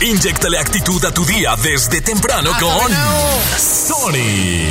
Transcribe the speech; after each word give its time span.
Inyectale 0.00 0.58
actitud 0.58 1.02
a 1.06 1.10
tu 1.10 1.24
día 1.24 1.56
desde 1.56 2.02
temprano 2.02 2.50
con 2.60 2.92
Sony. 3.58 4.68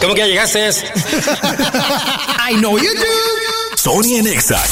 ¿Cómo 0.00 0.14
que 0.14 0.20
ya 0.20 0.26
llegaste? 0.26 0.68
I 2.50 2.56
know 2.56 2.76
you 2.78 2.90
do. 2.94 3.76
Sony 3.76 4.18
en 4.18 4.26
Exa, 4.26 4.62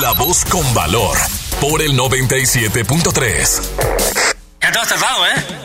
la 0.00 0.12
voz 0.12 0.44
con 0.44 0.72
valor, 0.72 1.18
por 1.60 1.82
el 1.82 1.98
97.3. 1.98 3.60
Ya 4.62 4.72
te 4.72 4.78
has 4.78 4.88
tardado, 4.88 5.26
¿eh? 5.26 5.63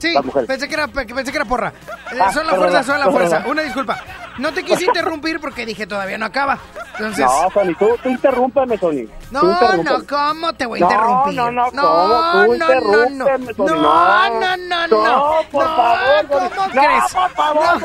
Sí, 0.00 0.14
pensé 0.46 0.66
que 0.66 0.74
era, 0.74 0.88
pe- 0.88 1.06
pensé 1.06 1.30
que 1.30 1.36
era 1.36 1.44
porra. 1.44 1.72
Eh, 2.12 2.18
Ah, 2.20 2.32
son 2.32 2.46
la 2.46 2.54
fuerza, 2.54 2.82
son 2.82 2.98
la 3.00 3.10
fuerza. 3.10 3.44
Una 3.46 3.62
disculpa. 3.62 4.02
No 4.38 4.52
te 4.52 4.64
quise 4.64 4.84
interrumpir 4.86 5.40
porque 5.40 5.66
dije 5.66 5.86
todavía 5.86 6.16
no 6.18 6.26
acaba. 6.26 6.58
Entonces, 6.94 7.24
No, 7.26 7.50
Sony, 7.50 7.74
tú, 7.78 7.88
tú 8.02 8.08
interrúmpeme, 8.08 8.76
Sony. 8.78 9.06
no, 9.30 9.42
no. 9.42 10.06
¿cómo 10.08 10.52
te 10.54 10.66
voy 10.66 10.80
a 10.80 10.84
interrumpir? 10.84 11.34
no, 11.34 11.50
no, 11.50 11.70
no, 11.70 11.82
¿cómo? 11.82 12.44
Tú 12.46 12.54
no, 12.56 12.68
no, 12.68 13.10
no, 13.10 13.26
Sony. 13.26 13.54
no, 13.56 13.66
No. 13.66 14.40
no, 14.40 14.56
no, 14.56 14.86
No, 14.88 15.06
no, 15.06 15.34
por 15.50 15.64
favor, 15.64 16.50
¿cómo 16.56 16.70
crees? 16.70 17.04
por 17.12 17.30
favor. 17.30 17.80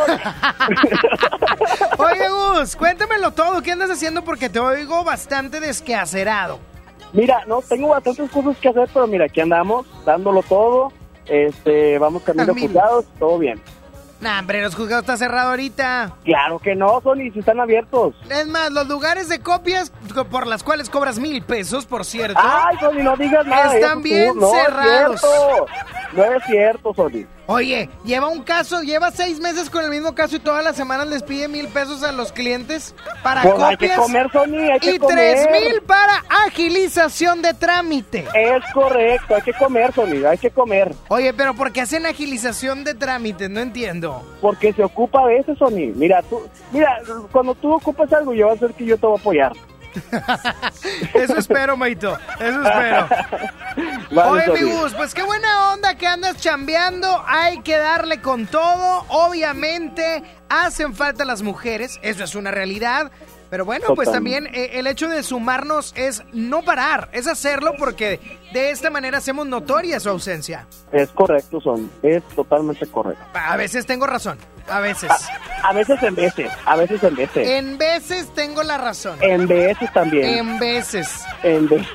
Oye, 1.97 2.29
Gus, 2.29 2.75
cuéntamelo 2.75 3.31
todo. 3.31 3.61
¿Qué 3.61 3.71
andas 3.71 3.89
haciendo? 3.89 4.23
Porque 4.23 4.49
te 4.49 4.59
oigo 4.59 5.03
bastante 5.03 5.59
desquacerado. 5.59 6.59
Mira, 7.13 7.43
no, 7.47 7.61
tengo 7.61 7.89
bastantes 7.89 8.29
cosas 8.29 8.57
que 8.57 8.69
hacer, 8.69 8.89
pero 8.93 9.07
mira, 9.07 9.25
aquí 9.25 9.39
andamos, 9.41 9.85
dándolo 10.05 10.41
todo. 10.43 10.91
Este, 11.25 11.97
vamos 11.97 12.23
camino 12.23 12.51
Amigo. 12.51 12.67
juzgados, 12.67 13.05
todo 13.19 13.37
bien. 13.39 13.61
Nah, 14.21 14.39
hombre, 14.39 14.61
los 14.61 14.73
juzgados 14.75 15.03
está 15.03 15.17
cerrado 15.17 15.49
ahorita. 15.49 16.13
Claro 16.23 16.57
que 16.59 16.73
no, 16.73 17.01
Sony, 17.01 17.31
si 17.33 17.39
están 17.39 17.59
abiertos. 17.59 18.15
Es 18.29 18.47
más, 18.47 18.71
los 18.71 18.87
lugares 18.87 19.27
de 19.27 19.39
copias 19.39 19.91
co- 20.13 20.23
por 20.25 20.47
las 20.47 20.63
cuales 20.63 20.89
cobras 20.89 21.19
mil 21.19 21.43
pesos, 21.43 21.85
por 21.85 22.05
cierto. 22.05 22.39
Ay, 22.41 22.77
Sony, 22.79 23.03
no 23.03 23.17
digas 23.17 23.45
nada. 23.45 23.75
Están 23.75 23.97
tú. 23.97 24.03
bien 24.03 24.31
no 24.39 24.49
cerrados. 24.51 25.15
Es 25.15 25.21
cierto. 25.29 25.65
No 26.13 26.23
es 26.23 26.43
cierto, 26.45 26.93
Sony. 26.93 27.25
Oye, 27.47 27.89
lleva 28.03 28.27
un 28.27 28.43
caso, 28.43 28.81
lleva 28.81 29.11
seis 29.11 29.39
meses 29.39 29.69
con 29.69 29.83
el 29.83 29.91
mismo 29.91 30.15
caso 30.15 30.35
y 30.35 30.39
todas 30.39 30.63
las 30.63 30.75
semanas 30.75 31.07
les 31.07 31.21
pide 31.23 31.47
mil 31.47 31.67
pesos 31.67 32.03
a 32.03 32.11
los 32.11 32.31
clientes 32.31 32.95
para 33.21 33.43
Pues 33.43 33.53
hay 33.61 33.77
que 33.77 33.87
copias 33.87 33.99
comer, 33.99 34.31
Sony, 34.31 34.71
hay 34.73 34.79
que 34.79 34.95
y 34.95 34.97
comer. 34.97 35.15
tres 35.15 35.47
mil 35.51 35.81
para 35.83 36.23
agilización 36.45 37.41
de 37.41 37.53
trámite. 37.53 38.25
Es 38.33 38.63
correcto, 38.73 39.35
hay 39.35 39.41
que 39.43 39.53
comer, 39.53 39.93
Sony, 39.93 40.25
hay 40.27 40.37
que 40.37 40.49
comer. 40.49 40.93
Oye, 41.09 41.33
pero 41.33 41.53
¿por 41.53 41.71
qué 41.71 41.81
hacen 41.81 42.05
agilización 42.05 42.83
de 42.83 42.95
trámite? 42.95 43.47
No 43.49 43.59
entiendo. 43.59 44.23
Porque 44.41 44.73
se 44.73 44.83
ocupa 44.83 45.21
a 45.21 45.25
veces, 45.25 45.57
Sony. 45.57 45.93
Mira, 45.95 46.21
tú, 46.23 46.41
mira, 46.71 46.99
cuando 47.31 47.53
tú 47.55 47.73
ocupas 47.73 48.11
algo, 48.13 48.33
yo 48.33 48.47
voy 48.47 48.53
a 48.53 48.57
hacer 48.57 48.73
que 48.73 48.85
yo 48.85 48.97
te 48.97 49.05
voy 49.05 49.17
a 49.17 49.19
apoyar. 49.19 49.51
Eso 51.13 51.37
espero, 51.37 51.77
Maito. 51.77 52.17
Eso 52.39 52.63
espero. 52.63 53.07
Vale, 54.11 54.49
Oye, 54.51 54.61
mi 54.61 54.71
Gus, 54.71 54.93
pues 54.93 55.13
qué 55.13 55.23
buena 55.23 55.73
onda 55.73 55.95
que 55.95 56.07
andas 56.07 56.37
chambeando. 56.37 57.23
Hay 57.27 57.61
que 57.61 57.77
darle 57.77 58.21
con 58.21 58.47
todo. 58.47 59.05
Obviamente, 59.09 60.23
hacen 60.49 60.95
falta 60.95 61.25
las 61.25 61.41
mujeres. 61.41 61.99
Eso 62.01 62.23
es 62.23 62.35
una 62.35 62.51
realidad. 62.51 63.11
Pero 63.49 63.63
bueno, 63.63 63.87
pues 63.95 64.11
también 64.11 64.47
eh, 64.47 64.71
el 64.73 64.87
hecho 64.87 65.07
de 65.07 65.23
sumarnos 65.23 65.93
es 65.95 66.23
no 66.33 66.63
parar, 66.63 67.09
es 67.13 67.27
hacerlo 67.27 67.75
porque 67.77 68.19
de 68.55 68.71
esta 68.71 68.89
manera 68.89 69.17
hacemos 69.17 69.45
notoria 69.45 69.99
su 69.99 70.07
ausencia. 70.07 70.65
Es 70.93 71.09
correcto, 71.09 71.59
Sony. 71.59 71.89
Es 72.01 72.23
totalmente 72.35 72.87
correcto. 72.87 73.21
A 73.33 73.57
veces 73.57 73.85
tengo 73.85 74.07
razón, 74.07 74.37
a 74.69 74.79
veces. 74.79 75.11
A 75.61 75.73
veces 75.73 76.01
en 76.01 76.15
veces, 76.15 76.49
a 76.65 76.77
veces 76.77 77.03
en 77.03 77.15
veces. 77.15 77.47
En 77.49 77.77
veces 77.77 78.33
tengo 78.33 78.63
la 78.63 78.77
razón. 78.77 79.21
En 79.21 79.45
veces 79.45 79.91
también. 79.91 80.25
En 80.25 80.57
veces. 80.57 81.25
En 81.43 81.67
veces. 81.67 81.87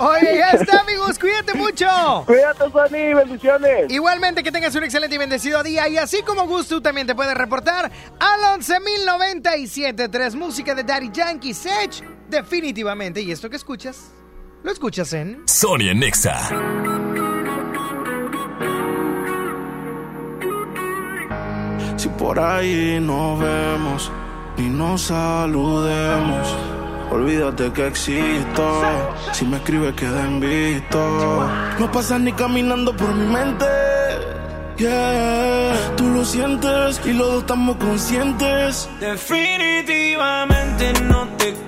Oye, 0.00 0.38
ya 0.38 0.50
está, 0.50 0.80
amigos, 0.88 1.20
cuídate 1.20 1.54
mucho. 1.54 1.86
Cuídate, 2.26 2.68
Sony, 2.72 3.14
bendiciones. 3.14 3.88
Igualmente 3.88 4.42
que 4.42 4.50
tengas 4.50 4.74
un 4.74 4.82
excelente 4.82 5.14
y 5.14 5.18
bendecido 5.18 5.62
día 5.62 5.88
y 5.88 5.98
así 5.98 6.22
como 6.24 6.48
Gus, 6.48 6.66
tú 6.66 6.80
también 6.80 7.06
te 7.06 7.14
puedes 7.14 7.34
reportar 7.34 7.92
al 8.18 8.60
11.097.3 8.60 10.34
música 10.34 10.74
de 10.74 10.82
Daddy 10.82 11.10
Yankee 11.12 11.54
Sech. 11.54 12.02
Definitivamente, 12.28 13.20
y 13.20 13.30
esto 13.30 13.48
que 13.48 13.56
escuchas, 13.56 14.10
lo 14.68 14.72
escuchas 14.72 15.14
en... 15.14 15.42
Sony 15.46 15.88
en 15.88 16.00
Nexa. 16.00 16.36
Si 21.96 22.08
por 22.10 22.38
ahí 22.38 23.00
nos 23.00 23.40
vemos 23.40 24.12
y 24.58 24.62
nos 24.62 25.00
saludemos, 25.04 26.54
olvídate 27.10 27.72
que 27.72 27.86
existo. 27.86 28.82
Si 29.32 29.46
me 29.46 29.56
escribes, 29.56 29.94
queda 29.94 30.26
en 30.26 30.38
visto. 30.38 31.50
No 31.78 31.90
pasas 31.90 32.20
ni 32.20 32.32
caminando 32.32 32.94
por 32.94 33.14
mi 33.14 33.26
mente. 33.26 33.64
Yeah, 34.76 35.94
tú 35.96 36.08
lo 36.08 36.24
sientes 36.26 37.00
y 37.06 37.14
los 37.14 37.26
dos 37.26 37.40
estamos 37.40 37.76
conscientes. 37.76 38.86
Definitivamente 39.00 40.92
no 41.04 41.26
te 41.38 41.67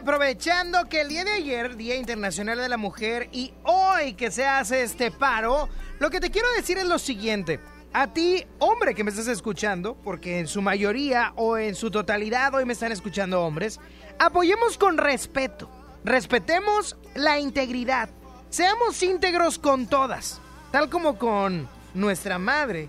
Aprovechando 0.00 0.88
que 0.88 1.02
el 1.02 1.08
día 1.08 1.24
de 1.24 1.32
ayer, 1.32 1.76
Día 1.76 1.94
Internacional 1.94 2.56
de 2.56 2.70
la 2.70 2.78
Mujer, 2.78 3.28
y 3.32 3.52
hoy 3.64 4.14
que 4.14 4.30
se 4.30 4.46
hace 4.46 4.82
este 4.82 5.10
paro, 5.10 5.68
lo 5.98 6.08
que 6.08 6.20
te 6.20 6.30
quiero 6.30 6.50
decir 6.56 6.78
es 6.78 6.86
lo 6.86 6.98
siguiente. 6.98 7.60
A 7.92 8.10
ti, 8.10 8.46
hombre 8.60 8.94
que 8.94 9.04
me 9.04 9.10
estás 9.10 9.26
escuchando, 9.26 9.94
porque 10.02 10.38
en 10.38 10.46
su 10.46 10.62
mayoría 10.62 11.34
o 11.36 11.58
en 11.58 11.74
su 11.74 11.90
totalidad 11.90 12.54
hoy 12.54 12.64
me 12.64 12.72
están 12.72 12.92
escuchando 12.92 13.42
hombres, 13.42 13.78
apoyemos 14.18 14.78
con 14.78 14.96
respeto, 14.96 15.68
respetemos 16.02 16.96
la 17.14 17.38
integridad, 17.38 18.08
seamos 18.48 19.02
íntegros 19.02 19.58
con 19.58 19.86
todas, 19.86 20.40
tal 20.72 20.88
como 20.88 21.18
con 21.18 21.68
nuestra 21.92 22.38
madre, 22.38 22.88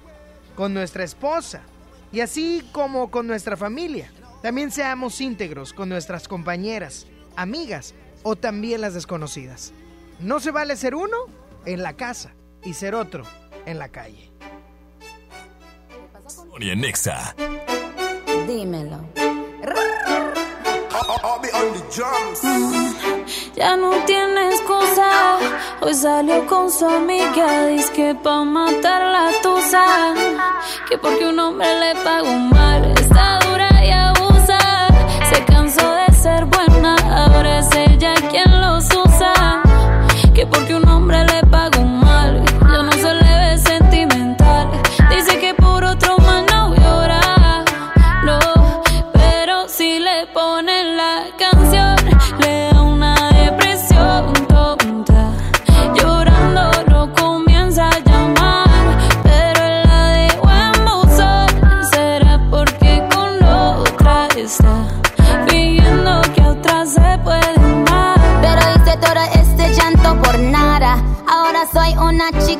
con 0.56 0.74
nuestra 0.74 1.04
esposa 1.04 1.62
y 2.14 2.22
así 2.22 2.66
como 2.72 3.12
con 3.12 3.28
nuestra 3.28 3.58
familia. 3.58 4.10
También 4.42 4.72
seamos 4.72 5.22
íntegros 5.22 5.74
con 5.74 5.90
nuestras 5.90 6.28
compañeras, 6.28 7.08
amigas 7.36 7.94
o 8.24 8.36
también 8.36 8.82
las 8.82 8.94
desconocidas. 8.94 9.74
No 10.20 10.40
se 10.40 10.52
vale 10.52 10.76
ser 10.76 10.96
uno 10.96 11.18
en 11.66 11.84
la 11.84 11.94
casa 11.94 12.34
y 12.64 12.74
ser 12.74 12.96
otro 12.96 13.24
en 13.66 13.80
la 13.80 13.90
calle. 13.90 14.32
Sonia 16.28 16.76
Nexa. 16.76 17.36
Dímelo. 18.48 19.00
Ya 23.56 23.76
no 23.76 23.92
tienes 24.06 24.56
excusa. 24.56 25.38
Hoy 25.82 25.94
salió 25.94 26.46
con 26.48 26.72
su 26.72 26.86
amiga. 26.86 27.68
Dice 27.68 27.92
que 27.94 28.16
pa' 28.16 28.44
matar 28.44 29.02
la 29.02 29.32
tusa. 29.42 30.14
Que 30.88 30.98
porque 30.98 31.28
un 31.28 31.40
hombre 31.40 31.68
le 31.80 31.96
pagó 32.04 32.34
mal. 32.34 32.92
Está 32.98 33.41
Ahora 38.04 38.16
es 38.34 38.51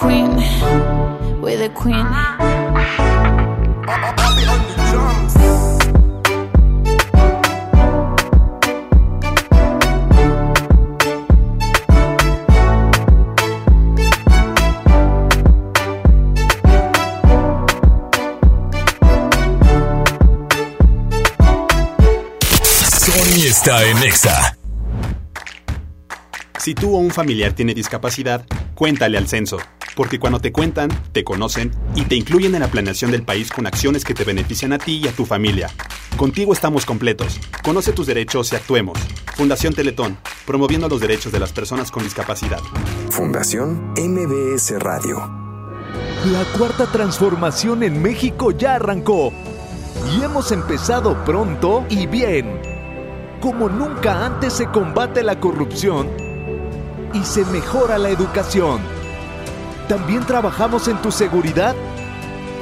Queen, 0.00 0.30
with 1.42 1.58
the 1.58 1.68
queen. 1.74 2.06
Sony 22.98 23.46
está 23.46 23.84
en 23.84 24.02
Exa. 24.02 24.56
Si 26.58 26.74
tú 26.74 26.94
o 26.94 26.98
un 26.98 27.10
familiar 27.10 27.52
tiene 27.52 27.74
discapacidad, 27.74 28.46
cuéntale 28.74 29.18
al 29.18 29.28
censo, 29.28 29.58
porque 29.94 30.18
cuando 30.18 30.40
te 30.40 30.52
cuentan, 30.52 30.90
te 31.12 31.24
conocen 31.24 31.72
y 31.94 32.02
te 32.04 32.14
incluyen 32.14 32.54
en 32.54 32.60
la 32.60 32.68
planeación 32.68 33.10
del 33.10 33.22
país 33.22 33.50
con 33.50 33.66
acciones 33.66 34.04
que 34.04 34.14
te 34.14 34.24
benefician 34.24 34.72
a 34.72 34.78
ti 34.78 35.00
y 35.04 35.08
a 35.08 35.12
tu 35.12 35.26
familia. 35.26 35.70
Contigo 36.16 36.52
estamos 36.52 36.84
completos. 36.84 37.40
Conoce 37.62 37.92
tus 37.92 38.06
derechos 38.06 38.52
y 38.52 38.56
actuemos. 38.56 38.98
Fundación 39.36 39.74
Teletón, 39.74 40.18
promoviendo 40.46 40.88
los 40.88 41.00
derechos 41.00 41.32
de 41.32 41.40
las 41.40 41.52
personas 41.52 41.90
con 41.90 42.02
discapacidad. 42.02 42.60
Fundación 43.10 43.92
MBS 43.96 44.78
Radio. 44.78 45.16
La 46.26 46.44
cuarta 46.58 46.86
transformación 46.86 47.82
en 47.82 48.02
México 48.02 48.50
ya 48.50 48.74
arrancó. 48.74 49.32
Y 50.14 50.22
hemos 50.22 50.52
empezado 50.52 51.24
pronto 51.24 51.84
y 51.88 52.06
bien. 52.06 52.60
Como 53.40 53.68
nunca 53.68 54.26
antes 54.26 54.52
se 54.52 54.66
combate 54.66 55.22
la 55.22 55.40
corrupción 55.40 56.08
y 57.14 57.24
se 57.24 57.44
mejora 57.46 57.96
la 57.96 58.10
educación. 58.10 58.99
También 59.90 60.24
trabajamos 60.24 60.86
en 60.86 61.02
tu 61.02 61.10
seguridad 61.10 61.74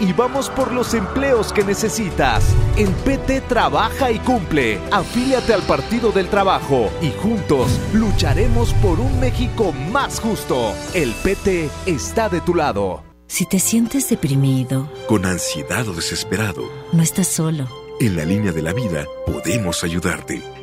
y 0.01 0.15
vamos 0.15 0.49
por 0.49 0.73
los 0.73 0.95
empleos 0.95 1.53
que 1.53 1.63
necesitas. 1.63 2.43
En 2.79 2.91
PT 2.91 3.43
trabaja 3.43 4.11
y 4.11 4.19
cumple. 4.19 4.81
Afíliate 4.91 5.53
al 5.53 5.61
Partido 5.61 6.11
del 6.11 6.31
Trabajo 6.31 6.91
y 7.03 7.11
juntos 7.11 7.69
lucharemos 7.93 8.73
por 8.73 8.99
un 8.99 9.21
México 9.21 9.73
más 9.93 10.21
justo. 10.21 10.73
El 10.95 11.13
PT 11.23 11.69
está 11.85 12.31
de 12.31 12.41
tu 12.41 12.55
lado. 12.55 13.03
Si 13.27 13.45
te 13.45 13.59
sientes 13.59 14.09
deprimido, 14.09 14.91
con 15.07 15.27
ansiedad 15.27 15.87
o 15.87 15.93
desesperado, 15.93 16.63
no 16.95 17.03
estás 17.03 17.29
solo. 17.29 17.69
En 18.01 18.17
la 18.17 18.25
línea 18.25 18.53
de 18.53 18.63
la 18.63 18.73
vida 18.73 19.05
podemos 19.27 19.85
ayudarte. 19.85 20.43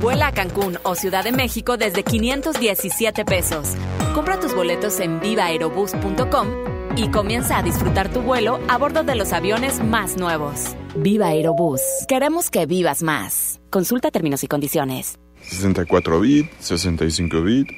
Vuela 0.00 0.26
a 0.26 0.32
Cancún 0.32 0.78
o 0.82 0.94
Ciudad 0.94 1.24
de 1.24 1.32
México 1.32 1.76
desde 1.78 2.02
517 2.04 3.24
pesos. 3.24 3.72
Compra 4.14 4.38
tus 4.38 4.54
boletos 4.54 5.00
en 5.00 5.20
vivaerobus.com 5.20 6.48
y 6.96 7.10
comienza 7.10 7.58
a 7.58 7.62
disfrutar 7.62 8.12
tu 8.12 8.20
vuelo 8.20 8.60
a 8.68 8.76
bordo 8.76 9.04
de 9.04 9.14
los 9.14 9.32
aviones 9.32 9.82
más 9.82 10.16
nuevos. 10.16 10.74
Viva 10.96 11.28
Aerobús. 11.28 11.80
Queremos 12.08 12.50
que 12.50 12.66
vivas 12.66 13.02
más. 13.02 13.60
Consulta 13.70 14.10
términos 14.10 14.44
y 14.44 14.48
condiciones. 14.48 15.18
64 15.42 16.20
bit, 16.20 16.50
65 16.58 17.42
bit, 17.42 17.68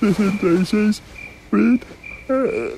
66 0.00 1.02
bit. 1.50 1.82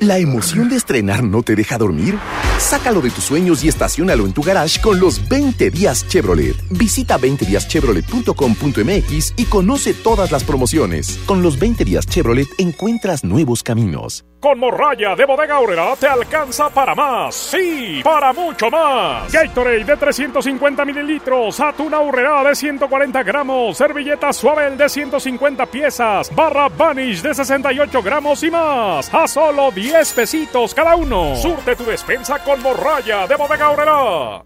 ¿La 0.00 0.18
emoción 0.18 0.68
de 0.68 0.76
estrenar 0.76 1.24
no 1.24 1.42
te 1.42 1.56
deja 1.56 1.78
dormir? 1.78 2.18
Sácalo 2.58 3.00
de 3.00 3.08
tus 3.10 3.24
sueños 3.24 3.64
y 3.64 3.68
estacionalo 3.68 4.26
en 4.26 4.32
tu 4.32 4.42
garage 4.42 4.80
con 4.80 5.00
los 5.00 5.28
20 5.28 5.70
días 5.70 6.06
Chevrolet. 6.06 6.54
Visita 6.70 7.18
20díaschevrolet.com.mx 7.18 9.34
y 9.36 9.44
conoce 9.46 9.94
todas 9.94 10.30
las 10.32 10.44
promociones. 10.44 11.18
Con 11.26 11.42
los 11.42 11.58
20 11.58 11.84
días 11.84 12.06
Chevrolet 12.06 12.48
encuentras 12.58 13.24
nuevos 13.24 13.62
caminos. 13.62 14.24
Con 14.40 14.60
morralla 14.60 15.16
de 15.16 15.24
bodega 15.24 15.56
Aurrera 15.56 15.96
te 15.96 16.06
alcanza 16.06 16.68
para 16.68 16.94
más. 16.94 17.34
Sí, 17.34 18.00
para 18.04 18.32
mucho 18.32 18.70
más. 18.70 19.32
Gatorade 19.32 19.84
de 19.84 19.96
350 19.96 20.84
mililitros, 20.84 21.58
atún 21.58 21.92
Aurrera 21.92 22.44
de 22.44 22.54
140 22.54 23.24
gramos, 23.24 23.76
servilleta 23.76 24.32
suave 24.32 24.70
de 24.76 24.88
150 24.88 25.66
piezas, 25.66 26.32
barra 26.36 26.68
Vanish 26.68 27.20
de 27.20 27.34
68 27.34 28.00
gramos 28.00 28.40
y 28.44 28.50
más. 28.52 29.12
Solo 29.38 29.70
10 29.70 30.12
pesitos 30.14 30.74
cada 30.74 30.96
uno. 30.96 31.36
Surte 31.40 31.76
tu 31.76 31.84
despensa 31.84 32.40
con 32.40 32.60
morralla 32.60 33.28
de 33.28 33.36
bodega 33.36 33.66
Aurrera. 33.66 34.42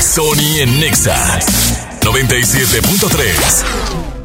Sony 0.00 0.62
en 0.62 0.80
Nexa 0.80 1.38
97.3. 2.00 4.19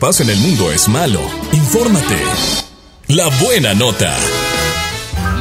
pasa 0.00 0.22
en 0.22 0.30
el 0.30 0.38
mundo 0.38 0.72
es 0.72 0.88
malo. 0.88 1.20
Infórmate. 1.52 2.16
La 3.08 3.28
buena 3.42 3.74
nota. 3.74 4.16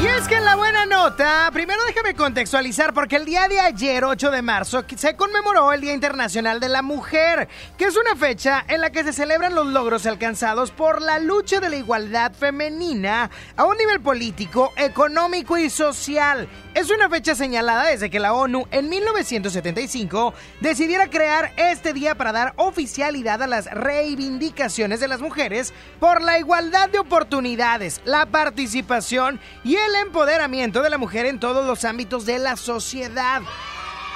Y 0.03 0.07
es 0.07 0.27
que 0.27 0.35
en 0.35 0.43
la 0.43 0.57
buena 0.57 0.85
nota, 0.85 1.49
primero 1.53 1.81
déjame 1.85 2.13
contextualizar 2.13 2.93
porque 2.93 3.15
el 3.15 3.23
día 3.23 3.47
de 3.47 3.61
ayer, 3.61 4.03
8 4.03 4.31
de 4.31 4.41
marzo, 4.41 4.83
se 4.97 5.15
conmemoró 5.15 5.71
el 5.71 5.79
Día 5.79 5.93
Internacional 5.93 6.59
de 6.59 6.67
la 6.67 6.81
Mujer, 6.81 7.47
que 7.77 7.85
es 7.85 7.95
una 7.95 8.17
fecha 8.17 8.65
en 8.67 8.81
la 8.81 8.89
que 8.89 9.05
se 9.05 9.13
celebran 9.13 9.55
los 9.55 9.67
logros 9.67 10.05
alcanzados 10.05 10.71
por 10.71 11.01
la 11.01 11.19
lucha 11.19 11.61
de 11.61 11.69
la 11.69 11.77
igualdad 11.77 12.33
femenina 12.33 13.29
a 13.55 13.65
un 13.65 13.77
nivel 13.77 14.01
político, 14.01 14.73
económico 14.75 15.57
y 15.57 15.69
social. 15.69 16.49
Es 16.79 16.89
una 16.91 17.09
fecha 17.09 17.35
señalada 17.35 17.87
desde 17.87 18.09
que 18.09 18.21
la 18.21 18.31
ONU 18.31 18.65
en 18.71 18.87
1975 18.87 20.33
decidiera 20.61 21.09
crear 21.09 21.51
este 21.57 21.91
día 21.91 22.15
para 22.15 22.31
dar 22.31 22.53
oficialidad 22.55 23.43
a 23.43 23.47
las 23.47 23.65
reivindicaciones 23.65 25.01
de 25.01 25.09
las 25.09 25.19
mujeres 25.19 25.73
por 25.99 26.21
la 26.21 26.39
igualdad 26.39 26.87
de 26.87 26.99
oportunidades, 26.99 27.99
la 28.05 28.27
participación 28.27 29.41
y 29.65 29.75
el 29.75 29.93
empoderamiento 29.95 30.81
de 30.81 30.89
la 30.89 30.97
mujer 30.97 31.25
en 31.25 31.41
todos 31.41 31.67
los 31.67 31.83
ámbitos 31.83 32.25
de 32.25 32.39
la 32.39 32.55
sociedad. 32.55 33.41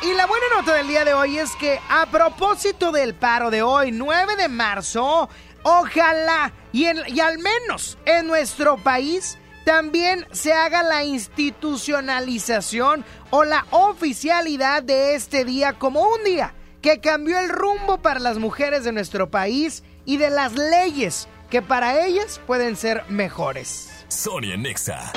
Y 0.02 0.14
la 0.14 0.26
buena 0.26 0.46
nota 0.56 0.74
del 0.74 0.88
día 0.88 1.04
de 1.04 1.14
hoy 1.14 1.40
es 1.40 1.54
que 1.58 1.82
a 1.90 2.06
propósito 2.06 2.94
del 2.94 3.14
paro 3.14 3.52
de 3.52 3.62
hoy, 3.62 3.92
9 3.92 4.38
de 4.38 4.48
marzo, 4.48 5.28
ojalá 5.64 6.54
y, 6.72 6.86
y 7.12 7.20
al 7.20 7.40
menos 7.40 7.98
en 8.06 8.26
nuestro 8.26 8.78
país 8.78 9.38
también 9.64 10.26
se 10.32 10.54
haga 10.54 10.84
la 10.84 11.04
institucionalización 11.04 13.04
o 13.30 13.44
la 13.44 13.66
oficialidad 13.72 14.84
de 14.84 15.16
este 15.16 15.44
día 15.46 15.74
como 15.74 16.02
un 16.02 16.24
día 16.24 16.54
que 16.82 17.00
cambió 17.00 17.40
el 17.40 17.50
rumbo 17.50 18.02
para 18.02 18.20
las 18.20 18.38
mujeres 18.38 18.84
de 18.84 18.92
nuestro 18.92 19.32
país 19.32 19.84
y 20.06 20.18
de 20.18 20.30
las 20.30 20.54
leyes 20.54 21.28
que 21.50 21.62
para 21.62 22.06
ellas 22.06 22.42
pueden 22.46 22.76
ser 22.76 23.04
mejores. 23.10 23.90
Sonia 24.10 24.58
Nexa. 24.58 25.12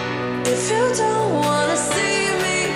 If 0.45 0.71
you 0.71 0.95
don't 0.97 1.45
wanna 1.45 1.77
see 1.77 2.29
me, 2.43 2.67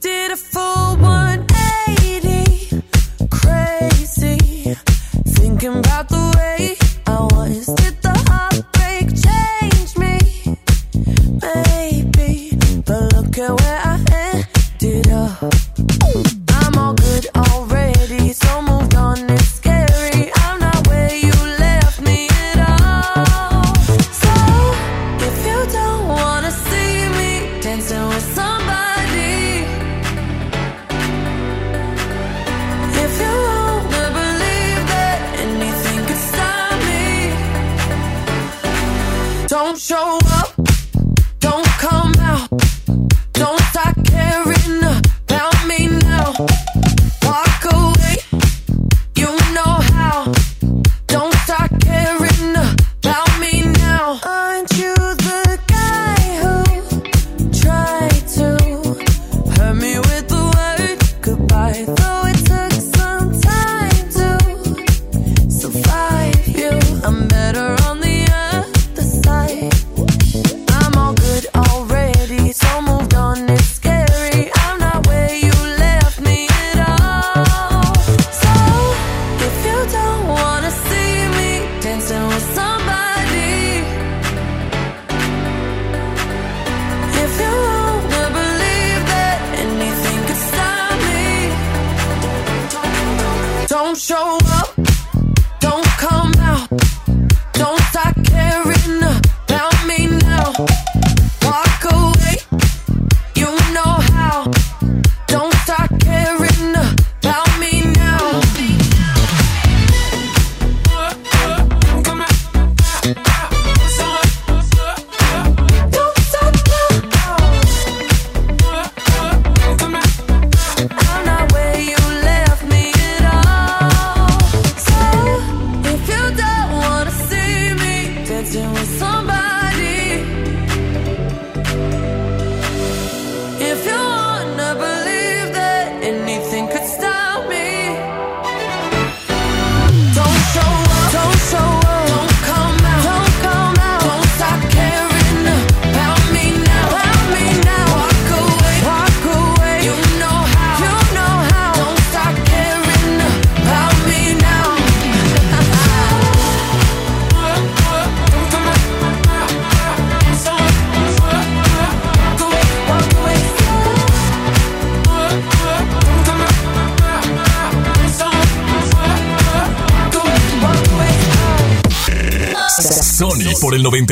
did 0.00 0.30
a 0.32 0.36
full 0.36 0.96
180, 0.96 2.82
crazy, 3.28 4.38
thinking 5.26 5.76
about 5.78 6.08
the 6.08 6.33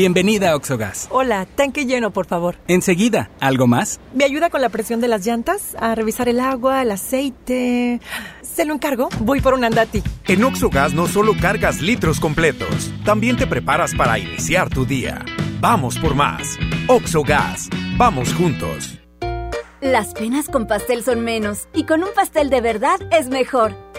Bienvenida 0.00 0.52
a 0.52 0.56
Oxogas. 0.56 1.08
Hola, 1.10 1.44
tanque 1.44 1.84
lleno, 1.84 2.10
por 2.10 2.24
favor. 2.24 2.56
Enseguida, 2.68 3.28
¿algo 3.38 3.66
más? 3.66 4.00
¿Me 4.14 4.24
ayuda 4.24 4.48
con 4.48 4.62
la 4.62 4.70
presión 4.70 5.02
de 5.02 5.08
las 5.08 5.26
llantas? 5.26 5.76
A 5.78 5.94
revisar 5.94 6.26
el 6.30 6.40
agua, 6.40 6.80
el 6.80 6.90
aceite. 6.90 8.00
¿Se 8.40 8.64
lo 8.64 8.72
encargo? 8.72 9.10
Voy 9.18 9.42
por 9.42 9.52
un 9.52 9.62
andati. 9.62 10.02
En 10.26 10.42
Oxogas 10.42 10.94
no 10.94 11.06
solo 11.06 11.34
cargas 11.38 11.82
litros 11.82 12.18
completos, 12.18 12.90
también 13.04 13.36
te 13.36 13.46
preparas 13.46 13.94
para 13.94 14.18
iniciar 14.18 14.70
tu 14.70 14.86
día. 14.86 15.22
Vamos 15.60 15.98
por 15.98 16.14
más. 16.14 16.58
Oxogas. 16.86 17.68
Vamos 17.98 18.32
juntos. 18.32 18.98
Las 19.82 20.14
penas 20.14 20.48
con 20.48 20.66
pastel 20.66 21.04
son 21.04 21.20
menos 21.20 21.68
y 21.74 21.84
con 21.84 22.02
un 22.02 22.14
pastel 22.14 22.48
de 22.48 22.62
verdad 22.62 22.98
es 23.10 23.28
mejor. 23.28 23.74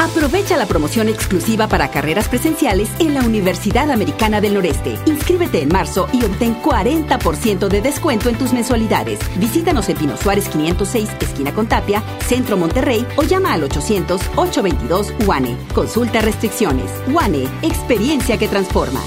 Aprovecha 0.00 0.56
la 0.56 0.64
promoción 0.64 1.10
exclusiva 1.10 1.68
para 1.68 1.90
carreras 1.90 2.26
presenciales 2.26 2.88
en 3.00 3.12
la 3.12 3.20
Universidad 3.20 3.90
Americana 3.90 4.40
del 4.40 4.54
Noreste. 4.54 4.98
Inscríbete 5.04 5.60
en 5.60 5.68
marzo 5.68 6.08
y 6.10 6.24
obtén 6.24 6.56
40% 6.62 7.68
de 7.68 7.82
descuento 7.82 8.30
en 8.30 8.38
tus 8.38 8.54
mensualidades. 8.54 9.20
Visítanos 9.38 9.90
en 9.90 9.98
Pino 9.98 10.16
Suárez 10.16 10.48
506, 10.48 11.10
esquina 11.20 11.52
con 11.52 11.66
Tapia, 11.66 12.02
Centro 12.26 12.56
Monterrey 12.56 13.06
o 13.16 13.24
llama 13.24 13.52
al 13.52 13.68
800-822 13.68 15.26
UANE. 15.26 15.54
Consulta 15.74 16.22
restricciones. 16.22 16.90
UANE, 17.12 17.46
experiencia 17.60 18.38
que 18.38 18.48
transforma. 18.48 19.02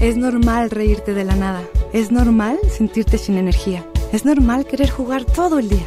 Es 0.00 0.16
normal 0.16 0.70
reírte 0.70 1.14
de 1.14 1.22
la 1.22 1.36
nada. 1.36 1.62
Es 1.92 2.10
normal 2.10 2.58
sentirte 2.76 3.18
sin 3.18 3.36
energía. 3.36 3.86
Es 4.12 4.24
normal 4.24 4.66
querer 4.66 4.90
jugar 4.90 5.24
todo 5.24 5.60
el 5.60 5.68
día. 5.68 5.86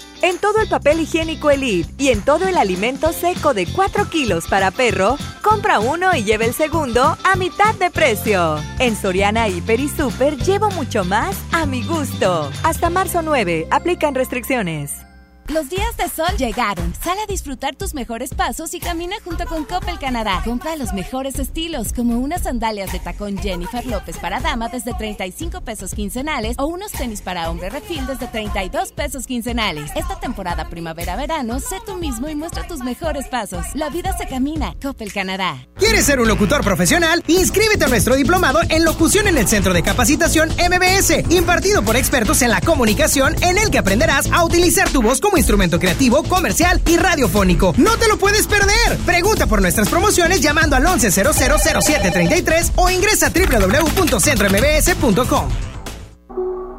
En 0.21 0.37
todo 0.37 0.61
el 0.61 0.69
papel 0.69 0.99
higiénico 0.99 1.49
Elite 1.49 1.91
y 1.97 2.09
en 2.09 2.21
todo 2.21 2.47
el 2.47 2.57
alimento 2.57 3.11
seco 3.11 3.55
de 3.55 3.65
4 3.65 4.09
kilos 4.09 4.47
para 4.47 4.69
perro, 4.69 5.17
compra 5.41 5.79
uno 5.79 6.15
y 6.15 6.23
lleve 6.23 6.45
el 6.45 6.53
segundo 6.53 7.17
a 7.23 7.35
mitad 7.37 7.73
de 7.75 7.89
precio. 7.89 8.57
En 8.77 8.95
Soriana 8.95 9.49
Hiper 9.49 9.79
y 9.79 9.89
Super 9.89 10.37
llevo 10.37 10.69
mucho 10.71 11.03
más 11.03 11.35
a 11.51 11.65
mi 11.65 11.83
gusto. 11.83 12.51
Hasta 12.63 12.91
marzo 12.91 13.23
9, 13.23 13.67
aplican 13.71 14.13
restricciones. 14.13 15.10
Los 15.47 15.69
días 15.69 15.97
de 15.97 16.07
sol 16.07 16.37
llegaron. 16.37 16.93
Sal 17.03 17.17
a 17.19 17.25
disfrutar 17.25 17.75
tus 17.75 17.93
mejores 17.93 18.33
pasos 18.33 18.73
y 18.73 18.79
camina 18.79 19.15
junto 19.23 19.45
con 19.45 19.65
Coppel 19.65 19.99
Canadá. 19.99 20.41
Compra 20.45 20.75
los 20.75 20.93
mejores 20.93 21.39
estilos, 21.39 21.91
como 21.93 22.19
unas 22.19 22.43
sandalias 22.43 22.91
de 22.91 22.99
tacón 22.99 23.37
Jennifer 23.37 23.85
López 23.85 24.17
para 24.17 24.39
dama 24.39 24.69
desde 24.69 24.93
35 24.93 25.61
pesos 25.61 25.93
quincenales 25.93 26.55
o 26.57 26.65
unos 26.67 26.91
tenis 26.91 27.21
para 27.21 27.49
hombre 27.49 27.69
refil 27.69 28.05
desde 28.07 28.27
32 28.27 28.93
pesos 28.93 29.25
quincenales. 29.27 29.91
Esta 29.95 30.19
temporada 30.19 30.69
primavera-verano, 30.69 31.59
sé 31.59 31.77
tú 31.85 31.95
mismo 31.95 32.29
y 32.29 32.35
muestra 32.35 32.65
tus 32.67 32.79
mejores 32.79 33.27
pasos. 33.27 33.65
La 33.73 33.89
vida 33.89 34.15
se 34.17 34.27
camina. 34.27 34.75
Coppel 34.81 35.11
Canadá. 35.11 35.67
¿Quieres 35.75 36.05
ser 36.05 36.19
un 36.19 36.27
locutor 36.27 36.63
profesional? 36.63 37.23
Inscríbete 37.27 37.85
a 37.85 37.89
nuestro 37.89 38.15
diplomado 38.15 38.59
en 38.69 38.85
locución 38.85 39.27
en 39.27 39.37
el 39.37 39.47
Centro 39.47 39.73
de 39.73 39.83
Capacitación 39.83 40.49
MBS, 40.49 41.31
impartido 41.31 41.83
por 41.83 41.95
expertos 41.97 42.41
en 42.41 42.51
la 42.51 42.61
comunicación, 42.61 43.35
en 43.43 43.57
el 43.57 43.69
que 43.69 43.79
aprenderás 43.79 44.31
a 44.31 44.45
utilizar 44.45 44.89
tu 44.89 45.01
voz 45.01 45.19
como 45.19 45.30
instrumento 45.37 45.79
creativo, 45.79 46.23
comercial 46.23 46.81
y 46.85 46.97
radiofónico. 46.97 47.73
¡No 47.77 47.97
te 47.97 48.07
lo 48.07 48.17
puedes 48.17 48.47
perder! 48.47 48.97
Pregunta 49.05 49.47
por 49.47 49.61
nuestras 49.61 49.89
promociones 49.89 50.41
llamando 50.41 50.75
al 50.75 50.83
11000733 50.83 52.71
o 52.75 52.89
ingresa 52.89 53.27
a 53.27 53.29
www.centrombs.com. 53.29 55.70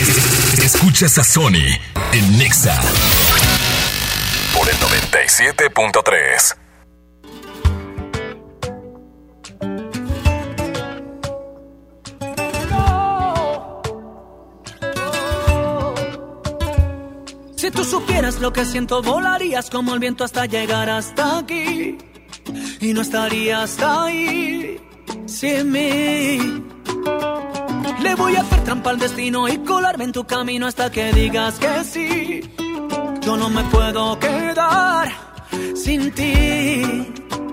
Escuchas 0.00 1.18
a 1.18 1.24
Sony 1.24 1.66
en 2.12 2.38
Nexa 2.38 2.80
por 4.54 4.68
el 4.68 4.76
97.3. 4.76 6.56
Si 17.56 17.70
tú 17.72 17.82
supieras 17.82 18.38
lo 18.38 18.52
que 18.52 18.64
siento, 18.64 19.02
volarías 19.02 19.68
como 19.68 19.94
el 19.94 19.98
viento 19.98 20.22
hasta 20.22 20.46
llegar 20.46 20.88
hasta 20.88 21.38
aquí. 21.38 21.98
Y 22.80 22.92
no 22.92 23.00
estarías 23.02 23.76
ahí 23.80 24.80
sin 25.26 25.72
mí. 25.72 26.68
Le 28.02 28.14
voy 28.14 28.36
a 28.36 28.40
hacer 28.40 28.64
trampa 28.64 28.90
al 28.90 28.98
destino 28.98 29.48
y 29.48 29.58
colarme 29.58 30.04
en 30.04 30.12
tu 30.12 30.24
camino 30.24 30.66
hasta 30.66 30.90
que 30.90 31.12
digas 31.12 31.58
que 31.58 31.84
sí. 31.84 32.40
Yo 33.22 33.36
no 33.36 33.48
me 33.48 33.62
puedo 33.64 34.18
quedar 34.18 35.08
sin 35.74 36.12
ti. 36.12 36.82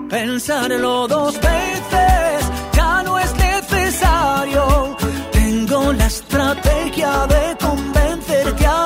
Pensarlo 0.08 1.08
dos 1.08 1.34
veces 1.34 2.50
ya 2.72 3.02
no 3.02 3.18
es 3.18 3.34
necesario. 3.36 4.96
Tengo 5.32 5.92
la 5.92 6.06
estrategia 6.06 7.26
de 7.26 7.56
convencerte 7.58 8.66
a 8.66 8.85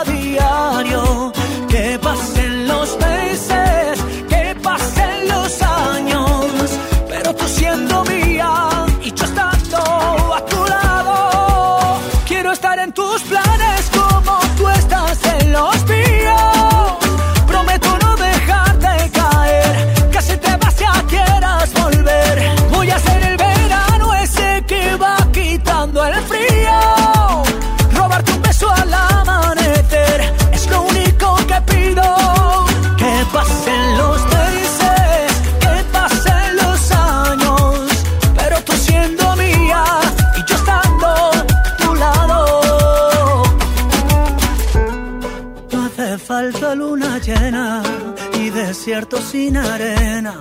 desierto 49.00 49.30
sin 49.30 49.56
arena 49.56 50.34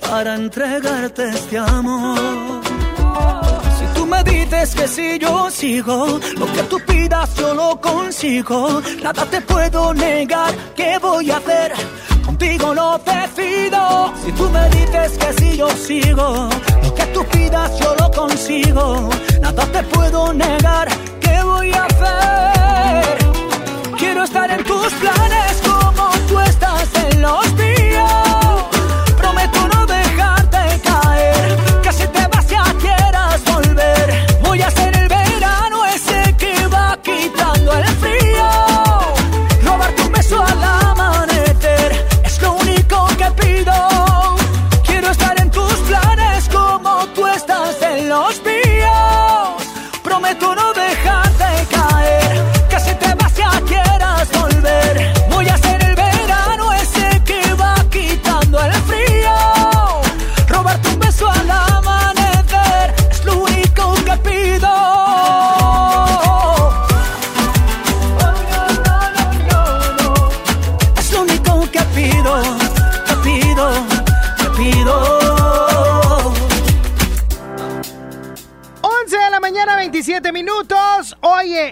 para 0.00 0.34
entregarte 0.34 1.28
este 1.28 1.58
amor. 1.58 2.60
Si 3.78 3.84
tú 3.94 4.06
me 4.06 4.22
dices 4.24 4.74
que 4.74 4.88
si 4.88 5.18
yo 5.18 5.48
sigo, 5.50 6.18
lo 6.36 6.46
que 6.52 6.62
tú 6.64 6.80
pidas 6.86 7.34
yo 7.36 7.54
lo 7.54 7.80
consigo. 7.80 8.82
Nada 9.02 9.24
te 9.26 9.40
puedo 9.42 9.94
negar, 9.94 10.52
¿qué 10.74 10.98
voy 10.98 11.30
a 11.30 11.36
hacer? 11.36 11.72
Con 12.24 12.36
contigo 12.36 12.74
lo 12.74 12.98
decido. 12.98 14.12
Si 14.24 14.32
tú 14.32 14.50
me 14.50 14.68
dices 14.70 15.10
que 15.18 15.32
sí, 15.38 15.56
yo 15.56 15.68
sigo. 15.70 16.48
Lo 16.82 16.94
que 16.94 17.06
tú 17.14 17.24
pidas, 17.26 17.78
yo 17.78 17.94
lo 17.96 18.10
consigo. 18.10 19.10
Nada 19.40 19.64
te 19.66 19.82
puedo 19.84 20.32
negar. 20.32 20.88
¿Qué 21.20 21.42
voy 21.44 21.70
a 21.72 21.84
hacer? 21.84 23.18
Quiero 23.98 24.24
estar 24.24 24.50
en 24.50 24.64
tus 24.64 24.92
planes 24.94 25.62
como 25.68 26.10
tú 26.28 26.40
estás 26.40 26.79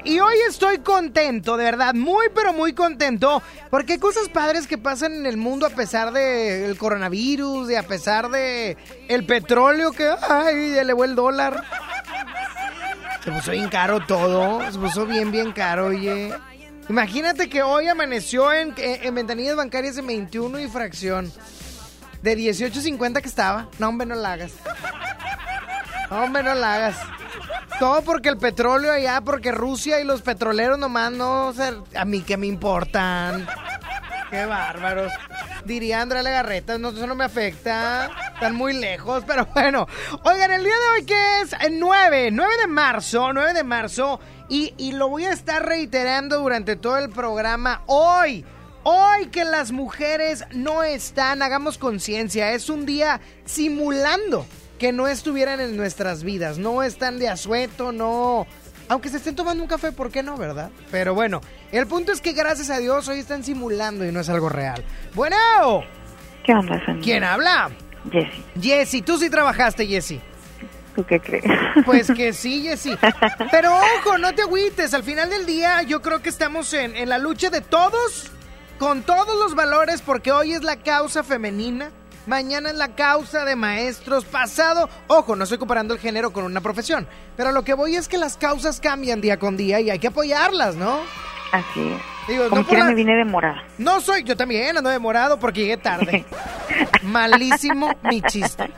Y 0.05 0.20
hoy 0.20 0.35
estoy 0.48 0.79
contento, 0.79 1.57
de 1.57 1.64
verdad, 1.64 1.94
muy 1.94 2.27
pero 2.35 2.53
muy 2.53 2.72
contento, 2.72 3.42
porque 3.70 3.94
hay 3.94 3.98
cosas 3.98 4.29
padres 4.29 4.66
que 4.66 4.79
pasan 4.79 5.12
en 5.14 5.27
el 5.27 5.37
mundo 5.37 5.66
a 5.66 5.70
pesar 5.70 6.12
del 6.12 6.77
coronavirus, 6.77 7.68
de 7.68 7.79
a 7.79 7.83
pesar 7.83 8.29
de 8.29 8.77
el 9.09 9.24
petróleo 9.24 9.92
que, 9.92 10.09
ay, 10.29 10.79
elevó 10.79 11.05
el 11.05 11.14
dólar. 11.14 11.64
Se 13.24 13.31
puso 13.31 13.51
bien 13.53 13.68
caro 13.68 14.01
todo, 14.01 14.61
se 14.70 14.79
puso 14.79 15.07
bien, 15.07 15.31
bien 15.31 15.53
caro, 15.53 15.87
oye. 15.87 16.33
Imagínate 16.88 17.48
que 17.48 17.62
hoy 17.62 17.88
amaneció 17.88 18.53
en, 18.53 18.74
en 18.77 19.14
ventanillas 19.14 19.57
bancarias 19.57 19.96
de 19.96 20.03
21 20.03 20.61
y 20.61 20.68
fracción. 20.68 21.33
De 22.22 22.37
18.50 22.37 23.20
que 23.20 23.29
estaba. 23.29 23.68
No, 23.79 23.88
hombre, 23.88 24.07
no 24.07 24.16
la 24.16 24.33
hagas. 24.33 24.53
Hombre, 26.11 26.42
no 26.42 26.55
la 26.55 26.75
hagas. 26.75 26.97
Todo 27.79 28.03
porque 28.03 28.31
el 28.31 28.38
petróleo 28.38 28.92
allá, 28.92 29.21
porque 29.21 29.53
Rusia 29.53 30.01
y 30.01 30.05
los 30.05 30.23
petroleros 30.23 30.79
nomás 30.79 31.12
no 31.12 31.53
se, 31.53 31.75
a 31.97 32.05
mí 32.05 32.23
que 32.23 32.37
me 32.37 32.47
importan. 32.47 33.47
Qué 34.31 34.44
bárbaros. 34.47 35.12
Diría 35.64 36.03
Andrea 36.03 36.23
Legarreta, 36.23 36.79
no, 36.79 36.90
eso 36.90 37.07
no 37.07 37.14
me 37.14 37.25
afecta. 37.25 38.11
Están 38.35 38.55
muy 38.55 38.73
lejos, 38.73 39.25
pero 39.27 39.47
bueno. 39.55 39.87
Oigan, 40.25 40.51
el 40.51 40.64
día 40.64 40.75
de 40.75 40.88
hoy 40.94 41.05
que 41.05 41.40
es 41.40 41.53
el 41.61 41.79
9, 41.79 42.31
9 42.33 42.53
de 42.59 42.66
marzo, 42.66 43.33
9 43.33 43.53
de 43.53 43.64
marzo. 43.64 44.21
Y, 44.49 44.75
y 44.77 44.92
lo 44.92 45.09
voy 45.09 45.27
a 45.27 45.33
estar 45.33 45.64
reiterando 45.64 46.38
durante 46.38 46.77
todo 46.77 46.99
el 46.99 47.11
programa 47.11 47.83
hoy. 47.87 48.44
Hoy 48.83 49.27
que 49.27 49.44
las 49.44 49.73
mujeres 49.73 50.44
no 50.53 50.83
están, 50.83 51.42
hagamos 51.42 51.77
conciencia, 51.77 52.53
es 52.53 52.71
un 52.71 52.87
día 52.87 53.21
simulando 53.44 54.47
que 54.79 54.93
no 54.93 55.09
estuvieran 55.09 55.61
en 55.61 55.77
nuestras 55.77 56.23
vidas, 56.23 56.59
no 56.59 56.83
están 56.83 57.19
de 57.19 57.29
asueto, 57.29 57.93
no... 57.93 58.47
Aunque 58.91 59.11
se 59.11 59.19
estén 59.19 59.37
tomando 59.37 59.62
un 59.62 59.69
café, 59.69 59.93
¿por 59.93 60.11
qué 60.11 60.23
no, 60.23 60.38
verdad? 60.38 60.71
Pero 60.91 61.14
bueno, 61.14 61.43
el 61.73 61.87
punto 61.87 62.11
es 62.11 62.23
que 62.23 62.33
gracias 62.33 62.71
a 62.71 62.79
Dios 62.79 63.07
hoy 63.09 63.19
están 63.19 63.45
simulando 63.45 64.07
y 64.07 64.12
no 64.12 64.21
es 64.21 64.31
algo 64.31 64.49
real. 64.49 64.83
Bueno. 65.14 65.37
¿Qué 66.43 66.55
onda? 66.55 66.81
¿Quién 67.03 67.23
habla? 67.23 67.71
Jessy. 68.11 68.45
Jessy, 68.59 69.03
tú 69.03 69.19
sí 69.19 69.29
trabajaste, 69.29 69.87
Jessy. 69.87 70.23
¿Tú 70.97 71.05
qué 71.05 71.21
crees? 71.21 71.45
Pues 71.85 72.11
que 72.11 72.33
sí, 72.33 72.62
Jessy. 72.62 72.97
Pero 73.51 73.77
ojo, 73.77 74.17
no 74.17 74.35
te 74.35 74.43
agüites. 74.43 74.95
Al 74.95 75.03
final 75.03 75.29
del 75.29 75.45
día 75.45 75.83
yo 75.83 76.01
creo 76.01 76.23
que 76.23 76.31
estamos 76.31 76.73
en, 76.73 76.97
en 76.97 77.11
la 77.11 77.19
lucha 77.19 77.51
de 77.51 77.61
todos, 77.61 78.33
con 78.79 79.03
todos 79.03 79.38
los 79.38 79.55
valores, 79.55 80.01
porque 80.01 80.33
hoy 80.33 80.55
es 80.55 80.62
la 80.62 80.77
causa 80.77 81.23
femenina. 81.23 81.91
Mañana 82.29 82.69
es 82.69 82.77
la 82.77 82.95
causa 82.95 83.47
de 83.47 83.57
maestros, 83.57 84.27
pasado, 84.27 84.91
ojo, 85.07 85.35
no 85.35 85.45
estoy 85.45 85.57
comparando 85.57 85.95
el 85.95 86.01
género 86.01 86.31
con 86.31 86.45
una 86.45 86.61
profesión, 86.61 87.09
pero 87.38 87.53
lo 87.53 87.64
que 87.64 87.73
voy 87.73 87.97
es 87.97 88.07
que 88.07 88.19
las 88.19 88.37
causas 88.37 88.81
cambian 88.81 89.23
día 89.23 89.38
con 89.38 89.57
día 89.57 89.81
y 89.81 89.88
hay 89.88 89.99
que 89.99 90.09
apoyarlas, 90.09 90.77
¿no? 90.77 91.01
Así 91.53 91.88
es. 91.88 92.18
Digo, 92.29 92.45
Como 92.51 92.57
no 92.57 92.62
por 92.62 92.67
quiera 92.69 92.85
la- 92.85 92.91
me 92.91 92.95
vine 92.97 93.17
demorada. 93.17 93.62
No 93.79 94.01
soy, 94.01 94.23
yo 94.23 94.37
también 94.37 94.77
ando 94.77 94.91
demorado 94.91 95.38
porque 95.38 95.62
llegué 95.62 95.77
tarde. 95.79 96.25
Malísimo 97.03 97.91
mi 98.05 98.21
chiste. 98.23 98.71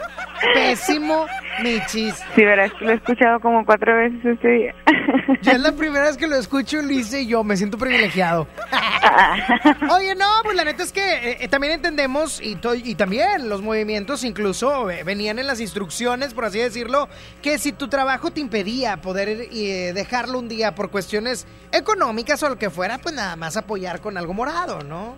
Pésimo 0.54 1.26
mi 1.62 1.84
chiste. 1.86 2.24
Sí, 2.34 2.44
verás 2.44 2.70
lo 2.80 2.90
he 2.90 2.94
escuchado 2.94 3.40
como 3.40 3.64
cuatro 3.66 3.94
veces 3.96 4.24
este 4.24 4.48
día. 4.48 4.74
Ya 5.42 5.52
es 5.52 5.60
la 5.60 5.72
primera 5.72 6.04
vez 6.04 6.16
que 6.16 6.26
lo 6.26 6.36
escucho, 6.36 6.82
Lice, 6.82 7.22
y 7.22 7.26
yo 7.26 7.44
me 7.44 7.56
siento 7.56 7.78
privilegiado. 7.78 8.46
Oye, 9.90 10.14
no, 10.14 10.26
pues 10.42 10.56
la 10.56 10.64
neta 10.64 10.82
es 10.82 10.92
que 10.92 11.00
eh, 11.00 11.36
eh, 11.40 11.48
también 11.48 11.74
entendemos, 11.74 12.40
y, 12.42 12.56
también 12.94 13.48
los 13.48 13.62
movimientos 13.62 14.24
incluso 14.24 14.90
eh, 14.90 15.02
venían 15.04 15.38
en 15.38 15.46
las 15.46 15.60
instrucciones, 15.60 16.34
por 16.34 16.44
así 16.44 16.58
decirlo, 16.58 17.08
que 17.42 17.58
si 17.58 17.72
tu 17.72 17.88
trabajo 17.88 18.30
te 18.30 18.40
impedía 18.40 18.98
poder 18.98 19.28
eh, 19.52 19.92
dejarlo 19.94 20.38
un 20.38 20.48
día 20.48 20.74
por 20.74 20.90
cuestiones 20.90 21.46
económicas 21.72 22.42
o 22.42 22.48
lo 22.48 22.58
que 22.58 22.70
fuera, 22.70 22.98
pues 22.98 23.14
nada 23.14 23.36
más 23.40 23.57
apoyar 23.57 24.00
con 24.00 24.16
algo 24.16 24.35
morado, 24.35 24.81
¿no? 24.85 25.16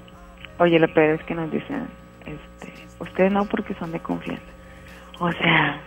Oye, 0.58 0.78
lo 0.78 0.92
peor 0.94 1.20
es 1.20 1.26
que 1.26 1.34
nos 1.34 1.50
dicen, 1.50 1.88
este, 2.20 2.72
ustedes 3.00 3.32
no 3.32 3.44
porque 3.44 3.74
son 3.74 3.92
de 3.92 4.00
confianza. 4.00 4.42
O 5.18 5.30
sea, 5.32 5.80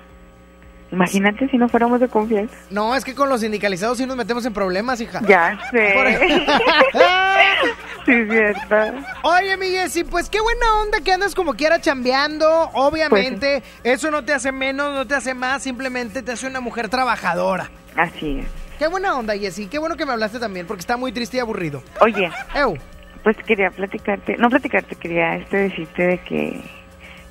imagínate 0.91 1.49
si 1.49 1.57
no 1.57 1.67
fuéramos 1.69 1.99
de 1.99 2.09
confianza. 2.09 2.55
No, 2.69 2.93
es 2.93 3.03
que 3.03 3.15
con 3.15 3.29
los 3.29 3.41
sindicalizados 3.41 3.97
sí 3.97 4.05
nos 4.05 4.17
metemos 4.17 4.45
en 4.45 4.53
problemas, 4.53 5.01
hija. 5.01 5.21
Ya 5.27 5.57
sé. 5.71 5.95
Sí, 8.05 8.11
es 8.11 8.29
cierto. 8.29 8.75
Oye, 9.23 9.57
mi 9.57 9.69
Jessy, 9.69 10.03
pues 10.03 10.29
qué 10.29 10.39
buena 10.39 10.75
onda 10.79 10.99
que 11.01 11.11
andas 11.11 11.33
como 11.33 11.55
quiera 11.55 11.81
chambeando. 11.81 12.69
Obviamente, 12.73 13.63
eso 13.83 14.11
no 14.11 14.23
te 14.23 14.31
hace 14.31 14.51
menos, 14.51 14.93
no 14.93 15.07
te 15.07 15.15
hace 15.15 15.33
más, 15.33 15.63
simplemente 15.63 16.21
te 16.21 16.33
hace 16.33 16.45
una 16.45 16.59
mujer 16.59 16.87
trabajadora. 16.87 17.71
Así 17.95 18.41
es. 18.41 18.64
Qué 18.77 18.87
buena 18.87 19.15
onda, 19.15 19.37
Jessy. 19.37 19.67
Qué 19.67 19.79
bueno 19.79 19.95
que 19.95 20.05
me 20.05 20.11
hablaste 20.13 20.39
también, 20.39 20.67
porque 20.67 20.81
está 20.81 20.97
muy 20.97 21.11
triste 21.11 21.37
y 21.37 21.39
aburrido. 21.39 21.81
Oye, 22.01 22.29
Eu. 22.55 22.75
pues 23.23 23.37
quería 23.45 23.69
platicarte, 23.71 24.35
no 24.37 24.49
platicarte, 24.49 24.95
quería 24.95 25.35
este 25.37 25.57
decirte 25.57 26.03
de 26.07 26.17
que 26.19 26.61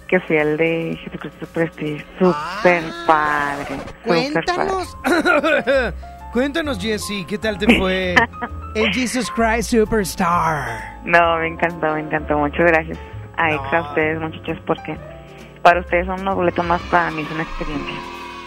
que 0.09 0.21
fui 0.21 0.37
al 0.37 0.57
de 0.59 0.99
Jesucristo 1.03 1.47
Prestige, 1.47 2.05
súper 2.19 2.83
padre. 3.07 3.65
súper 3.65 3.75
padre. 3.75 3.77
Cuéntanos. 4.05 4.97
Cuéntanos, 6.33 6.79
Jessy, 6.81 7.25
¿qué 7.25 7.39
tal 7.39 7.59
te 7.59 7.79
fue 7.79 8.15
el 8.75 8.93
Jesus 8.93 9.31
Christ 9.31 9.71
Superstar? 9.71 11.01
No, 11.05 11.39
me 11.39 11.47
encantó, 11.47 11.95
me 11.95 12.01
encantó. 12.01 12.37
Muchas 12.39 12.67
gracias 12.67 12.99
a 13.37 13.53
Exa, 13.53 13.79
a 13.79 13.89
ustedes, 13.89 14.21
muchachos, 14.21 14.59
porque 14.67 14.97
para 15.63 15.81
ustedes 15.81 16.07
son 16.07 16.21
unos 16.21 16.35
boletos 16.35 16.67
más, 16.67 16.81
para 16.91 17.11
mí 17.13 17.23
es 17.23 17.31
una 17.31 17.45
experiencia. 17.45 17.95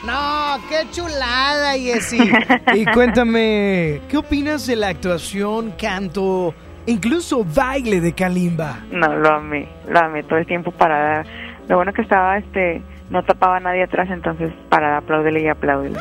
No, 0.07 0.57
qué 0.69 0.89
chulada, 0.91 1.73
Jessy. 1.73 2.17
y 2.73 2.85
cuéntame, 2.85 3.99
¿qué 4.07 4.15
opinas 4.15 4.65
de 4.65 4.77
la 4.77 4.87
actuación, 4.87 5.73
canto, 5.77 6.55
incluso 6.85 7.43
baile 7.43 7.99
de 7.99 8.13
Kalimba? 8.13 8.85
No, 8.89 9.13
lo 9.17 9.33
amé, 9.33 9.67
lo 9.85 9.99
amé 9.99 10.23
todo 10.23 10.39
el 10.39 10.45
tiempo 10.45 10.71
parada. 10.71 11.25
Lo 11.67 11.75
bueno 11.75 11.91
que 11.91 12.03
estaba, 12.03 12.37
este, 12.37 12.81
no 13.09 13.23
tapaba 13.23 13.57
a 13.57 13.59
nadie 13.59 13.83
atrás, 13.83 14.09
entonces 14.11 14.51
parada, 14.69 14.97
apláudele 14.97 15.41
y 15.41 15.47
apláudele. 15.47 15.99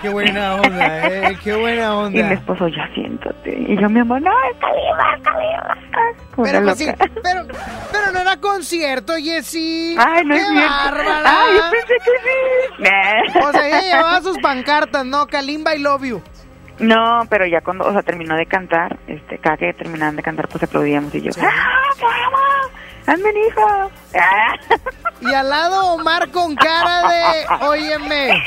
Qué 0.00 0.08
buena 0.10 0.56
onda, 0.56 1.08
eh, 1.08 1.38
qué 1.42 1.54
buena 1.54 1.94
Y 2.06 2.10
mi 2.10 2.20
onda. 2.22 2.32
esposo, 2.34 2.68
ya 2.68 2.88
siéntate. 2.94 3.58
Y 3.68 3.80
yo, 3.80 3.88
mi 3.88 4.00
amor, 4.00 4.20
no, 4.20 4.30
es 4.50 4.58
Calima, 4.58 5.18
Calima. 5.22 5.78
Como 6.34 6.46
Pero, 6.46 6.62
pues 6.64 6.78
sí, 6.78 6.86
pero, 7.22 7.46
pero 7.92 8.12
no 8.12 8.20
era 8.20 8.36
concierto, 8.36 9.14
Jessy. 9.16 9.96
Ay, 9.98 10.24
no 10.24 10.34
¡Qué 10.34 10.40
es 10.42 10.48
bárbara! 10.54 11.22
Ay, 11.24 11.56
yo 11.56 11.70
pensé 11.70 11.94
que 12.04 13.30
sí. 13.30 13.38
O 13.42 13.52
sea, 13.52 13.66
ella 13.68 13.80
llevaba 13.80 14.20
sus 14.20 14.38
pancartas, 14.38 15.04
¿no? 15.06 15.26
Kalimba 15.26 15.74
y 15.74 15.80
Love 15.80 16.04
You. 16.04 16.22
No, 16.78 17.22
pero 17.30 17.46
ya 17.46 17.62
cuando, 17.62 17.86
o 17.86 17.92
sea, 17.92 18.02
terminó 18.02 18.36
de 18.36 18.44
cantar, 18.44 18.98
este, 19.06 19.38
cada 19.38 19.56
que 19.56 19.72
terminaban 19.72 20.14
de 20.16 20.22
cantar, 20.22 20.46
pues 20.48 20.62
aplaudíamos 20.62 21.14
y 21.14 21.22
yo, 21.22 21.30
¡ah, 21.40 22.68
Hija! 23.08 23.88
Ah. 24.18 24.54
Y 25.20 25.32
al 25.32 25.48
lado 25.48 25.94
Omar 25.94 26.30
con 26.30 26.54
cara 26.56 27.08
de, 27.08 27.64
óyeme, 27.66 28.42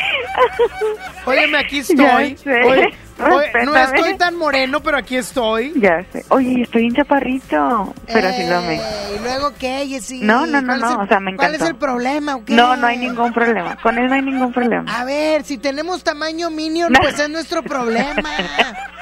óyeme, 1.26 1.58
aquí 1.60 1.80
estoy. 1.80 2.38
Oye, 2.46 2.98
Oye, 3.22 3.52
no 3.66 3.76
estoy 3.76 4.18
tan 4.18 4.36
moreno, 4.38 4.82
pero 4.82 4.98
aquí 4.98 5.18
estoy. 5.18 5.74
Ya 5.76 6.04
sé. 6.12 6.24
Oye, 6.30 6.62
estoy 6.62 6.86
un 6.88 6.96
chaparrito, 6.96 7.94
pero 8.08 8.32
sí 8.32 8.46
lo 8.48 8.58
amé. 8.60 8.76
Eh, 8.76 9.16
¿Y 9.18 9.24
luego 9.24 9.54
qué, 9.60 9.86
Jessy? 9.88 10.22
No, 10.22 10.46
no, 10.46 10.62
no, 10.62 10.68
¿Cuál 10.68 10.78
es 10.78 10.84
no, 10.86 10.92
el- 10.94 11.00
o 11.06 11.08
sea, 11.08 11.20
me 11.20 11.36
¿Cuál 11.36 11.56
es 11.56 11.62
el 11.62 11.76
problema 11.76 12.36
o 12.36 12.46
qué? 12.46 12.54
No, 12.54 12.76
no 12.78 12.88
hay 12.88 12.98
ningún 12.98 13.34
problema. 13.34 13.76
Con 13.82 13.98
él 13.98 14.08
no 14.08 14.16
hay 14.16 14.22
ningún 14.22 14.54
problema. 14.54 14.86
A 15.00 15.04
ver, 15.04 15.44
si 15.44 15.58
tenemos 15.58 16.04
tamaño 16.04 16.50
Minion, 16.50 16.94
No. 16.94 17.00
pues 17.02 17.20
es 17.20 17.30
nuestro 17.30 17.62
problema. 17.64 18.30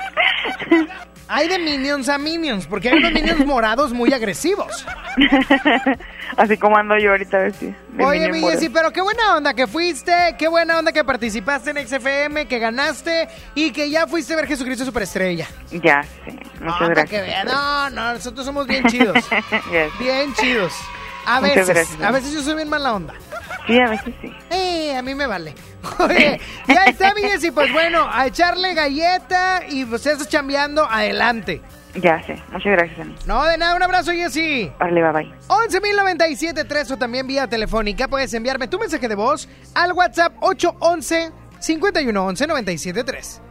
Hay 1.29 1.49
de 1.49 1.59
Minions 1.59 2.07
a 2.07 2.17
Minions, 2.17 2.67
porque 2.67 2.87
hay 2.89 2.97
unos 2.99 3.11
Minions 3.11 3.45
morados 3.45 3.91
muy 3.91 4.13
agresivos. 4.13 4.85
Así 6.37 6.57
como 6.57 6.77
ando 6.77 6.97
yo 6.97 7.11
ahorita 7.11 7.37
vestida. 7.39 7.75
de 7.89 8.05
Oye, 8.05 8.31
mi. 8.31 8.41
Jessy, 8.41 8.69
pero 8.69 8.91
qué 8.93 9.01
buena 9.01 9.35
onda 9.35 9.53
que 9.53 9.67
fuiste, 9.67 10.13
qué 10.37 10.47
buena 10.47 10.79
onda 10.79 10.91
que 10.91 11.03
participaste 11.03 11.71
en 11.71 11.85
XFM, 11.87 12.47
que 12.47 12.59
ganaste 12.59 13.27
y 13.55 13.71
que 13.71 13.89
ya 13.89 14.07
fuiste 14.07 14.33
a 14.33 14.35
ver 14.37 14.47
Jesucristo 14.47 14.85
Superestrella. 14.85 15.47
Ya 15.71 16.03
sé. 16.03 16.31
Muchas 16.61 16.81
No, 16.81 16.87
gracias. 16.89 17.09
que 17.23 17.43
no, 17.45 17.89
no, 17.89 18.13
nosotros 18.13 18.45
somos 18.45 18.65
bien 18.67 18.85
chidos. 18.85 19.17
Bien 19.99 20.33
chidos. 20.35 20.73
A 21.25 21.41
veces, 21.41 21.89
a 22.01 22.11
veces 22.11 22.31
yo 22.33 22.41
soy 22.41 22.55
bien 22.55 22.69
mala 22.69 22.93
onda. 22.93 23.13
Sí, 23.67 23.77
a 23.77 23.89
veces 23.89 24.13
sí. 24.21 24.31
Eh, 24.49 24.95
a 24.95 25.01
mí 25.01 25.13
me 25.13 25.27
vale. 25.27 25.53
Oye, 25.99 26.39
ya 26.67 26.85
está, 26.85 27.13
mi 27.13 27.21
Jessy, 27.21 27.51
pues 27.51 27.71
bueno, 27.71 28.07
a 28.11 28.27
echarle 28.27 28.73
galleta 28.73 29.61
y 29.67 29.85
pues 29.85 30.05
estás 30.05 30.27
chambeando, 30.27 30.85
adelante. 30.89 31.61
Ya 32.01 32.21
sé. 32.23 32.35
Muchas 32.51 32.73
gracias, 32.73 32.99
Ani. 32.99 33.15
No, 33.25 33.43
de 33.45 33.57
nada, 33.57 33.75
un 33.75 33.81
abrazo, 33.83 34.11
Jessy. 34.11 34.71
Vale, 34.79 35.01
bye 35.01 35.11
bye. 35.11 35.33
11.097.3 35.47 36.91
o 36.91 36.97
también 36.97 37.25
vía 37.25 37.47
telefónica 37.47 38.07
puedes 38.07 38.33
enviarme 38.33 38.67
tu 38.67 38.77
mensaje 38.77 39.07
de 39.07 39.15
voz 39.15 39.49
al 39.73 39.93
WhatsApp 39.93 40.33
811 40.41 41.31
511 41.59 42.47
973. 42.47 43.41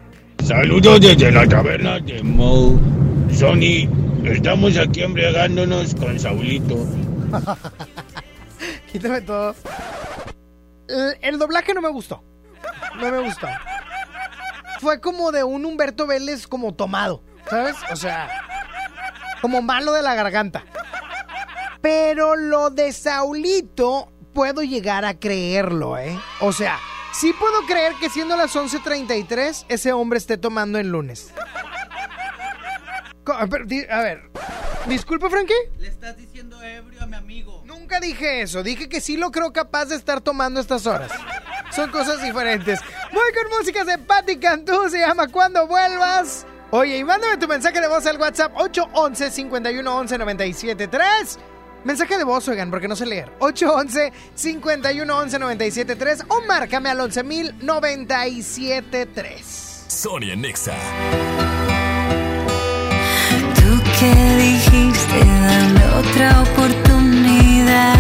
Saludos 0.45 1.01
desde 1.01 1.33
la 1.33 1.47
taberna 1.47 1.99
de 1.99 2.23
Mo. 2.23 2.79
Sony, 3.33 3.89
estamos 4.25 4.77
aquí 4.79 5.03
embriagándonos 5.03 5.95
con 5.97 6.19
Saulito. 6.19 6.77
Quítame 8.93 9.21
todo. 9.23 9.55
El, 10.89 11.39
doblaje 11.39 11.75
no 11.75 11.83
me 11.83 11.89
gustó. 11.89 12.23
No 12.97 13.11
me 13.11 13.19
gustó. 13.21 13.49
Fue 14.81 15.01
como 15.01 15.33
de 15.33 15.45
un 15.45 15.65
Humberto 15.65 16.07
Vélez 16.07 16.47
como 16.47 16.75
tomado, 16.75 17.23
¿sabes? 17.49 17.77
O 17.91 17.97
sea, 17.97 18.29
como 19.41 19.63
malo 19.63 19.93
de 19.93 20.03
la 20.03 20.15
garganta. 20.15 20.65
Pero 21.81 22.37
lo 22.37 22.71
de 22.71 22.93
Saulito 22.93 24.13
puedo 24.33 24.63
llegar 24.63 25.05
a 25.05 25.19
creerlo, 25.19 25.99
¿eh? 25.99 26.19
O 26.41 26.53
sea, 26.53 26.79
sí 27.13 27.33
puedo 27.33 27.63
creer 27.67 27.95
que 28.01 28.11
siendo 28.11 28.37
las 28.37 28.55
11.33 28.55 29.65
ese 29.69 29.93
hombre 29.93 30.19
esté 30.19 30.37
tomando 30.37 30.79
el 30.79 30.89
lunes. 30.89 31.33
A 33.35 33.47
ver, 33.47 33.67
di- 33.67 33.87
a 33.91 34.01
ver, 34.03 34.31
disculpe, 34.87 35.29
Frankie. 35.31 35.55
Le 35.79 35.89
estás 35.89 36.17
diciendo 36.17 36.63
ebrio 36.63 37.03
a 37.03 37.07
mi 37.07 37.17
amigo. 37.17 37.63
Nunca 37.67 38.01
dije 38.01 38.43
eso, 38.43 38.63
dije 38.63 38.89
que 38.89 39.01
sí 39.01 39.17
lo 39.17 39.31
creo 39.31 39.53
capaz 39.53 39.87
de 39.87 39.97
estar 39.97 40.21
tomando 40.21 40.61
estas 40.61 40.87
horas. 40.87 41.11
Son 41.75 41.91
cosas 41.91 42.23
diferentes. 42.23 42.81
Voy 43.13 43.33
con 43.33 43.59
músicas 43.59 43.87
de 43.87 43.99
Patti 43.99 44.39
Cantú, 44.39 44.89
se 44.89 44.99
llama 44.99 45.29
Cuando 45.29 45.67
Vuelvas. 45.67 46.47
Oye, 46.71 46.99
y 46.99 47.05
mándame 47.05 47.37
tu 47.37 47.47
mensaje 47.47 47.81
de 47.81 47.89
voz 47.89 48.07
al 48.07 48.19
WhatsApp 48.19 48.53
811 48.57 49.31
511 49.31 50.19
973 50.19 51.39
Mensaje 51.85 52.19
de 52.19 52.25
voz, 52.25 52.49
oigan, 52.49 52.69
porque 52.71 52.89
no 52.89 52.97
sé 52.97 53.07
leer. 53.07 53.31
811 53.39 54.13
511 54.35 55.39
973 55.39 56.25
o 56.29 56.41
márcame 56.43 56.89
al 56.91 57.01
11000 57.01 57.55
Sonia 59.89 60.35
Nexa. 60.35 60.75
Que 63.99 64.13
dijiste 64.37 65.19
dame 65.25 65.85
otra 66.01 66.43
oportunidad. 66.43 67.99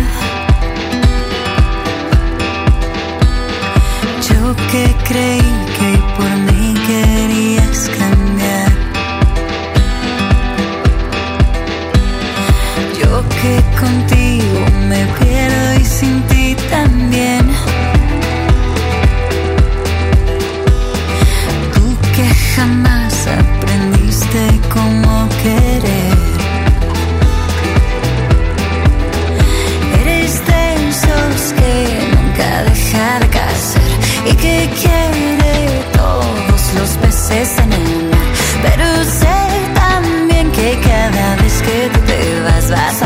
Yo 4.29 4.55
que 4.71 4.95
creí 5.09 5.53
que 5.79 5.91
por 6.17 6.31
mí 6.47 6.75
querías 6.87 7.91
cambiar. 7.99 8.73
Yo 13.01 13.25
que 13.41 13.55
contigo 13.81 14.06
el 37.31 38.05
mar. 38.11 38.21
Pero 38.63 38.85
sé 39.05 39.37
también 39.75 40.51
que 40.53 40.79
cada 40.81 41.37
vez 41.37 41.63
que 41.63 41.91
tú 41.93 42.01
te 42.07 42.41
vas 42.43 42.71
vas 42.71 43.03
a 43.03 43.06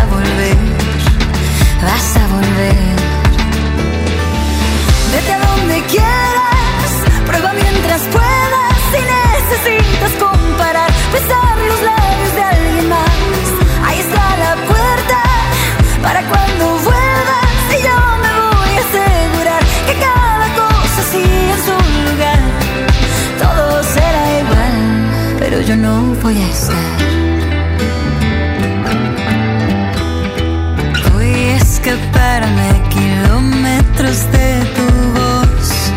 voy 26.22 26.36
a 26.36 26.48
estar. 26.48 26.98
Voy 31.12 31.32
a 31.32 31.56
escaparme 31.56 32.82
kilómetros 32.90 34.30
de 34.32 34.64
tu 34.76 34.86
voz. 35.18 35.92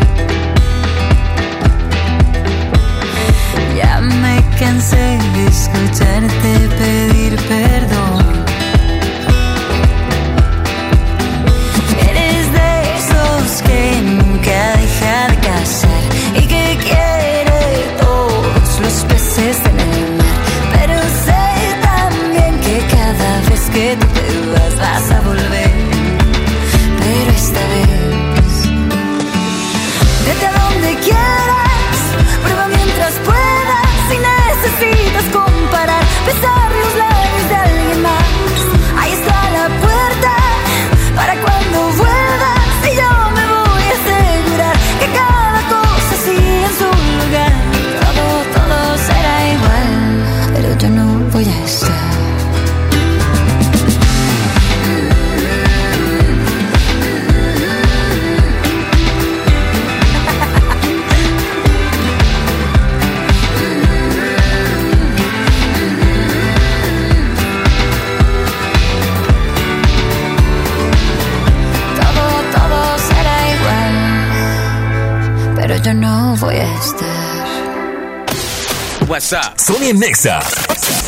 Ya 3.76 4.00
me 4.00 4.42
cansé 4.58 5.18
de 5.34 5.46
escucharte 5.46 6.68
pedir 6.78 7.36
perdón. 7.48 8.23
WhatsApp. 79.34 79.58
Sonia 79.58 79.92
Nexa. 79.92 80.40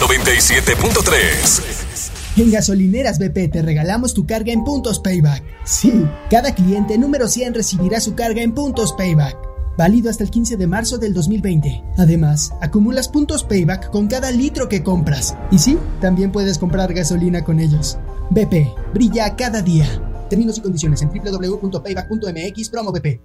97.3. 0.00 2.38
En 2.38 2.50
gasolineras 2.50 3.18
BP 3.18 3.52
te 3.52 3.62
regalamos 3.62 4.12
tu 4.14 4.26
carga 4.26 4.52
en 4.52 4.64
puntos 4.64 4.98
payback. 5.00 5.42
Sí, 5.64 6.04
cada 6.30 6.54
cliente 6.54 6.98
número 6.98 7.28
100 7.28 7.54
recibirá 7.54 7.98
su 8.00 8.14
carga 8.14 8.42
en 8.42 8.52
puntos 8.52 8.92
payback. 8.94 9.38
válido 9.78 10.10
hasta 10.10 10.24
el 10.24 10.30
15 10.30 10.56
de 10.56 10.66
marzo 10.66 10.98
del 10.98 11.14
2020. 11.14 11.84
Además, 11.98 12.52
acumulas 12.60 13.08
puntos 13.08 13.44
payback 13.44 13.90
con 13.90 14.08
cada 14.08 14.30
litro 14.30 14.68
que 14.68 14.82
compras. 14.82 15.36
Y 15.50 15.58
sí, 15.58 15.78
también 16.00 16.32
puedes 16.32 16.58
comprar 16.58 16.92
gasolina 16.94 17.44
con 17.44 17.60
ellos. 17.60 17.98
BP, 18.30 18.74
brilla 18.92 19.36
cada 19.36 19.62
día. 19.62 19.86
Términos 20.28 20.58
y 20.58 20.62
condiciones 20.62 21.00
en 21.02 21.10
www.payback.mx 21.10 22.68
promo 22.70 22.90
BP. 22.92 23.20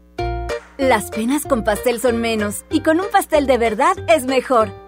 Las 0.77 1.09
penas 1.11 1.45
con 1.45 1.63
pastel 1.63 1.99
son 1.99 2.17
menos 2.17 2.65
y 2.69 2.81
con 2.81 2.99
un 2.99 3.07
pastel 3.11 3.47
de 3.47 3.57
verdad 3.57 3.95
es 4.07 4.25
mejor. 4.25 4.80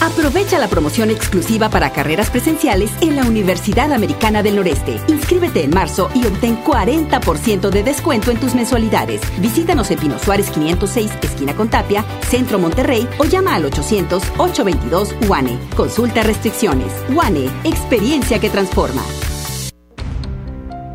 Aprovecha 0.00 0.58
la 0.58 0.68
promoción 0.68 1.10
exclusiva 1.10 1.70
para 1.70 1.90
carreras 1.90 2.30
presenciales 2.30 2.90
en 3.00 3.16
la 3.16 3.24
Universidad 3.24 3.92
Americana 3.92 4.42
del 4.42 4.56
Noreste. 4.56 5.00
Inscríbete 5.08 5.64
en 5.64 5.70
marzo 5.70 6.10
y 6.14 6.26
obtén 6.26 6.62
40% 6.62 7.70
de 7.70 7.82
descuento 7.82 8.30
en 8.30 8.38
tus 8.38 8.54
mensualidades. 8.54 9.22
Visítanos 9.40 9.90
en 9.90 9.98
Pino 9.98 10.18
Suárez 10.18 10.50
506, 10.50 11.12
esquina 11.22 11.56
con 11.56 11.68
Tapia, 11.68 12.04
Centro 12.28 12.58
Monterrey 12.58 13.08
o 13.18 13.24
llama 13.24 13.54
al 13.54 13.64
800-822 13.70 15.28
UANE. 15.28 15.58
Consulta 15.74 16.22
restricciones. 16.22 16.92
UANE, 17.10 17.48
experiencia 17.64 18.38
que 18.38 18.50
transforma. 18.50 19.02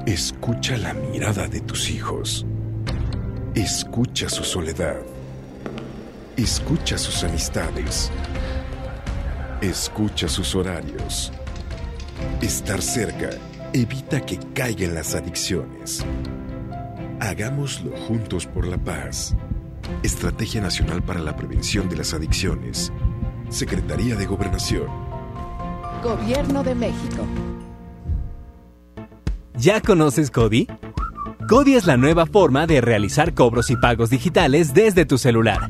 Escucha 0.05 0.77
la 0.77 0.93
mirada 0.93 1.47
de 1.47 1.61
tus 1.61 1.89
hijos. 1.89 2.45
Escucha 3.55 4.29
su 4.29 4.43
soledad. 4.43 4.97
Escucha 6.37 6.97
sus 6.97 7.23
amistades. 7.23 8.11
Escucha 9.62 10.28
sus 10.28 10.55
horarios. 10.55 11.32
Estar 12.41 12.82
cerca 12.82 13.30
evita 13.74 14.20
que 14.26 14.39
caigan 14.55 14.95
las 14.95 15.14
adicciones. 15.14 16.03
Hagámoslo 17.20 17.95
juntos 17.95 18.47
por 18.47 18.66
la 18.66 18.80
paz. 18.80 19.36
Estrategia 20.01 20.62
Nacional 20.62 21.03
para 21.03 21.20
la 21.20 21.36
Prevención 21.36 21.88
de 21.89 21.97
las 21.97 22.12
Adicciones. 22.16 22.91
Secretaría 23.49 24.16
de 24.16 24.26
Gobernación. 24.26 24.88
Gobierno 26.01 26.64
de 26.64 26.74
México. 26.74 27.28
¿Ya 29.53 29.80
conoces 29.80 30.32
Cody? 30.32 30.68
Cody 31.47 31.76
es 31.76 31.86
la 31.86 31.97
nueva 31.97 32.26
forma 32.26 32.66
de 32.66 32.82
realizar 32.82 33.36
cobros 33.36 33.70
y 33.70 33.76
pagos 33.76 34.09
digitales 34.09 34.74
desde 34.74 35.05
tu 35.05 35.20
celular 35.20 35.70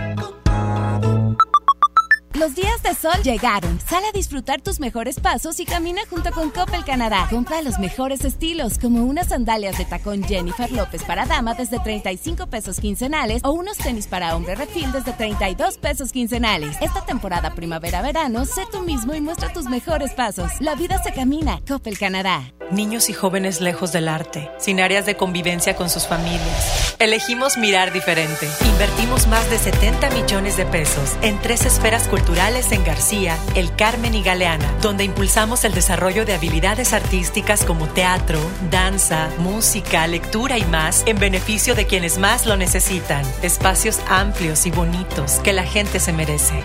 Los 2.41 2.55
días 2.55 2.81
de 2.81 2.95
sol 2.95 3.21
llegaron. 3.23 3.79
Sal 3.87 4.03
a 4.03 4.11
disfrutar 4.11 4.61
tus 4.61 4.79
mejores 4.79 5.19
pasos 5.19 5.59
y 5.59 5.65
camina 5.65 6.01
junto 6.09 6.31
con 6.31 6.49
Coppel 6.49 6.83
Canadá. 6.83 7.27
Compra 7.29 7.61
los 7.61 7.77
mejores 7.77 8.25
estilos, 8.25 8.79
como 8.79 9.05
unas 9.05 9.27
sandalias 9.27 9.77
de 9.77 9.85
tacón 9.85 10.23
Jennifer 10.23 10.71
López 10.71 11.03
para 11.03 11.27
dama 11.27 11.53
desde 11.53 11.77
35 11.79 12.47
pesos 12.47 12.79
quincenales 12.79 13.43
o 13.45 13.51
unos 13.51 13.77
tenis 13.77 14.07
para 14.07 14.35
hombre 14.35 14.55
refil 14.55 14.91
desde 14.91 15.13
32 15.13 15.77
pesos 15.77 16.11
quincenales. 16.11 16.77
Esta 16.81 17.05
temporada 17.05 17.53
primavera-verano, 17.53 18.45
sé 18.45 18.63
tú 18.71 18.79
mismo 18.81 19.13
y 19.13 19.21
muestra 19.21 19.53
tus 19.53 19.65
mejores 19.65 20.13
pasos. 20.13 20.49
La 20.59 20.73
vida 20.73 20.99
se 21.03 21.13
camina. 21.13 21.61
Coppel 21.67 21.99
Canadá. 21.99 22.51
Niños 22.71 23.09
y 23.09 23.13
jóvenes 23.13 23.59
lejos 23.59 23.91
del 23.91 24.07
arte, 24.07 24.49
sin 24.57 24.79
áreas 24.79 25.05
de 25.05 25.17
convivencia 25.17 25.75
con 25.75 25.89
sus 25.89 26.07
familias. 26.07 26.95
Elegimos 26.99 27.57
mirar 27.57 27.91
diferente. 27.91 28.47
Invertimos 28.65 29.27
más 29.27 29.49
de 29.49 29.57
70 29.57 30.09
millones 30.11 30.55
de 30.55 30.65
pesos 30.65 31.17
en 31.21 31.37
tres 31.41 31.65
esferas 31.65 32.07
culturales 32.07 32.30
en 32.37 32.83
García, 32.85 33.37
El 33.55 33.75
Carmen 33.75 34.15
y 34.15 34.23
Galeana, 34.23 34.65
donde 34.81 35.03
impulsamos 35.03 35.65
el 35.65 35.73
desarrollo 35.73 36.25
de 36.25 36.33
habilidades 36.33 36.93
artísticas 36.93 37.65
como 37.65 37.87
teatro, 37.87 38.39
danza, 38.71 39.29
música, 39.37 40.07
lectura 40.07 40.57
y 40.57 40.63
más 40.65 41.03
en 41.07 41.19
beneficio 41.19 41.75
de 41.75 41.85
quienes 41.85 42.17
más 42.17 42.45
lo 42.45 42.55
necesitan. 42.55 43.25
Espacios 43.41 43.99
amplios 44.07 44.65
y 44.65 44.71
bonitos 44.71 45.39
que 45.43 45.51
la 45.51 45.63
gente 45.63 45.99
se 45.99 46.13
merece. 46.13 46.63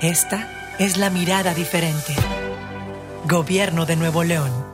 Esta 0.00 0.48
es 0.78 0.96
la 0.96 1.10
mirada 1.10 1.54
diferente. 1.54 2.14
Gobierno 3.24 3.86
de 3.86 3.96
Nuevo 3.96 4.22
León. 4.22 4.73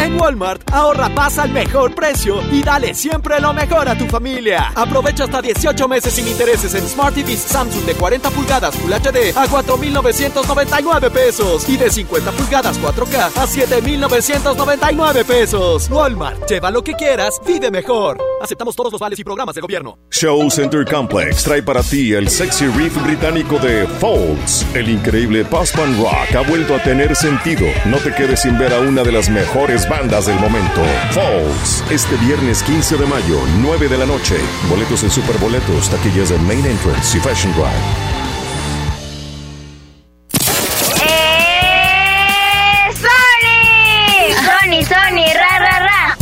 En 0.00 0.18
Walmart, 0.18 0.62
ahorra 0.72 1.10
pasa 1.14 1.42
al 1.42 1.50
mejor 1.50 1.94
precio 1.94 2.40
y 2.50 2.62
dale 2.62 2.94
siempre 2.94 3.38
lo 3.38 3.52
mejor 3.52 3.86
a 3.86 3.98
tu 3.98 4.06
familia. 4.06 4.72
Aprovecha 4.74 5.24
hasta 5.24 5.42
18 5.42 5.88
meses 5.88 6.14
sin 6.14 6.26
intereses 6.26 6.74
en 6.74 6.88
Smart 6.88 7.14
TVs 7.14 7.40
Samsung 7.40 7.84
de 7.84 7.94
40 7.94 8.30
pulgadas 8.30 8.74
Full 8.76 8.92
HD 8.92 9.36
a 9.36 9.46
4,999 9.46 11.10
pesos 11.10 11.68
y 11.68 11.76
de 11.76 11.90
50 11.90 12.32
pulgadas 12.32 12.80
4K 12.80 13.30
a 13.36 13.46
7,999 13.46 15.24
pesos. 15.24 15.90
Walmart, 15.90 16.48
lleva 16.48 16.70
lo 16.70 16.82
que 16.82 16.94
quieras, 16.94 17.38
vive 17.46 17.70
mejor. 17.70 18.29
Aceptamos 18.40 18.74
todos 18.74 18.90
los 18.92 19.00
vales 19.00 19.18
y 19.18 19.24
programas 19.24 19.54
de 19.54 19.60
gobierno. 19.60 19.98
Show 20.10 20.50
Center 20.50 20.84
Complex 20.84 21.44
trae 21.44 21.62
para 21.62 21.82
ti 21.82 22.12
el 22.14 22.28
sexy 22.28 22.66
riff 22.68 22.96
británico 23.02 23.58
de 23.58 23.86
Folds. 23.86 24.66
El 24.74 24.88
increíble 24.88 25.44
post-punk 25.44 25.98
rock 25.98 26.34
ha 26.34 26.48
vuelto 26.48 26.74
a 26.74 26.82
tener 26.82 27.14
sentido. 27.14 27.66
No 27.86 27.98
te 27.98 28.14
quedes 28.14 28.40
sin 28.40 28.58
ver 28.58 28.72
a 28.72 28.80
una 28.80 29.02
de 29.02 29.12
las 29.12 29.28
mejores 29.28 29.88
bandas 29.88 30.26
del 30.26 30.40
momento. 30.40 30.80
Falls, 31.10 31.84
este 31.90 32.16
viernes 32.16 32.62
15 32.62 32.96
de 32.96 33.06
mayo, 33.06 33.38
9 33.58 33.88
de 33.88 33.98
la 33.98 34.06
noche. 34.06 34.36
Boletos 34.68 35.02
en 35.02 35.10
Superboletos, 35.10 35.90
taquillas 35.90 36.30
de 36.30 36.38
Main 36.38 36.64
Entrance 36.64 37.18
y 37.18 37.20
Fashion 37.20 37.52
Drive. 37.52 38.19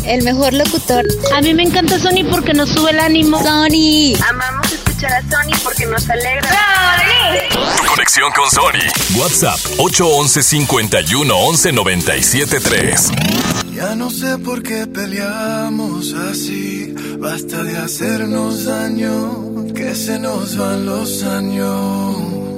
El 0.08 0.24
mejor 0.24 0.54
locutor. 0.54 1.06
A 1.36 1.42
mí 1.42 1.52
me 1.52 1.64
encanta 1.64 1.98
Sony 1.98 2.24
porque 2.30 2.54
nos 2.54 2.70
sube 2.70 2.92
el 2.92 2.98
ánimo. 2.98 3.38
Sony. 3.42 4.14
Amamos 4.26 4.72
escuchar 4.72 5.12
a 5.12 5.20
Sony 5.20 5.52
porque 5.62 5.84
nos 5.84 6.08
alegra. 6.08 6.48
¡Sony! 6.48 7.86
Conexión 7.86 8.32
con 8.32 8.50
Sony. 8.50 9.20
WhatsApp 9.20 9.58
811 9.76 10.42
51 10.42 11.36
11 11.36 11.72
97 11.72 12.60
3. 12.60 13.10
Ya 13.74 13.94
no 13.94 14.10
sé 14.10 14.38
por 14.38 14.62
qué 14.62 14.86
peleamos 14.86 16.14
así. 16.14 16.94
Basta 17.18 17.62
de 17.62 17.76
hacernos 17.76 18.64
daño, 18.64 19.66
que 19.74 19.94
se 19.94 20.18
nos 20.18 20.56
van 20.56 20.86
los 20.86 21.22
años. 21.24 22.57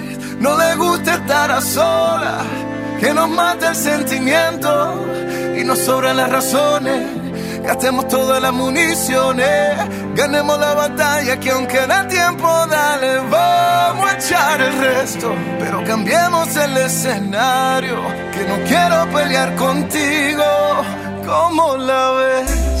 no 0.41 0.57
les 0.57 0.77
gusta 0.77 1.15
estar 1.15 1.51
a 1.51 1.61
solas. 1.61 2.45
Que 2.99 3.13
nos 3.13 3.29
mate 3.29 3.67
el 3.67 3.75
sentimiento 3.75 5.05
y 5.57 5.63
nos 5.63 5.79
sobran 5.79 6.17
las 6.17 6.29
razones 6.29 7.21
Gastemos 7.63 8.07
todas 8.07 8.41
las 8.41 8.53
municiones, 8.53 9.77
ganemos 10.15 10.59
la 10.59 10.73
batalla 10.73 11.39
que 11.39 11.51
aunque 11.51 11.85
da 11.85 12.07
tiempo, 12.07 12.47
dale, 12.67 13.19
vamos 13.29 14.11
a 14.11 14.17
echar 14.17 14.61
el 14.61 14.77
resto. 14.79 15.33
Pero 15.59 15.83
cambiemos 15.83 16.55
el 16.55 16.75
escenario, 16.77 17.97
que 18.33 18.45
no 18.45 18.55
quiero 18.67 19.07
pelear 19.11 19.55
contigo, 19.55 20.43
como 21.23 21.77
la 21.77 22.11
ves. 22.11 22.80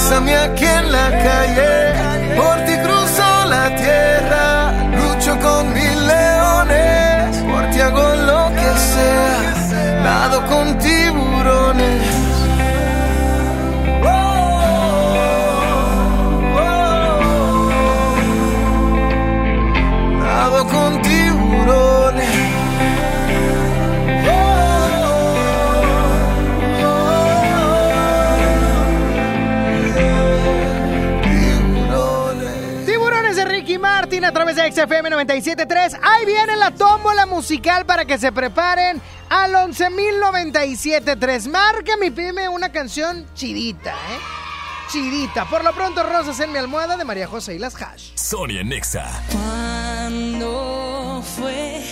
bésame 0.00 0.34
aquí 0.34 0.64
en 0.64 0.92
la 0.92 1.10
calle, 1.10 2.34
por 2.34 2.56
ti 2.64 2.74
cruzo 2.84 3.44
la 3.48 3.76
tierra, 3.76 4.72
lucho 4.96 5.38
con 5.40 5.72
mil 5.74 5.79
XFM 34.70 35.10
97.3. 35.10 35.98
Ahí 36.02 36.26
viene 36.26 36.56
la 36.56 36.70
tómbola 36.72 37.26
musical 37.26 37.84
para 37.86 38.04
que 38.04 38.18
se 38.18 38.32
preparen 38.32 39.00
al 39.28 39.52
11.097.3. 39.54 41.48
Márcame 41.48 42.06
y 42.06 42.10
pídeme 42.10 42.48
una 42.48 42.70
canción 42.70 43.26
chidita, 43.34 43.90
¿eh? 43.92 44.18
Chidita. 44.90 45.44
Por 45.48 45.62
lo 45.62 45.72
pronto, 45.72 46.02
Rosas 46.02 46.40
en 46.40 46.52
mi 46.52 46.58
almohada 46.58 46.96
de 46.96 47.04
María 47.04 47.26
José 47.28 47.54
y 47.54 47.58
las 47.58 47.80
Hash. 47.80 48.10
Sonia 48.14 48.64
Nexa. 48.64 49.08
¿Cuándo 49.30 51.22
fue 51.36 51.82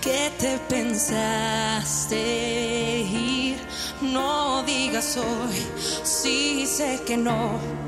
que 0.00 0.30
te 0.38 0.58
pensaste 0.68 2.16
ir? 2.16 3.58
No 4.00 4.62
digas 4.62 5.16
hoy, 5.16 5.66
sí 6.04 6.66
sé 6.66 7.00
que 7.04 7.16
no. 7.16 7.83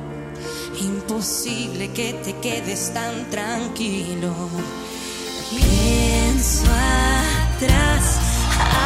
Imposible 1.08 1.92
que 1.92 2.14
te 2.14 2.32
quedes 2.40 2.92
tan 2.92 3.30
tranquilo. 3.30 4.34
Pienso 5.50 6.64
atrás, 6.64 8.18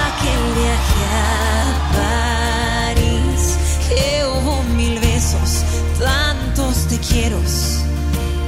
aquel 0.04 0.42
viaje 0.60 1.02
a 1.16 2.92
París, 2.94 3.56
que 3.88 4.22
hubo 4.26 4.62
mil 4.76 5.00
besos, 5.00 5.64
tantos 5.98 6.88
te 6.88 6.98
quiero. 6.98 7.40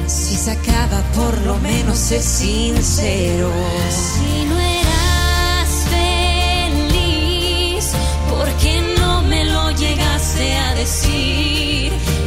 Si 0.07 0.37
se 0.37 0.51
acaba, 0.51 1.01
por 1.15 1.41
lo 1.47 1.57
menos 1.61 1.97
sé 1.97 2.21
sincero. 2.21 3.51
Si 3.89 4.45
no 4.51 4.59
eras 4.61 5.71
feliz, 6.91 7.93
¿por 8.29 8.49
qué 8.59 8.83
no 8.99 9.23
me 9.23 9.47
lo 9.47 9.71
llegaste 9.71 10.59
a 10.59 10.75
decir? 10.75 12.22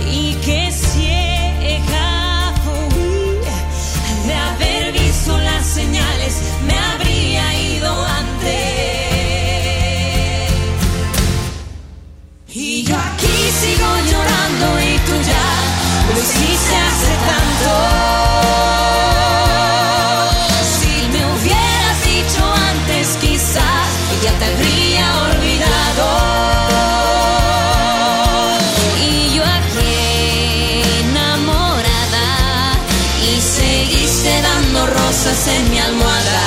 En 35.48 35.70
mi 35.70 35.80
almohada. 35.80 36.42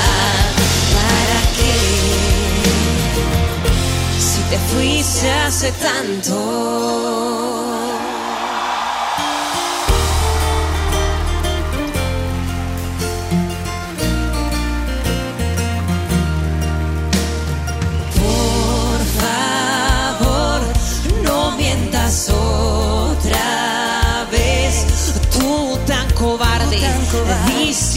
¿Para 0.94 1.40
qué? 1.56 1.74
Si 4.18 4.40
te 4.50 4.58
fuiste 4.58 5.30
hace 5.30 5.72
tanto. 5.72 7.37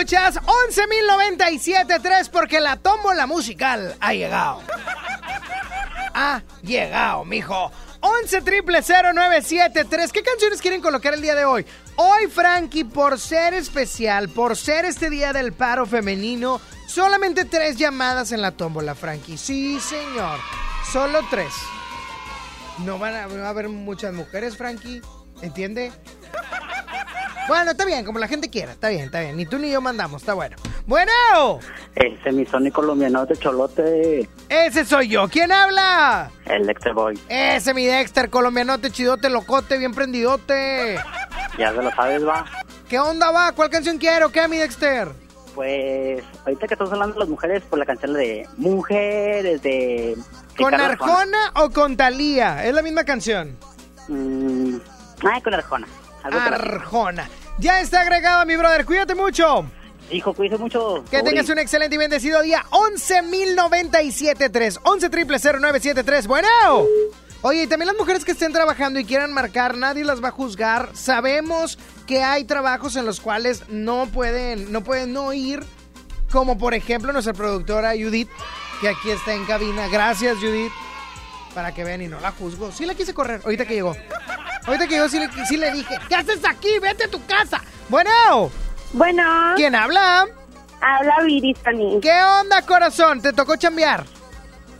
Escuchas, 0.00 0.40
11.097.3 0.40 2.30
porque 2.30 2.58
la 2.58 2.76
tómbola 2.76 3.26
musical 3.26 3.94
ha 4.00 4.14
llegado. 4.14 4.62
Ha 6.14 6.42
llegado, 6.62 7.26
mijo. 7.26 7.70
11 8.00 8.40
triple 8.40 8.80
0973. 8.82 10.10
¿Qué 10.10 10.22
canciones 10.22 10.62
quieren 10.62 10.80
colocar 10.80 11.12
el 11.12 11.20
día 11.20 11.34
de 11.34 11.44
hoy? 11.44 11.66
Hoy, 11.96 12.28
Frankie, 12.28 12.84
por 12.84 13.20
ser 13.20 13.52
especial, 13.52 14.30
por 14.30 14.56
ser 14.56 14.86
este 14.86 15.10
día 15.10 15.34
del 15.34 15.52
paro 15.52 15.84
femenino, 15.84 16.62
solamente 16.86 17.44
tres 17.44 17.76
llamadas 17.76 18.32
en 18.32 18.40
la 18.40 18.52
tómbola, 18.52 18.94
Frankie. 18.94 19.36
Sí, 19.36 19.78
señor. 19.80 20.38
Solo 20.90 21.20
tres. 21.28 21.52
No 22.78 22.98
van 22.98 23.14
a, 23.16 23.24
a 23.24 23.48
haber 23.50 23.68
muchas 23.68 24.14
mujeres, 24.14 24.56
Frankie. 24.56 25.02
¿Entiende? 25.42 25.92
Bueno, 27.50 27.72
está 27.72 27.84
bien, 27.84 28.04
como 28.04 28.20
la 28.20 28.28
gente 28.28 28.48
quiera. 28.48 28.70
Está 28.70 28.90
bien, 28.90 29.06
está 29.06 29.22
bien. 29.22 29.36
Ni 29.36 29.44
tú 29.44 29.58
ni 29.58 29.72
yo 29.72 29.80
mandamos, 29.80 30.22
está 30.22 30.34
bueno. 30.34 30.56
Bueno. 30.86 31.58
Ese 31.96 32.30
mi 32.30 32.46
Sony 32.46 32.70
colombiano 32.72 33.26
de 33.26 33.36
Cholote. 33.36 34.28
Ese 34.48 34.84
soy 34.84 35.08
yo. 35.08 35.26
¿Quién 35.26 35.50
habla? 35.50 36.30
El 36.44 36.64
Dexter 36.64 36.94
Boy. 36.94 37.18
Ese 37.28 37.74
mi 37.74 37.86
Dexter, 37.86 38.30
colombianote, 38.30 38.92
chidote, 38.92 39.28
locote, 39.30 39.78
bien 39.78 39.92
prendidote. 39.92 40.94
Ya 41.58 41.72
se 41.72 41.82
lo 41.82 41.90
sabes, 41.90 42.24
va. 42.24 42.44
¿Qué 42.88 43.00
onda 43.00 43.32
va? 43.32 43.50
¿Cuál 43.50 43.68
canción 43.68 43.98
quiero? 43.98 44.30
¿Qué, 44.30 44.46
mi 44.46 44.58
Dexter? 44.58 45.08
Pues, 45.56 46.22
ahorita 46.44 46.68
que 46.68 46.74
estamos 46.74 46.92
hablando 46.92 47.14
de 47.14 47.18
las 47.18 47.28
mujeres, 47.28 47.64
por 47.64 47.80
la 47.80 47.84
canción 47.84 48.12
de 48.12 48.48
Mujeres 48.58 49.60
de... 49.62 50.16
¿Con 50.56 50.70
Ricardo 50.70 51.04
Arjona 51.04 51.52
o 51.56 51.70
con 51.70 51.96
Talía? 51.96 52.64
Es 52.64 52.72
la 52.72 52.82
misma 52.82 53.02
canción. 53.02 53.56
Mm, 54.06 54.76
ay, 55.28 55.42
con 55.42 55.52
Arjona. 55.52 55.88
Algo 56.22 56.38
Arjona. 56.38 57.28
Ya 57.58 57.80
está 57.80 58.00
agregado, 58.00 58.44
mi 58.46 58.56
brother. 58.56 58.84
Cuídate 58.84 59.14
mucho. 59.14 59.64
Hijo, 60.10 60.34
cuídese 60.34 60.60
mucho. 60.60 61.04
Que 61.10 61.22
tengas 61.22 61.48
un 61.48 61.58
excelente 61.58 61.94
y 61.94 61.98
bendecido 61.98 62.42
día. 62.42 62.64
11.097.3. 62.70 64.80
11 64.82 65.10
triple 65.10 65.38
0973. 65.38 66.26
Bueno. 66.26 66.48
Oye, 67.42 67.62
y 67.62 67.66
también 67.66 67.86
las 67.86 67.96
mujeres 67.96 68.22
que 68.24 68.32
estén 68.32 68.52
trabajando 68.52 69.00
y 69.00 69.06
quieran 69.06 69.32
marcar, 69.32 69.78
nadie 69.78 70.04
las 70.04 70.22
va 70.22 70.28
a 70.28 70.32
juzgar. 70.32 70.90
Sabemos 70.92 71.78
que 72.06 72.22
hay 72.22 72.44
trabajos 72.44 72.96
en 72.96 73.06
los 73.06 73.18
cuales 73.20 73.62
no 73.68 74.06
pueden, 74.12 74.70
no 74.72 74.82
pueden 74.82 75.14
no 75.14 75.32
ir. 75.32 75.64
Como 76.30 76.58
por 76.58 76.74
ejemplo 76.74 77.12
nuestra 77.12 77.32
productora 77.32 77.92
Judith, 77.92 78.28
que 78.80 78.88
aquí 78.88 79.10
está 79.10 79.34
en 79.34 79.46
cabina. 79.46 79.88
Gracias, 79.88 80.36
Judith. 80.38 80.72
Para 81.54 81.72
que 81.72 81.82
vean 81.82 82.02
y 82.02 82.08
no 82.08 82.20
la 82.20 82.30
juzgo. 82.30 82.70
Sí 82.72 82.84
la 82.84 82.94
quise 82.94 83.14
correr, 83.14 83.40
ahorita 83.42 83.66
que 83.66 83.74
llegó. 83.74 83.96
Ahorita 84.66 84.86
que 84.86 84.94
llegó 84.94 85.08
sí 85.08 85.18
le, 85.18 85.28
sí 85.46 85.56
le 85.56 85.70
dije, 85.72 85.98
¿qué 86.08 86.14
haces 86.14 86.40
aquí? 86.48 86.78
Vete 86.80 87.04
a 87.04 87.08
tu 87.08 87.24
casa. 87.26 87.60
Bueno. 87.88 88.50
Bueno. 88.92 89.52
¿Quién 89.56 89.74
habla? 89.74 90.26
Habla 90.80 91.14
Viri, 91.24 91.54
Tony. 91.54 91.98
¿Qué 92.00 92.22
onda, 92.22 92.62
corazón? 92.62 93.20
¿Te 93.20 93.32
tocó 93.32 93.56
chambear? 93.56 94.04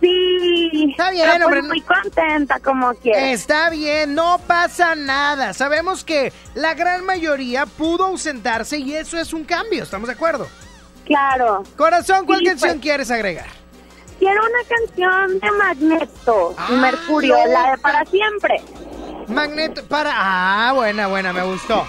Sí. 0.01 0.89
Está 0.93 1.11
bien, 1.11 1.29
pero 1.31 1.47
hombre. 1.47 1.61
Pues 1.61 1.69
muy 1.73 1.81
contenta, 1.83 2.59
como 2.61 2.95
quieras. 2.95 3.25
Está 3.25 3.69
bien, 3.71 4.15
no 4.15 4.39
pasa 4.47 4.95
nada. 4.95 5.53
Sabemos 5.53 6.05
que 6.05 6.33
la 6.55 6.73
gran 6.75 7.05
mayoría 7.05 7.67
pudo 7.67 8.07
ausentarse 8.07 8.79
y 8.79 8.95
eso 8.95 9.19
es 9.19 9.33
un 9.35 9.45
cambio, 9.45 9.83
¿estamos 9.83 10.09
de 10.09 10.15
acuerdo? 10.15 10.49
Claro. 11.05 11.65
Corazón, 11.77 12.25
¿cuál 12.25 12.39
Sí, 12.39 12.47
canción 12.47 12.73
pues. 12.73 12.83
quieres 12.83 13.11
agregar? 13.11 13.47
Quiero 14.19 14.41
una 14.41 14.77
canción 14.77 15.39
de 15.41 15.51
Magneto 15.53 16.55
y 16.69 16.73
Mercurio, 16.75 17.37
no. 17.37 17.53
la 17.53 17.71
de 17.73 17.79
Para 17.79 18.05
Siempre. 18.07 18.63
Magneto, 19.31 19.85
para... 19.85 20.11
Ah, 20.15 20.73
buena, 20.75 21.07
buena, 21.07 21.33
me 21.33 21.43
gustó. 21.43 21.87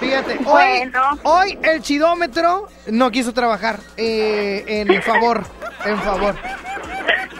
Fíjate, 0.00 0.38
hoy, 0.38 0.44
Bueno. 0.44 1.18
hoy 1.22 1.58
el 1.62 1.82
chidómetro 1.82 2.68
no 2.86 3.10
quiso 3.10 3.32
trabajar 3.32 3.80
eh, 3.96 4.64
en 4.66 5.02
favor, 5.02 5.42
en 5.84 5.98
favor. 6.00 6.34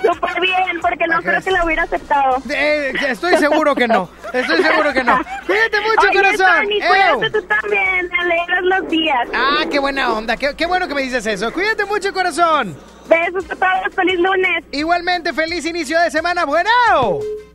Súper 0.02 0.40
bien, 0.40 0.80
porque 0.80 1.06
no 1.06 1.20
creo 1.22 1.40
que 1.40 1.50
la 1.50 1.64
hubiera 1.64 1.82
aceptado. 1.84 2.42
Eh, 2.50 2.92
estoy 3.08 3.36
seguro 3.36 3.74
que 3.74 3.86
no, 3.86 4.08
estoy 4.32 4.62
seguro 4.62 4.92
que 4.92 5.04
no. 5.04 5.16
Cuídate 5.46 5.80
mucho, 5.80 6.08
Oye, 6.08 6.16
corazón. 6.16 6.62
Tony, 6.62 6.80
cuídate 6.80 7.30
tú 7.30 7.42
también, 7.46 8.08
me 8.08 8.18
alegras 8.18 8.62
los 8.62 8.88
días. 8.88 9.28
Ah, 9.34 9.64
qué 9.70 9.78
buena 9.78 10.12
onda, 10.12 10.36
qué, 10.36 10.54
qué 10.56 10.66
bueno 10.66 10.88
que 10.88 10.94
me 10.94 11.02
dices 11.02 11.24
eso. 11.26 11.52
Cuídate 11.52 11.84
mucho, 11.84 12.12
corazón. 12.12 12.76
Besos 13.08 13.44
a 13.50 13.54
todos, 13.56 13.94
feliz 13.94 14.18
lunes. 14.18 14.64
Igualmente, 14.72 15.32
feliz 15.32 15.64
inicio 15.66 16.00
de 16.00 16.10
semana. 16.10 16.44
Bueno. 16.46 16.70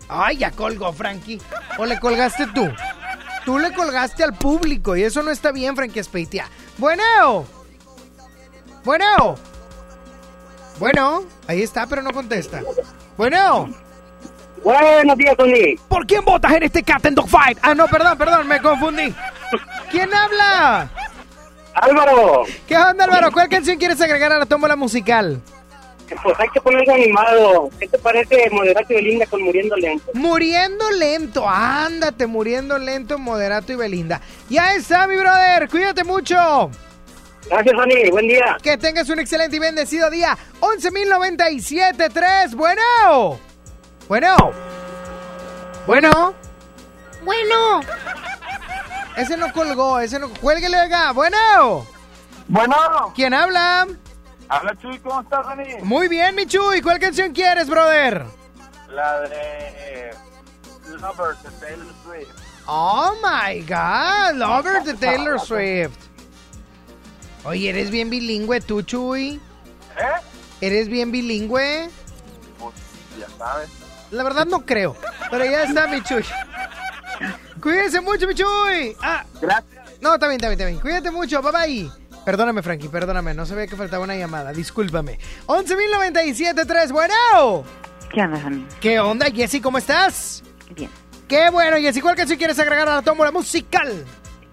Ay, 0.09 0.37
ya 0.37 0.51
colgó, 0.51 0.91
Frankie. 0.93 1.41
¿O 1.77 1.85
le 1.85 1.99
colgaste 1.99 2.47
tú? 2.47 2.67
Tú 3.45 3.59
le 3.59 3.73
colgaste 3.73 4.23
al 4.23 4.33
público 4.33 4.95
y 4.95 5.03
eso 5.03 5.21
no 5.23 5.31
está 5.31 5.51
bien, 5.51 5.75
Frankie 5.75 5.99
Espeitia. 5.99 6.49
Bueno. 6.77 7.45
Bueno. 8.83 9.35
Bueno, 10.79 11.23
ahí 11.47 11.63
está, 11.63 11.87
pero 11.87 12.01
no 12.01 12.11
contesta. 12.11 12.61
Bueno. 13.17 13.69
Buenos 14.63 15.17
días, 15.17 15.35
Tony. 15.37 15.75
¿Por 15.87 16.05
quién 16.05 16.23
votas 16.23 16.51
en 16.53 16.63
este 16.63 16.83
Cat 16.83 17.05
and 17.05 17.15
Dog 17.15 17.29
Fight? 17.29 17.57
Ah, 17.61 17.73
no, 17.73 17.87
perdón, 17.87 18.17
perdón, 18.17 18.47
me 18.47 18.61
confundí. 18.61 19.13
¿Quién 19.89 20.13
habla? 20.13 20.89
Álvaro. 21.73 22.43
¿Qué 22.67 22.77
onda, 22.77 23.05
Álvaro? 23.05 23.31
¿Cuál 23.31 23.49
canción 23.49 23.77
quieres 23.77 24.01
agregar 24.01 24.31
a 24.31 24.39
la 24.39 24.45
tómbola 24.45 24.75
musical? 24.75 25.41
Pues 26.15 26.39
hay 26.39 26.47
que 26.49 26.61
ponerlo 26.61 26.93
animado. 26.93 27.69
¿Qué 27.79 27.87
te 27.87 27.97
parece 27.97 28.49
Moderato 28.51 28.93
y 28.93 28.95
Belinda 28.95 29.25
con 29.25 29.41
Muriendo 29.41 29.75
Lento? 29.75 30.11
Muriendo 30.13 30.91
lento, 30.91 31.47
ándate, 31.47 32.27
muriendo 32.27 32.77
lento, 32.77 33.17
moderato 33.17 33.73
y 33.73 33.75
Belinda. 33.75 34.21
Ya 34.49 34.73
está, 34.73 35.07
mi 35.07 35.17
brother, 35.17 35.67
cuídate 35.69 36.03
mucho. 36.03 36.69
Gracias, 37.49 37.75
Tony. 37.75 38.09
Buen 38.09 38.27
día. 38.27 38.57
Que 38.61 38.77
tengas 38.77 39.09
un 39.09 39.19
excelente 39.19 39.55
y 39.55 39.59
bendecido 39.59 40.09
día. 40.09 40.37
11.097.3, 40.59 42.55
bueno. 42.55 43.39
Bueno. 44.07 44.35
Bueno. 45.85 46.33
Bueno. 47.23 47.81
Ese 49.15 49.37
no 49.37 49.51
colgó, 49.53 49.99
ese 49.99 50.19
no... 50.19 50.29
Cuélguele, 50.29 50.79
oiga. 50.79 51.11
Bueno. 51.11 51.87
Bueno. 52.47 53.13
¿Quién 53.15 53.33
habla? 53.33 53.87
Habla 54.49 54.75
Chuy, 54.81 54.97
¿cómo 54.99 55.21
estás, 55.21 55.45
Tony? 55.45 55.75
Muy 55.83 56.07
bien, 56.07 56.35
mi 56.35 56.45
Chuy. 56.45 56.81
¿Cuál 56.81 56.99
canción 56.99 57.33
quieres, 57.33 57.67
brother? 57.69 58.25
La 58.89 59.19
de 59.21 60.11
Lover 61.01 61.35
de 61.37 61.51
Taylor 61.59 61.87
Swift. 62.03 62.29
Oh 62.65 63.13
my 63.21 63.61
God, 63.61 64.35
Lover 64.35 64.83
de 64.83 64.93
Taylor 64.93 65.39
Swift. 65.45 65.97
Oye, 67.43 67.69
¿eres 67.69 67.89
bien 67.91 68.09
bilingüe 68.09 68.61
tú, 68.61 68.81
Chuy? 68.81 69.39
¿Eh? 69.97 70.21
¿Eres 70.61 70.87
bien 70.87 71.11
bilingüe? 71.11 71.89
Pues 72.59 72.75
ya 73.19 73.27
sabes. 73.37 73.69
La 74.11 74.23
verdad 74.23 74.45
no 74.45 74.65
creo, 74.65 74.95
pero 75.29 75.43
ya 75.45 75.63
está 75.63 75.87
mi 75.87 76.01
Chuy. 76.03 76.23
Cuídense 77.61 77.99
mucho, 77.99 78.27
mi 78.27 78.33
Chuy. 78.35 78.95
Ah, 79.01 79.25
Gracias. 79.41 79.99
no, 80.01 80.13
está 80.13 80.27
bien, 80.27 80.37
está 80.37 80.47
bien, 80.47 80.59
está 80.59 80.65
bien. 80.65 80.79
Cuídate 80.79 81.11
mucho, 81.11 81.41
bye 81.41 81.51
bye. 81.51 81.91
Perdóname, 82.27 82.61
Frankie, 82.61 82.89
perdóname. 82.89 83.33
No 83.33 83.45
sabía 83.45 83.67
que 83.67 83.77
faltaba 83.77 84.03
una 84.03 84.13
llamada. 84.17 84.51
Discúlpame. 84.51 85.17
11.097.3, 85.45 86.91
bueno. 86.91 87.63
¿Qué 88.13 88.19
onda, 88.21 88.41
Sammy? 88.41 88.67
¿Qué 88.81 88.99
onda, 88.99 89.27
Jessy? 89.27 89.61
¿Cómo 89.61 89.77
estás? 89.77 90.43
Bien. 90.75 90.89
Qué 91.29 91.49
bueno, 91.49 91.77
Jessy. 91.77 92.01
¿Cuál 92.01 92.17
canción 92.17 92.37
quieres 92.37 92.59
agregar 92.59 92.89
a 92.89 92.95
la 92.95 93.01
tómbola 93.01 93.31
musical? 93.31 94.03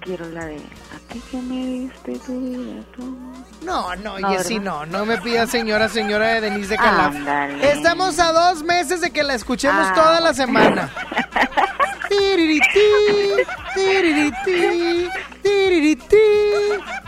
Quiero 0.02 0.24
la 0.28 0.44
de 0.44 0.54
¿A 0.54 1.12
ti 1.12 1.20
que 1.28 1.36
me 1.38 1.66
diste 1.66 2.16
tu 2.20 2.40
vida? 2.40 2.80
tú? 2.94 3.16
No, 3.64 3.94
no, 3.96 4.18
No, 4.18 4.28
Jessy, 4.30 4.58
no. 4.58 4.84
No 4.86 5.06
me 5.06 5.18
pidas 5.18 5.50
señora, 5.50 5.88
señora 5.88 6.26
de 6.34 6.40
Denise 6.42 6.70
de 6.70 6.76
Calaf. 6.76 7.14
Ándale. 7.14 7.70
Estamos 7.72 8.18
a 8.18 8.32
dos 8.32 8.62
meses 8.62 9.00
de 9.00 9.10
que 9.10 9.22
la 9.22 9.34
escuchemos 9.34 9.86
Ah. 9.90 9.94
toda 9.94 10.20
la 10.20 10.34
semana. 10.34 10.90
Tiririti, 12.08 12.80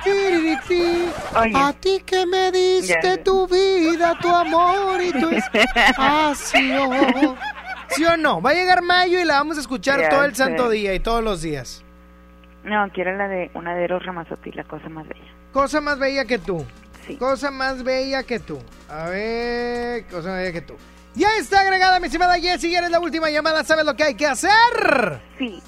tiririti. 0.04 1.12
A 1.54 1.72
ti 1.74 2.02
que 2.04 2.26
me 2.26 2.50
diste 2.50 3.18
tu 3.18 3.46
vida, 3.46 4.14
tu 4.20 4.28
amor 4.28 5.00
y 5.02 5.12
tu 5.12 5.28
espacio. 5.30 6.40
¿Sí 7.90 8.04
o 8.04 8.16
no? 8.16 8.40
Va 8.42 8.50
a 8.50 8.54
llegar 8.54 8.82
mayo 8.82 9.20
y 9.20 9.24
la 9.24 9.34
vamos 9.34 9.59
a 9.59 9.61
escuchar 9.61 10.00
Ya 10.00 10.09
todo 10.09 10.24
el 10.24 10.34
sé. 10.34 10.44
santo 10.44 10.68
día 10.70 10.94
y 10.94 11.00
todos 11.00 11.22
los 11.22 11.42
días. 11.42 11.84
No, 12.67 12.91
quiero 12.93 13.17
la 13.17 13.29
de 13.29 13.51
una 13.55 13.75
de 13.77 13.85
Eros 13.85 14.05
Ramazzotti, 14.05 14.51
la 14.53 14.64
cosa 14.64 14.89
más 14.89 15.07
bella. 15.07 15.33
Cosa 15.53 15.81
más 15.81 15.99
bella 16.01 16.25
que 16.25 16.39
tú. 16.39 16.67
Cosa 17.19 17.53
más 17.53 17.85
bella 17.85 18.25
que 18.25 18.41
tú. 18.41 18.59
A 18.89 19.09
ver, 19.09 20.05
cosa 20.07 20.31
más 20.31 20.39
bella 20.39 20.53
que 20.53 20.62
tú. 20.62 20.75
Ya 21.14 21.29
está 21.39 21.61
agregada, 21.61 22.01
mi 22.01 22.07
estimada 22.07 22.35
Jessie. 22.41 22.73
Ya 22.73 22.79
eres 22.79 22.91
la 22.91 22.99
última 22.99 23.31
llamada. 23.31 23.62
¿Sabes 23.62 23.85
lo 23.87 23.95
que 23.95 24.03
hay 24.03 24.17
que 24.17 24.27
hacer? 24.27 24.51
Sí. 25.39 25.62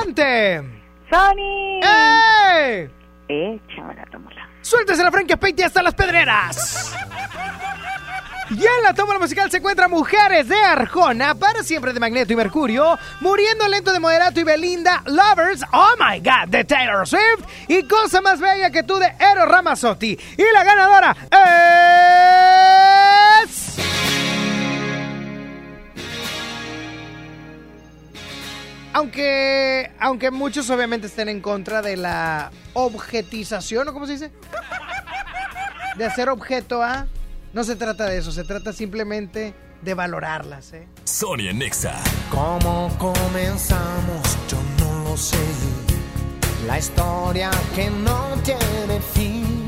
¡Adelante! 0.00 0.62
¡Sony! 1.10 1.80
¡Ey! 1.82 2.90
Eh, 3.28 3.60
chavala, 3.76 4.06
tómala. 4.10 4.48
Suéltese 4.62 5.04
la 5.04 5.12
Frankie 5.12 5.36
Peiti 5.36 5.62
hasta 5.62 5.82
las 5.82 5.94
pedreras. 5.94 6.96
Y 8.50 8.66
en 8.66 8.82
la 8.82 8.92
toma 8.94 9.16
musical 9.16 9.48
se 9.48 9.58
encuentra 9.58 9.86
Mujeres 9.86 10.48
de 10.48 10.60
Arjona, 10.60 11.36
para 11.36 11.62
siempre 11.62 11.92
de 11.92 12.00
Magneto 12.00 12.32
y 12.32 12.36
Mercurio, 12.36 12.98
Muriendo 13.20 13.68
Lento 13.68 13.92
de 13.92 14.00
Moderato 14.00 14.40
y 14.40 14.42
Belinda, 14.42 15.04
Lovers, 15.06 15.62
Oh 15.72 15.94
My 16.00 16.18
God 16.18 16.48
de 16.48 16.64
Taylor 16.64 17.06
Swift 17.06 17.44
y 17.68 17.84
Cosa 17.84 18.20
Más 18.20 18.40
Bella 18.40 18.70
que 18.70 18.82
tú 18.82 18.98
de 18.98 19.06
Eros 19.20 19.48
Ramazzotti. 19.48 20.18
Y 20.36 20.44
la 20.52 20.64
ganadora 20.64 21.16
es... 23.44 23.76
Aunque, 28.92 29.92
aunque 30.00 30.32
muchos 30.32 30.68
obviamente 30.70 31.06
estén 31.06 31.28
en 31.28 31.40
contra 31.40 31.82
de 31.82 31.96
la 31.96 32.50
objetización, 32.72 33.86
¿o 33.86 33.92
cómo 33.92 34.06
se 34.06 34.12
dice? 34.14 34.32
De 35.96 36.04
hacer 36.04 36.28
objeto 36.28 36.82
a... 36.82 37.06
No 37.52 37.64
se 37.64 37.74
trata 37.74 38.06
de 38.06 38.18
eso, 38.18 38.30
se 38.30 38.44
trata 38.44 38.72
simplemente 38.72 39.54
de 39.82 39.94
valorarlas, 39.94 40.72
¿eh? 40.72 40.86
Sonia 41.02 41.52
Nexa. 41.52 41.96
¿Cómo 42.30 42.88
comenzamos? 42.96 44.22
Yo 44.48 44.58
no 44.78 45.10
lo 45.10 45.16
sé. 45.16 45.36
La 46.68 46.78
historia 46.78 47.50
que 47.74 47.90
no 47.90 48.36
tiene 48.44 49.00
fin. 49.14 49.66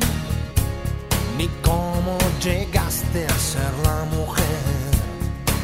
Ni 1.36 1.48
cómo 1.62 2.18
llegaste 2.40 3.26
a 3.26 3.38
ser 3.38 3.72
la 3.82 4.04
mujer 4.04 4.44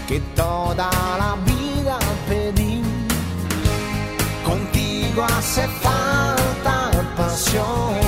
que 0.08 0.18
toda 0.34 0.90
la 1.18 1.36
vida 1.44 1.98
pedí. 2.28 2.82
Contigo 4.44 5.22
hace 5.22 5.68
falta 5.68 6.90
pasión 7.16 8.07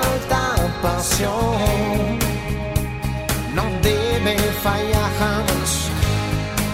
pasión. 0.81 2.19
No 3.55 3.63
debe 3.81 4.37
fallar 4.63 5.09
jamás. 5.19 5.89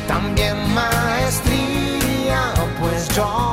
También 0.07 0.55
maestría, 0.73 2.53
pues 2.79 3.07
yo 3.15 3.46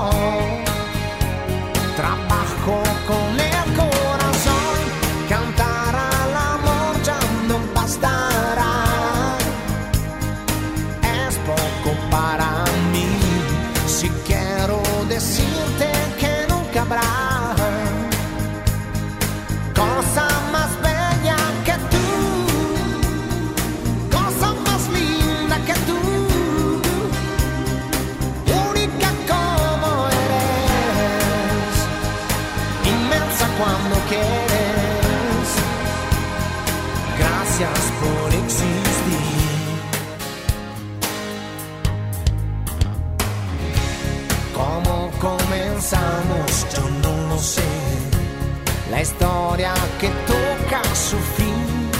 La 48.94 49.02
historia 49.02 49.74
que 49.98 50.08
toca 50.24 50.80
su 50.94 51.18
fin. 51.36 51.90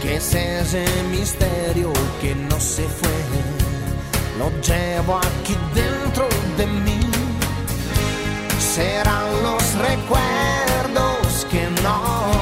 Que 0.00 0.16
es 0.16 0.34
ese 0.34 0.86
misterio 1.10 1.92
que 2.22 2.34
no 2.34 2.58
se 2.58 2.84
fue. 2.88 3.18
Lo 4.38 4.48
llevo 4.62 5.18
aquí 5.18 5.54
dentro 5.74 6.26
de 6.56 6.66
mí. 6.66 7.00
Serán 8.58 9.26
los 9.42 9.62
recuerdos 9.74 11.46
que 11.50 11.68
no 11.82 12.37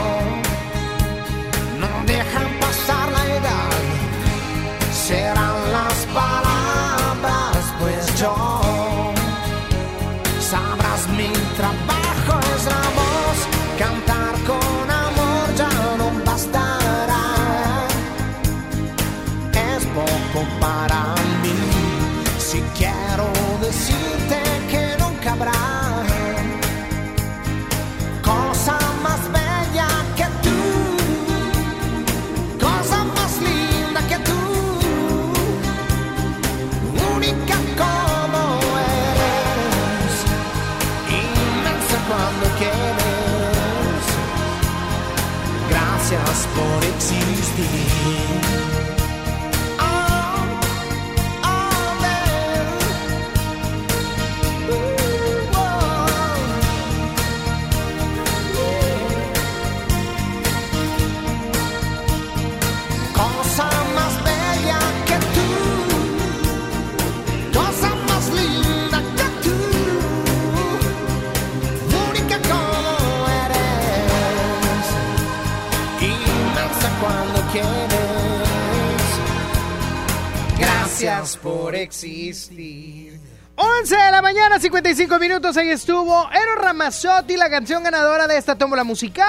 Por 81.35 81.75
existir. 81.75 83.19
11 83.57 83.97
de 83.97 84.11
la 84.13 84.23
mañana, 84.23 84.61
55 84.61 85.19
minutos, 85.19 85.57
ahí 85.57 85.71
estuvo 85.71 86.31
Eros 86.31 86.63
Ramazzotti, 86.63 87.37
la 87.37 87.51
canción 87.51 87.83
ganadora 87.83 88.29
de 88.29 88.37
esta 88.37 88.57
tómbola 88.57 88.85
musical. 88.85 89.27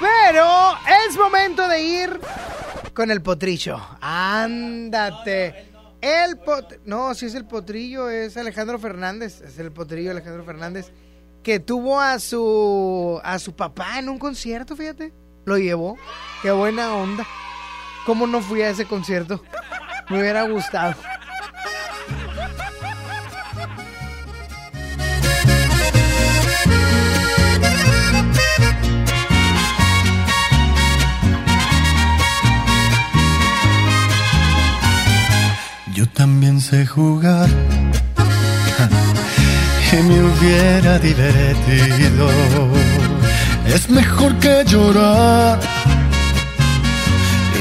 Pero 0.00 0.44
es 1.06 1.16
momento 1.16 1.68
de 1.68 1.82
ir 1.82 2.20
con 2.94 3.12
el 3.12 3.22
potrillo. 3.22 3.80
Ándate. 4.00 5.70
El 6.00 6.38
pot... 6.38 6.80
No, 6.84 7.14
si 7.14 7.26
es 7.26 7.36
el 7.36 7.44
potrillo, 7.44 8.10
es 8.10 8.36
Alejandro 8.36 8.80
Fernández. 8.80 9.40
Es 9.40 9.56
el 9.60 9.70
potrillo 9.70 10.10
Alejandro 10.10 10.44
Fernández. 10.44 10.90
Que 11.44 11.60
tuvo 11.60 12.00
a 12.00 12.18
su 12.18 13.20
a 13.22 13.38
su 13.38 13.54
papá 13.54 14.00
en 14.00 14.08
un 14.08 14.18
concierto, 14.18 14.74
fíjate. 14.74 15.12
Lo 15.44 15.58
llevó. 15.58 15.96
Qué 16.42 16.50
buena 16.50 16.92
onda. 16.94 17.24
¿Cómo 18.04 18.26
no 18.26 18.40
fui 18.40 18.62
a 18.62 18.70
ese 18.70 18.84
concierto? 18.84 19.40
Me 20.08 20.20
hubiera 20.20 20.42
gustado. 20.42 20.94
Yo 35.94 36.08
también 36.08 36.60
sé 36.60 36.86
jugar. 36.86 37.48
Y 39.92 39.96
me 39.96 40.22
hubiera 40.22 40.98
divertido. 40.98 42.26
Es 43.66 43.90
mejor 43.90 44.34
que 44.36 44.64
llorar 44.64 45.60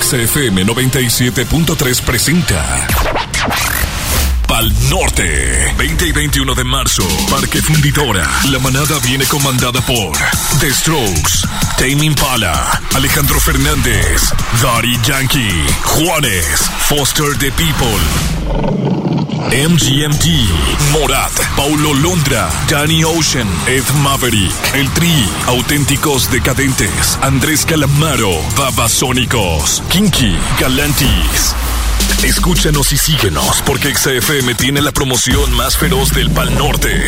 XFM 0.00 0.64
97.3 0.64 2.00
presenta 2.02 2.86
Pal 4.46 4.72
Norte 4.88 5.74
20 5.76 6.06
y 6.06 6.12
21 6.12 6.54
de 6.54 6.64
marzo 6.64 7.02
Parque 7.28 7.60
Fundidora. 7.60 8.26
La 8.50 8.58
manada 8.60 8.98
viene 9.04 9.26
comandada 9.26 9.80
por 9.82 10.16
The 10.58 10.72
Strokes 10.72 11.46
Tame 11.76 12.04
Impala 12.04 12.80
Alejandro 12.94 13.38
Fernández 13.40 14.22
Daddy 14.62 14.98
Yankee 15.04 15.66
Juanes 15.84 16.70
Foster 16.88 17.36
the 17.38 17.52
People 17.52 18.99
MGMT, 19.48 20.26
Morat, 20.92 21.32
Paulo 21.56 21.94
Londra, 21.94 22.48
Danny 22.68 23.02
Ocean, 23.04 23.48
Ed 23.66 23.84
Maverick, 24.02 24.52
El 24.74 24.88
Tri, 24.90 25.24
Auténticos 25.46 26.30
Decadentes, 26.30 27.18
Andrés 27.22 27.64
Calamaro, 27.64 28.30
Babasónicos, 28.56 29.82
Kinky, 29.88 30.36
Galantis. 30.60 31.54
Escúchanos 32.22 32.92
y 32.92 32.98
síguenos 32.98 33.62
porque 33.62 33.94
XFM 33.94 34.54
tiene 34.54 34.82
la 34.82 34.92
promoción 34.92 35.52
más 35.54 35.76
feroz 35.76 36.12
del 36.12 36.30
Pal 36.30 36.56
Norte. 36.56 37.02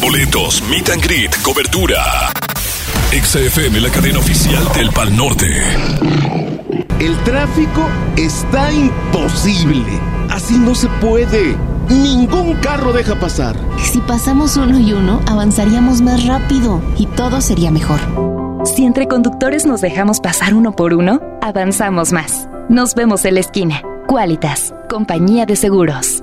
Boletos, 0.00 0.62
meet 0.68 0.90
and 0.90 1.02
greet, 1.02 1.34
cobertura. 1.42 2.30
XFM, 3.12 3.80
la 3.80 3.90
cadena 3.90 4.18
oficial 4.18 4.62
del 4.74 4.90
Pal 4.90 5.16
Norte. 5.16 5.48
El 7.00 7.16
tráfico 7.24 7.88
está 8.16 8.70
imposible. 8.72 10.15
Así 10.36 10.58
no 10.58 10.74
se 10.74 10.86
puede. 11.00 11.56
Ningún 11.88 12.56
carro 12.56 12.92
deja 12.92 13.18
pasar. 13.18 13.56
Si 13.78 14.00
pasamos 14.00 14.58
uno 14.58 14.78
y 14.78 14.92
uno, 14.92 15.22
avanzaríamos 15.26 16.02
más 16.02 16.26
rápido 16.26 16.82
y 16.98 17.06
todo 17.06 17.40
sería 17.40 17.70
mejor. 17.70 18.00
Si 18.66 18.84
entre 18.84 19.08
conductores 19.08 19.64
nos 19.64 19.80
dejamos 19.80 20.20
pasar 20.20 20.52
uno 20.52 20.72
por 20.72 20.92
uno, 20.92 21.22
avanzamos 21.40 22.12
más. 22.12 22.50
Nos 22.68 22.94
vemos 22.94 23.24
en 23.24 23.34
la 23.34 23.40
esquina. 23.40 23.80
Qualitas, 24.06 24.74
compañía 24.90 25.46
de 25.46 25.56
seguros. 25.56 26.22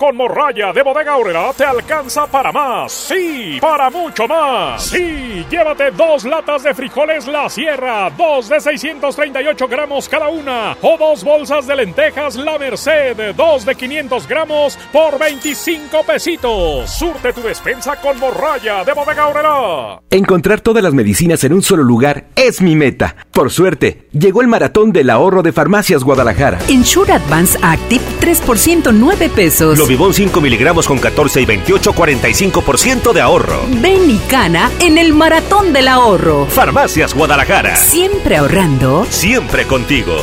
Con 0.00 0.16
morralla 0.16 0.72
de 0.72 0.82
bodega 0.82 1.14
horrera 1.14 1.52
te 1.54 1.62
alcanza 1.62 2.26
para 2.26 2.50
más. 2.50 2.90
Sí, 2.90 3.58
para 3.60 3.90
mucho 3.90 4.26
más. 4.26 4.82
Sí, 4.86 5.44
llévate 5.50 5.90
dos 5.90 6.24
latas 6.24 6.62
de 6.62 6.72
frijoles 6.72 7.26
La 7.26 7.50
Sierra, 7.50 8.08
dos 8.16 8.48
de 8.48 8.60
638 8.60 9.68
gramos 9.68 10.08
cada 10.08 10.28
una. 10.28 10.74
O 10.80 10.96
dos 10.96 11.22
bolsas 11.22 11.66
de 11.66 11.76
lentejas 11.76 12.36
La 12.36 12.58
Merced, 12.58 13.34
dos 13.34 13.66
de 13.66 13.74
500 13.74 14.26
gramos 14.26 14.78
por 14.90 15.18
25 15.18 16.02
pesitos. 16.04 16.88
Surte 16.88 17.34
tu 17.34 17.42
despensa 17.42 17.96
con 17.96 18.18
morralla 18.18 18.82
de 18.84 18.94
bodega 18.94 19.26
horrera. 19.26 20.00
Encontrar 20.08 20.62
todas 20.62 20.82
las 20.82 20.94
medicinas 20.94 21.44
en 21.44 21.52
un 21.52 21.60
solo 21.60 21.82
lugar 21.82 22.28
es 22.36 22.62
mi 22.62 22.74
meta. 22.74 23.16
Por 23.32 23.50
suerte, 23.50 24.08
llegó 24.12 24.40
el 24.40 24.48
maratón 24.48 24.92
del 24.92 25.10
ahorro 25.10 25.42
de 25.42 25.52
Farmacias 25.52 26.04
Guadalajara. 26.04 26.58
En 26.68 26.86
Sure 26.86 27.12
Advance 27.12 27.58
Active, 27.60 28.02
3% 28.22 28.94
9 28.94 29.28
pesos. 29.36 29.89
Lovibón 29.90 30.14
5 30.14 30.40
miligramos 30.40 30.86
con 30.86 30.98
14 30.98 31.40
y 31.40 31.46
28, 31.46 31.92
45% 31.92 33.12
de 33.12 33.20
ahorro. 33.20 33.62
Ven 33.82 34.08
y 34.08 34.18
cana 34.18 34.70
en 34.78 34.98
el 34.98 35.12
maratón 35.12 35.72
del 35.72 35.88
ahorro. 35.88 36.46
Farmacias 36.46 37.12
Guadalajara. 37.12 37.74
Siempre 37.74 38.36
ahorrando. 38.36 39.04
Siempre 39.10 39.66
contigo. 39.66 40.14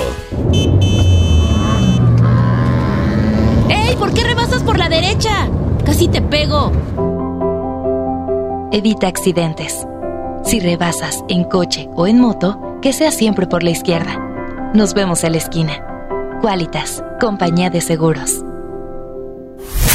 ¡Ey! 3.67 3.97
¿Por 3.97 4.13
qué 4.13 4.23
rebasas 4.23 4.63
por 4.63 4.77
la 4.77 4.87
derecha? 4.87 5.49
Casi 5.85 6.07
te 6.07 6.21
pego. 6.21 6.71
Evita 8.71 9.07
accidentes. 9.07 9.85
Si 10.45 10.61
rebasas 10.61 11.25
en 11.27 11.43
coche 11.43 11.89
o 11.93 12.07
en 12.07 12.21
moto, 12.21 12.79
que 12.81 12.93
sea 12.93 13.11
siempre 13.11 13.47
por 13.47 13.63
la 13.63 13.71
izquierda. 13.71 14.17
Nos 14.73 14.93
vemos 14.93 15.25
en 15.25 15.33
la 15.33 15.39
esquina. 15.39 16.39
Qualitas, 16.39 17.03
compañía 17.19 17.69
de 17.69 17.81
seguros. 17.81 18.45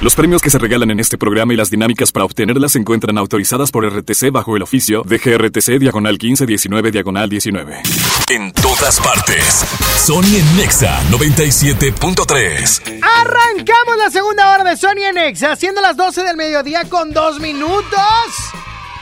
Los 0.00 0.14
premios 0.14 0.40
que 0.40 0.48
se 0.48 0.58
regalan 0.58 0.90
en 0.90 0.98
este 0.98 1.18
programa 1.18 1.52
y 1.52 1.56
las 1.56 1.70
dinámicas 1.70 2.10
para 2.10 2.24
obtenerlas 2.24 2.72
se 2.72 2.78
encuentran 2.78 3.18
autorizadas 3.18 3.70
por 3.70 3.84
RTC 3.86 4.30
bajo 4.32 4.56
el 4.56 4.62
oficio 4.62 5.02
de 5.02 5.18
GRTC 5.18 5.78
Diagonal 5.78 6.12
1519 6.12 6.90
Diagonal 6.90 7.28
19. 7.28 7.82
En 8.30 8.50
todas 8.52 8.98
partes. 8.98 9.62
Sony 9.98 10.36
en 10.38 10.56
Nexa 10.56 11.02
97.3. 11.10 13.00
Arrancamos 13.02 13.96
la 13.98 14.10
segunda 14.10 14.54
hora 14.54 14.64
de 14.64 14.78
Sony 14.78 15.04
en 15.06 15.16
Nexa, 15.16 15.54
siendo 15.56 15.82
las 15.82 15.98
12 15.98 16.24
del 16.24 16.38
mediodía 16.38 16.86
con 16.88 17.12
dos 17.12 17.38
minutos. 17.38 18.00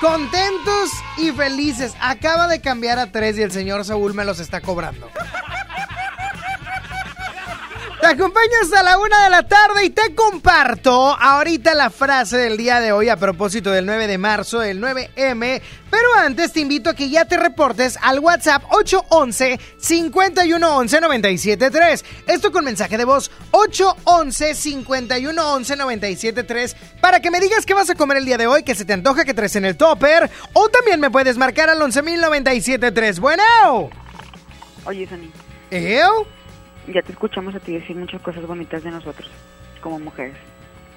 Contentos 0.01 0.90
y 1.16 1.30
felices. 1.30 1.94
Acaba 2.01 2.49
de 2.49 2.61
cambiar 2.61 2.99
a 2.99 3.12
tres 3.12 3.38
y 3.38 3.42
el 3.42 3.53
señor 3.53 3.84
Saúl 3.84 4.14
me 4.14 4.24
los 4.24 4.40
está 4.40 4.61
cobrando. 4.61 5.09
Te 8.09 8.14
acompaño 8.14 8.52
hasta 8.62 8.82
la 8.82 8.96
una 8.96 9.24
de 9.24 9.28
la 9.28 9.42
tarde 9.42 9.84
y 9.84 9.90
te 9.90 10.14
comparto 10.14 11.14
ahorita 11.14 11.74
la 11.74 11.90
frase 11.90 12.38
del 12.38 12.56
día 12.56 12.80
de 12.80 12.90
hoy 12.90 13.11
a 13.11 13.18
propósito 13.18 13.70
del 13.70 13.84
9 13.84 14.06
de 14.06 14.16
marzo, 14.16 14.62
el 14.62 14.80
9M. 14.80 15.61
Pero 15.90 16.14
antes 16.16 16.54
te 16.54 16.61
invito 16.61 16.88
a 16.88 16.94
que 16.94 17.11
ya 17.11 17.26
te 17.26 17.36
reportes 17.36 17.98
al 18.00 18.20
WhatsApp 18.20 18.62
811 18.70 19.61
511 19.86 21.00
973. 21.02 22.04
Esto 22.26 22.50
con 22.50 22.64
mensaje 22.64 22.96
de 22.96 23.04
voz 23.04 23.30
811 23.50 24.54
511 24.54 25.76
973 25.76 26.76
para 27.02 27.20
que 27.20 27.30
me 27.30 27.40
digas 27.40 27.66
qué 27.66 27.74
vas 27.74 27.90
a 27.90 27.94
comer 27.94 28.16
el 28.16 28.24
día 28.24 28.38
de 28.38 28.46
hoy, 28.46 28.62
que 28.62 28.74
se 28.74 28.86
te 28.86 28.94
antoja 28.94 29.26
que 29.26 29.34
traes 29.34 29.54
en 29.56 29.66
el 29.66 29.76
topper. 29.76 30.30
O 30.54 30.70
también 30.70 30.98
me 30.98 31.11
puedes 31.11 31.36
marcar 31.36 31.68
al 31.68 31.78
11973. 31.78 33.20
Bueno. 33.20 33.42
Oye, 34.86 35.06
Sani. 35.06 35.30
¿Eu? 35.70 36.38
Ya 36.93 37.03
te 37.03 37.12
escuchamos 37.12 37.55
a 37.55 37.61
ti 37.61 37.72
decir 37.72 37.97
muchas 37.97 38.20
cosas 38.22 38.47
bonitas 38.47 38.82
de 38.82 38.91
nosotros, 38.91 39.28
como 39.80 39.99
mujeres. 39.99 40.36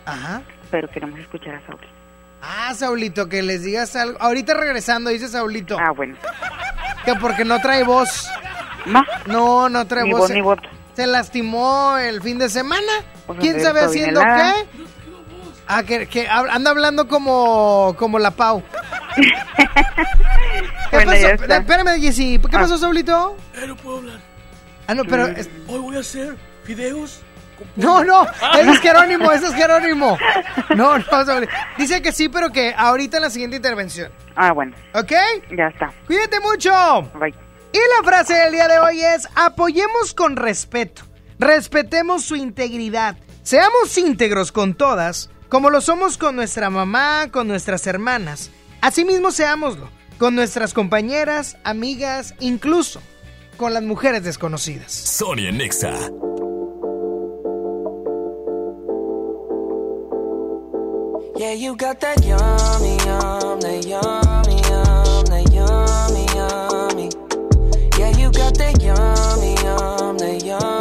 Ajá. 0.06 0.42
Pero 0.70 0.88
queremos 0.88 1.20
escuchar 1.20 1.56
a 1.56 1.62
Saúl. 1.68 1.80
Ah, 2.42 2.74
Saulito, 2.74 3.28
que 3.30 3.42
les 3.44 3.64
digas 3.64 3.96
algo. 3.96 4.18
Ahorita 4.22 4.54
regresando, 4.54 5.10
dice 5.10 5.28
Saulito. 5.28 5.78
Ah, 5.80 5.92
bueno. 5.96 6.16
Que 7.06 7.14
porque 7.16 7.46
no 7.46 7.60
trae 7.60 7.84
voz. 7.84 8.28
¿No? 8.86 9.04
No, 9.28 9.70
no 9.70 9.86
trae 9.86 10.06
Ni 10.06 10.12
voz. 10.12 10.20
voz 10.22 10.28
Se- 10.30 10.34
ni 10.34 10.42
voto. 10.42 10.70
Se 10.96 11.08
lastimó 11.08 11.98
el 11.98 12.22
fin 12.22 12.38
de 12.40 12.50
semana. 12.50 12.92
Pues 13.28 13.40
¿Quién 13.40 13.62
sabe 13.62 13.82
haciendo 13.82 14.22
qué? 14.22 14.54
Ah, 15.68 15.84
que, 15.84 16.08
que 16.08 16.28
anda 16.28 16.72
hablando 16.72 17.08
como, 17.08 17.96
como 17.98 18.18
la 18.20 18.32
Pau. 18.32 18.64
¿Qué 20.90 20.98
Bueno, 20.98 21.12
pasó? 21.12 21.22
ya. 21.48 21.58
Espérame, 21.58 22.02
Jessy. 22.02 22.40
¿Qué 22.40 22.56
Ah. 22.58 22.62
pasó, 22.62 22.78
Saulito? 22.78 23.38
Eh, 23.56 23.66
no 23.68 23.76
puedo 23.78 23.98
hablar. 24.00 24.20
Ah, 24.92 24.96
no, 24.96 25.06
pero... 25.06 25.28
es- 25.28 25.50
Hoy 25.68 25.80
voy 25.80 25.96
a 25.96 26.00
hacer 26.00 26.36
videos. 26.68 27.22
No, 27.78 28.04
no, 28.04 28.26
ese 28.60 28.72
es 28.72 28.80
Jerónimo, 28.80 29.32
ese 29.32 29.48
es 29.48 29.54
Jerónimo. 29.54 30.18
No, 30.76 30.98
no, 30.98 31.26
Saulito. 31.26 31.54
Dice 31.78 32.02
que 32.02 32.12
sí, 32.12 32.28
pero 32.28 32.52
que 32.52 32.74
ahorita 32.76 33.18
en 33.18 33.24
la 33.24 33.30
siguiente 33.30 33.56
intervención. 33.56 34.12
Ah, 34.36 34.52
bueno. 34.52 34.76
¿Ok? 34.94 35.12
Ya 35.58 35.68
está. 35.68 35.94
Cuídate 36.08 36.40
mucho. 36.42 36.72
Bye. 37.18 37.34
Y 37.72 37.78
la 37.78 38.04
frase 38.04 38.34
del 38.34 38.52
día 38.52 38.68
de 38.68 38.80
hoy 38.80 39.00
es, 39.02 39.30
apoyemos 39.36 40.14
con 40.14 40.36
respeto, 40.36 41.04
respetemos 41.40 42.26
su 42.26 42.36
integridad, 42.36 43.16
seamos 43.44 43.98
íntegros 43.98 44.52
con 44.52 44.74
todas, 44.74 45.30
como 45.48 45.70
lo 45.70 45.80
somos 45.80 46.18
con 46.18 46.36
nuestra 46.36 46.70
mamá, 46.70 47.30
con 47.32 47.48
nuestras 47.48 47.88
hermanas. 47.88 48.52
Asimismo 48.82 49.32
seámoslo, 49.32 49.90
con 50.18 50.36
nuestras 50.36 50.74
compañeras, 50.74 51.56
amigas, 51.64 52.36
incluso 52.42 53.02
con 53.62 53.76
las 53.76 53.84
mujeres 53.84 54.24
desconocidas. 54.24 54.92
Sony 54.92 55.46
en 55.46 55.60
Nexa. 55.60 55.94
Yeah, 61.38 61.54
you 61.54 61.76
got 61.76 62.00
that 62.00 62.26
yummy, 62.26 62.98
yum, 63.06 63.60
that 63.60 63.86
yummy, 63.86 64.58
yum, 64.68 65.26
that 65.30 65.46
yummy, 65.54 66.26
yummy. 66.36 67.10
Yeah, 68.00 68.10
you 68.18 68.32
got 68.32 68.58
that 68.58 68.82
yummy, 68.82 69.54
yum, 69.62 70.18
that 70.18 70.44
yummy, 70.44 70.81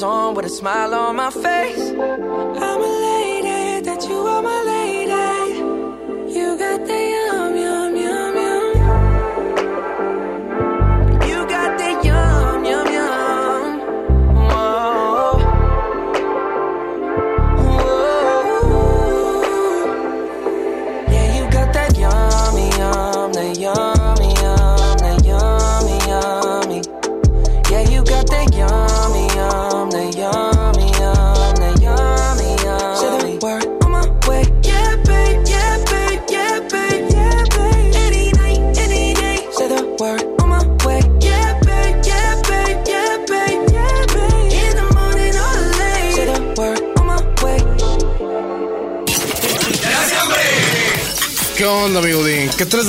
on 0.00 0.34
with 0.34 0.46
a 0.46 0.48
smile 0.48 0.94
on 0.94 1.16
my 1.16 1.30
face. 1.30 1.90
I'm 1.90 2.80
lady, 2.80 3.80
that 3.84 4.06
you 4.08 4.16
are 4.16 4.40
my 4.42 4.62
lady. 4.62 4.71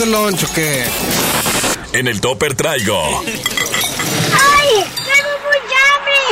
De 0.05 0.11
lunch 0.11 0.43
o 0.43 0.53
qué? 0.53 0.83
En 1.93 2.07
el 2.07 2.19
topper 2.19 2.55
traigo 2.55 3.21
¡Ay! 3.21 4.83
¡Tengo 5.13 5.29
mucha 5.45 5.79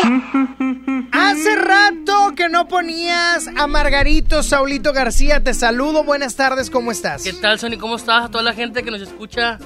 hambre! 0.04 1.08
Hace 1.12 1.56
rato 1.56 2.34
que 2.36 2.50
no 2.50 2.68
ponías 2.68 3.48
a 3.56 3.68
Margarito 3.68 4.44
Saulito 4.44 4.94
García. 4.94 5.44
Te 5.44 5.54
saludo. 5.54 6.04
Buenas 6.04 6.36
tardes, 6.36 6.70
¿cómo 6.70 6.92
estás? 6.92 7.24
¿Qué 7.24 7.34
tal, 7.34 7.60
Sony? 7.60 7.78
¿Cómo 7.80 7.96
estás? 7.96 8.26
A 8.26 8.32
toda 8.32 8.44
la 8.44 8.54
gente 8.54 8.84
que 8.84 8.92
nos 8.92 9.02
escucha. 9.02 9.60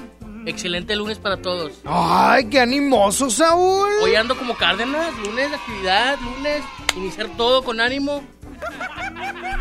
Excelente 0.45 0.95
lunes 0.95 1.17
para 1.17 1.37
todos. 1.37 1.71
¡Ay, 1.85 2.45
qué 2.45 2.59
animoso, 2.59 3.31
Saúl! 3.31 3.89
Hoy 4.03 4.15
ando 4.15 4.37
como 4.37 4.55
Cárdenas, 4.55 5.15
lunes 5.17 5.49
de 5.49 5.55
actividad, 5.55 6.19
lunes, 6.19 6.61
iniciar 6.95 7.29
todo 7.37 7.63
con 7.63 7.81
ánimo. 7.81 8.23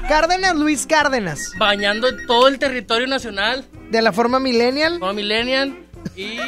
Cárdenas, 0.09 0.55
Luis 0.55 0.87
Cárdenas. 0.87 1.53
Bañando 1.59 2.09
todo 2.27 2.49
el 2.49 2.59
territorio 2.59 3.07
nacional. 3.07 3.67
¿De 3.91 4.03
la 4.03 4.13
forma 4.13 4.39
millennial? 4.41 4.99
Forma 4.99 5.13
millennial. 5.15 5.77
Y 6.17 6.39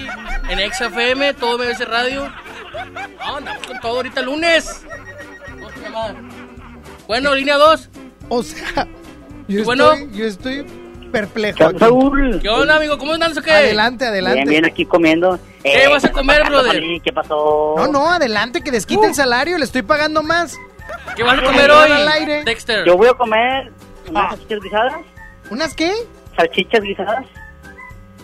en 0.48 0.72
XFM, 0.72 1.34
todo 1.34 1.58
MBC 1.58 1.80
Radio. 1.88 2.30
No, 3.18 3.36
andamos 3.36 3.66
con 3.66 3.80
todo 3.80 3.96
ahorita 3.96 4.22
lunes. 4.22 4.84
¿Cómo 5.54 5.70
se 5.70 5.80
llama? 5.80 6.14
Bueno, 7.06 7.34
línea 7.34 7.56
2. 7.56 7.88
O 8.28 8.42
sea, 8.42 8.86
yo, 9.48 9.64
Bueno. 9.64 9.92
estoy, 9.92 10.18
yo 10.18 10.26
estoy 10.26 10.66
perplejo. 11.12 11.56
¿Qué 11.58 11.64
onda, 11.64 11.78
Saúl? 11.86 12.38
¿Qué 12.42 12.48
onda, 12.48 12.76
amigo? 12.76 12.98
¿Cómo 12.98 13.12
andas 13.12 13.36
o 13.36 13.42
qué? 13.42 13.50
Adelante, 13.52 14.06
adelante. 14.06 14.38
Bien, 14.40 14.48
bien, 14.48 14.64
aquí 14.64 14.84
comiendo. 14.84 15.38
¿Qué 15.62 15.84
Eh, 15.84 15.88
vas 15.88 16.04
a 16.04 16.10
comer, 16.12 16.44
brother? 16.44 16.82
¿Qué 17.02 17.12
pasó? 17.12 17.74
No, 17.76 17.86
no, 17.88 18.10
adelante, 18.10 18.62
que 18.62 18.70
desquite 18.70 19.06
el 19.06 19.14
salario, 19.14 19.56
le 19.58 19.64
estoy 19.64 19.82
pagando 19.82 20.22
más. 20.22 20.56
¿Qué 21.16 21.22
vas 21.22 21.38
a 21.38 21.42
comer 21.44 21.70
hoy, 21.70 21.90
al 21.90 22.08
aire. 22.08 22.44
Dexter? 22.44 22.84
Yo 22.84 22.96
voy 22.96 23.08
a 23.08 23.14
comer 23.14 23.72
unas 24.08 24.34
Ah. 24.34 24.98
¿Unas 25.50 25.74
qué? 25.74 25.92
Salchichas 26.36 26.80
guisadas. 26.82 27.24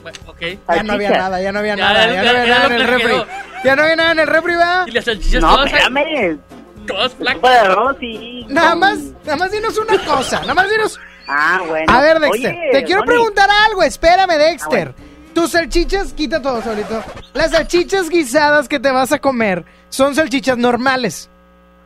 Bueno, 0.02 0.18
ok. 0.26 0.40
Ya 0.74 0.82
no 0.82 0.93
había 0.94 1.10
nada, 1.10 1.40
ya 1.40 1.52
no 1.52 1.59
había 1.60 1.76
Ya, 1.76 1.84
nada, 1.84 2.06
ya, 2.06 2.14
ya, 2.14 2.22
no 2.32 2.39
había 2.40 2.55
nada 2.55 2.66
en 2.66 2.72
el 2.72 2.86
refri. 2.89 3.06
quedó. 3.12 3.26
Ya 3.64 3.76
no 3.76 3.82
había 3.82 3.97
nada 3.97 4.12
en 4.12 4.18
el 4.18 4.26
refri, 4.26 4.55
¿va? 4.56 4.84
Y 4.86 4.90
las 4.90 5.05
salchichas 5.05 5.40
No, 5.43 5.55
todas. 5.55 5.72
espérame. 5.72 6.39
Todas 6.86 7.12
flacas. 7.14 7.97
y... 8.01 8.44
Nada 8.48 8.74
más, 8.74 8.98
nada 9.24 9.36
más 9.36 9.52
dinos 9.52 9.78
una 9.78 10.05
cosa, 10.05 10.40
nada 10.40 10.55
más 10.55 10.68
dinos... 10.68 10.98
Ah, 11.28 11.60
bueno. 11.68 11.86
A 11.89 12.01
ver, 12.02 12.18
Dexter, 12.18 12.51
Oye, 12.52 12.68
te 12.72 12.82
quiero 12.84 13.05
preguntar 13.05 13.48
algo, 13.68 13.84
espérame, 13.84 14.36
Dexter. 14.36 14.93
Ah, 14.98 15.02
Tus 15.32 15.52
salchichas, 15.52 16.12
quita 16.12 16.43
todo 16.43 16.60
solito. 16.60 17.02
Las 17.34 17.52
salchichas 17.52 18.09
guisadas 18.10 18.68
que 18.68 18.80
te 18.80 18.90
vas 18.90 19.12
a 19.12 19.20
comer 19.20 19.64
son 19.89 20.16
salchichas 20.16 20.59
normales. 20.59 21.30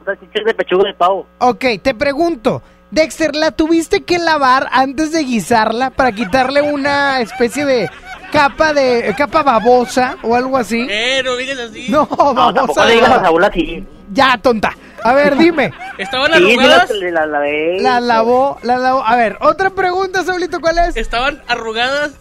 Salchichas 0.07 0.44
de 0.47 0.55
pechuga 0.55 0.85
de 0.89 0.94
pavo. 0.94 1.27
Ok, 1.40 1.65
te 1.82 1.94
pregunto, 1.94 2.62
Dexter, 2.97 3.36
¿la 3.36 3.51
tuviste 3.52 4.05
que 4.05 4.18
lavar 4.18 4.68
antes 4.73 5.12
de 5.12 5.23
guisarla 5.23 5.90
para 5.90 6.12
quitarle 6.12 6.62
una 6.62 7.20
especie 7.20 7.66
de 7.66 7.90
capa 8.32 8.73
de 8.73 9.14
capa 9.18 9.43
babosa 9.43 10.16
o 10.23 10.35
algo 10.35 10.56
así? 10.56 10.86
Eh, 10.90 11.20
no 11.23 11.36
digas 11.36 11.59
así. 11.59 11.86
No, 11.90 12.09
No, 12.10 12.16
tampoco 12.16 12.52
babosa. 12.52 12.86
le 12.86 12.94
digas 12.94 13.10
a. 13.10 13.20
Saúl 13.20 13.44
así. 13.44 13.86
Ya, 14.12 14.39
tonta. 14.40 14.73
A 15.05 15.12
ver, 15.12 15.36
dime. 15.36 15.73
¿Estaban 15.98 16.32
Sí, 16.32 16.39
arrugadas? 16.55 16.90
la, 16.90 17.10
la, 17.10 17.27
la 17.27 17.40
de... 17.40 17.77
La 17.81 18.01
lavó, 18.01 18.59
la 18.62 18.78
lavó. 18.78 19.05
A 19.05 19.14
ver, 19.14 19.36
otra 19.43 19.68
pregunta, 19.70 20.24
Saulito, 20.24 20.59
¿cuál 20.60 20.78
es? 20.78 20.97
¿Estaban 20.97 21.43
arrugadas? 21.48 22.12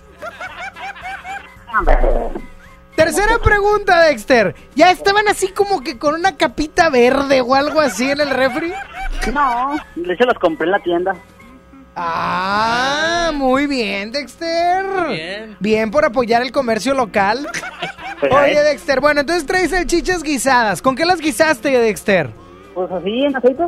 Tercera 2.95 3.39
pregunta, 3.43 4.01
Dexter. 4.03 4.55
¿Ya 4.76 4.89
estaban 4.91 5.27
así 5.27 5.49
como 5.49 5.81
que 5.84 5.97
con 5.97 6.15
una 6.15 6.38
capita 6.38 6.89
verde 6.89 7.41
o 7.41 7.53
algo 7.55 7.81
así 7.81 8.09
en 8.09 8.22
el 8.22 8.30
refri? 8.30 8.73
No, 9.34 9.76
de 9.95 10.13
hecho 10.13 10.26
las 10.26 10.38
compré 10.39 10.65
en 10.65 10.72
la 10.72 10.80
tienda. 10.80 11.15
Ah, 11.97 13.31
muy 13.34 13.67
bien, 13.67 14.11
Dexter. 14.11 14.84
Bien. 15.09 15.57
Bien 15.59 15.91
por 15.91 16.03
apoyar 16.05 16.41
el 16.41 16.51
comercio 16.51 16.93
local. 16.93 17.47
Pues, 18.19 18.31
Oye. 18.34 18.61
Dexter, 18.63 18.99
bueno, 19.01 19.22
entonces 19.22 19.45
traes 19.45 19.72
salchichas 19.72 20.23
guisadas. 20.23 20.81
¿Con 20.81 20.95
qué 20.95 21.05
las 21.05 21.19
guisaste, 21.19 21.69
Dexter? 21.69 22.30
Pues 22.73 22.91
así, 22.91 23.23
en 23.26 23.35
aceite. 23.35 23.63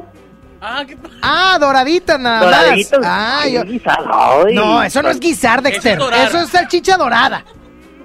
Ah, 0.62 0.84
¿qué 0.88 0.98
Ah, 1.22 1.58
doraditas 1.60 2.20
nada 2.20 2.44
Doraditas. 2.46 3.00
más. 3.00 3.10
Ah, 3.10 3.48
yo... 3.48 3.64
guisado. 3.64 4.46
No, 4.54 4.82
eso 4.84 5.02
no 5.04 5.10
es 5.10 5.20
guisar, 5.20 5.62
Dexter. 5.62 5.94
Eso 5.98 6.04
es 6.06 6.12
dorar. 6.12 6.28
Eso 6.28 6.40
es 6.42 6.50
salchicha 6.50 6.98
dorada. 6.98 7.44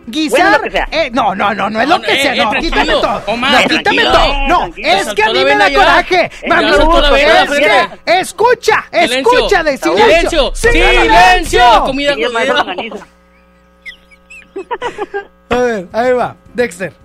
Guisar. 0.06 0.60
Bueno, 0.60 0.78
eh, 0.90 1.10
no, 1.12 1.34
no, 1.34 1.54
no, 1.54 1.70
no 1.70 1.80
es 1.80 1.88
No, 1.88 1.96
lo 1.98 2.02
que 2.02 2.12
eh, 2.12 2.22
sea. 2.22 2.34
eh, 2.34 2.36
No, 2.38 2.50
tranquilo. 2.50 2.74
quítame 2.76 2.92
todo. 2.92 3.22
Omar, 3.26 3.52
no, 3.62 3.68
quítame 3.68 4.02
eh, 4.02 4.06
todo. 4.06 4.48
No, 4.48 4.66
es 4.76 5.14
que 5.14 5.22
a 5.22 5.26
mí 5.28 5.34
la 5.38 5.44
me 5.44 5.56
da 5.56 5.72
coraje. 5.74 6.30
Mami, 6.48 6.70
es 6.70 6.76
que, 6.76 8.20
escucha, 8.20 8.84
Silencio. 8.90 9.32
escucha, 9.38 9.62
de 9.62 9.76
Silencio. 9.78 10.52
Silencio. 10.54 11.84
Comida 11.86 12.14
con 12.14 12.36
organiza. 12.36 13.06
A 15.50 15.56
ver, 15.56 15.86
ahí 15.92 16.12
va. 16.12 16.36
Dexter. 16.54 17.01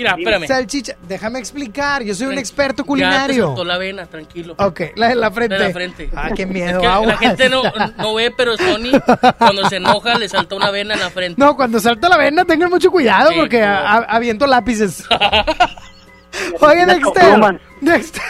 Mira, 0.00 0.14
espérame. 0.18 0.46
Salchicha, 0.46 0.94
déjame 1.06 1.38
explicar. 1.38 2.02
Yo 2.02 2.14
soy 2.14 2.28
un 2.28 2.38
experto 2.38 2.78
Ya 2.78 2.84
te 2.84 2.88
culinario. 2.88 3.64
la 3.64 3.76
vena, 3.76 4.06
tranquilo. 4.06 4.54
Ok, 4.58 4.80
la 4.96 5.08
de 5.08 5.14
la 5.14 5.30
frente. 5.30 5.54
De 5.58 5.66
la 5.66 5.70
frente. 5.74 6.08
Ah, 6.16 6.30
qué 6.34 6.42
Es 6.44 6.48
miedo. 6.48 6.80
que 6.80 6.86
la 6.86 7.18
gente 7.18 7.50
no, 7.50 7.62
no 7.98 8.14
ve, 8.14 8.32
pero 8.34 8.56
Sony, 8.56 8.98
cuando 9.36 9.68
se 9.68 9.76
enoja, 9.76 10.16
le 10.18 10.26
salta 10.28 10.54
una 10.54 10.70
vena 10.70 10.94
en 10.94 11.00
la 11.00 11.10
frente. 11.10 11.38
No, 11.38 11.54
cuando 11.54 11.78
salta 11.80 12.08
la 12.08 12.16
vena, 12.16 12.46
tengan 12.46 12.70
mucho 12.70 12.90
cuidado 12.90 13.28
Sí, 13.30 13.36
porque 13.38 13.62
a- 13.62 13.80
a- 13.80 13.96
aviento 14.16 14.46
lápices. 14.46 15.04
Oye, 16.60 16.86
Dexter. 16.86 17.60
Dexter. 17.82 18.22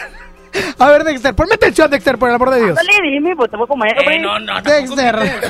A 0.77 0.87
ver, 0.89 1.05
Dexter, 1.05 1.33
ponme 1.33 1.55
atención, 1.55 1.89
Dexter, 1.89 2.17
por 2.17 2.27
el 2.27 2.35
amor 2.35 2.49
de 2.49 2.65
Dios. 2.65 2.75
Dale, 2.75 3.09
dime, 3.09 3.33
pues 3.37 3.49
te 3.49 3.55
voy 3.55 3.63
a 3.63 3.67
comer, 3.67 3.95
Eh, 3.97 4.19
no, 4.19 4.37
no, 4.39 4.61
Dexter. 4.61 5.15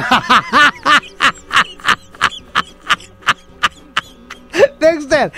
Dexter, 4.80 5.32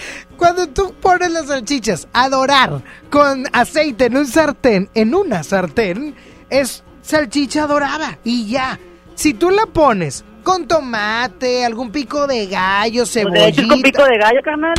cuando 0.43 0.67
tú 0.67 0.93
pones 0.99 1.31
las 1.31 1.47
salchichas 1.47 2.05
a 2.11 2.27
dorar 2.27 2.81
con 3.09 3.45
aceite 3.53 4.07
en 4.07 4.17
un 4.17 4.27
sartén, 4.27 4.89
en 4.93 5.15
una 5.15 5.41
sartén, 5.41 6.15
es 6.49 6.83
salchicha 7.01 7.65
dorada 7.65 8.19
y 8.25 8.49
ya. 8.49 8.77
Si 9.15 9.33
tú 9.33 9.51
la 9.51 9.65
pones 9.67 10.25
con 10.43 10.67
tomate, 10.67 11.63
algún 11.63 11.93
pico 11.93 12.27
de 12.27 12.47
gallo, 12.47 13.03
Pues 13.03 13.15
es 13.15 13.23
con 13.23 13.31
pico 13.33 13.55
cebollita. 13.55 14.05
de 14.05 14.17
gallo, 14.17 14.41
carnal. 14.43 14.73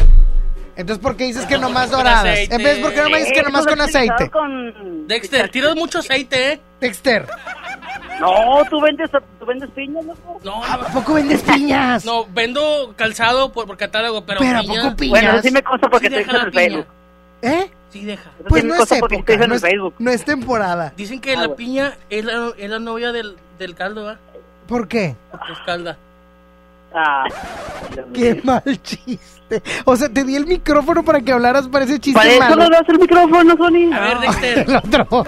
Entonces, 0.77 1.03
¿por 1.03 1.17
qué 1.17 1.25
dices 1.25 1.47
que 1.47 1.57
nomás 1.57 1.89
Con 1.89 1.99
doradas? 2.01 2.41
En 2.51 2.63
vez, 2.63 2.79
¿por 2.81 2.93
qué 2.93 3.01
no 3.01 3.09
me 3.09 3.19
dices 3.21 3.33
que 3.33 3.43
nomás 3.43 3.67
con 3.67 3.81
aceite? 3.81 4.29
Con... 4.31 5.07
Dexter, 5.07 5.49
tiras 5.49 5.77
mucho 5.77 6.01
aceite, 6.01 6.53
¿eh? 6.53 6.61
Dexter, 6.79 7.27
No, 8.21 8.63
tú 8.71 8.81
vendes, 8.81 9.11
tú 9.39 9.47
vendes 9.47 9.69
piñas, 9.71 10.05
loco. 10.05 10.41
No, 10.45 10.63
¿A 10.65 10.79
poco 10.93 11.15
vendes 11.15 11.43
piñas? 11.43 12.05
No, 12.05 12.27
vendo 12.27 12.93
calzado 12.97 13.53
por, 13.53 13.67
por 13.67 13.77
catálogo, 13.77 14.25
pero, 14.25 14.41
Pero, 14.41 14.59
¿a 14.59 14.63
piña- 14.63 14.83
poco 14.85 14.97
piñas? 14.97 15.11
Bueno, 15.11 15.31
eso 15.33 15.43
sí 15.43 15.51
me 15.51 15.63
consta 15.63 15.89
porque 15.89 16.07
Sí 16.09 16.13
te 16.13 16.19
deja 16.21 16.31
en 16.31 16.37
la 16.39 16.43
el 16.45 16.51
piña. 16.51 16.63
Facebook. 16.63 16.87
¿Eh? 17.43 17.71
Sí 17.91 18.05
deja. 18.05 18.31
Eso 18.39 18.49
Pues 18.49 18.65
no 18.65 18.75
es 18.75 18.93
época, 18.93 19.47
no 19.47 19.55
es, 19.55 19.61
Facebook. 19.63 19.95
no 19.99 20.11
es 20.11 20.25
temporada. 20.25 20.93
Dicen 20.97 21.21
que 21.21 21.31
Ah, 21.33 21.35
la 21.35 21.41
bueno. 21.41 21.57
piña 21.57 21.97
es 22.11 22.25
la, 22.25 22.53
es 22.57 22.71
la 22.71 22.79
novia 22.79 23.13
del, 23.13 23.37
del 23.59 23.75
caldo, 23.75 24.05
¿va? 24.05 24.19
¿Por 24.67 24.89
qué? 24.89 25.15
Porque 25.31 25.53
es 25.53 25.59
calda. 25.67 25.97
Ah, 26.95 27.25
Qué 28.15 28.41
mal 28.45 28.63
chiste. 28.83 29.63
O 29.85 29.97
sea, 29.97 30.09
te 30.09 30.25
di 30.25 30.37
el 30.37 30.47
micrófono 30.47 31.05
para 31.05 31.21
que 31.21 31.33
hablaras 31.33 31.67
para 31.69 31.85
ese 31.85 31.99
chiste 31.99 32.19
para 32.19 32.31
eso 32.31 32.41
malo. 32.41 32.57
no 32.57 32.71
das 32.71 32.89
el 32.89 32.99
micrófono, 32.99 33.57
Sony. 33.57 33.93
A 33.93 34.01
ver, 34.01 34.19
Dexter. 34.21 34.59
El 34.69 34.77
otro. 34.77 35.25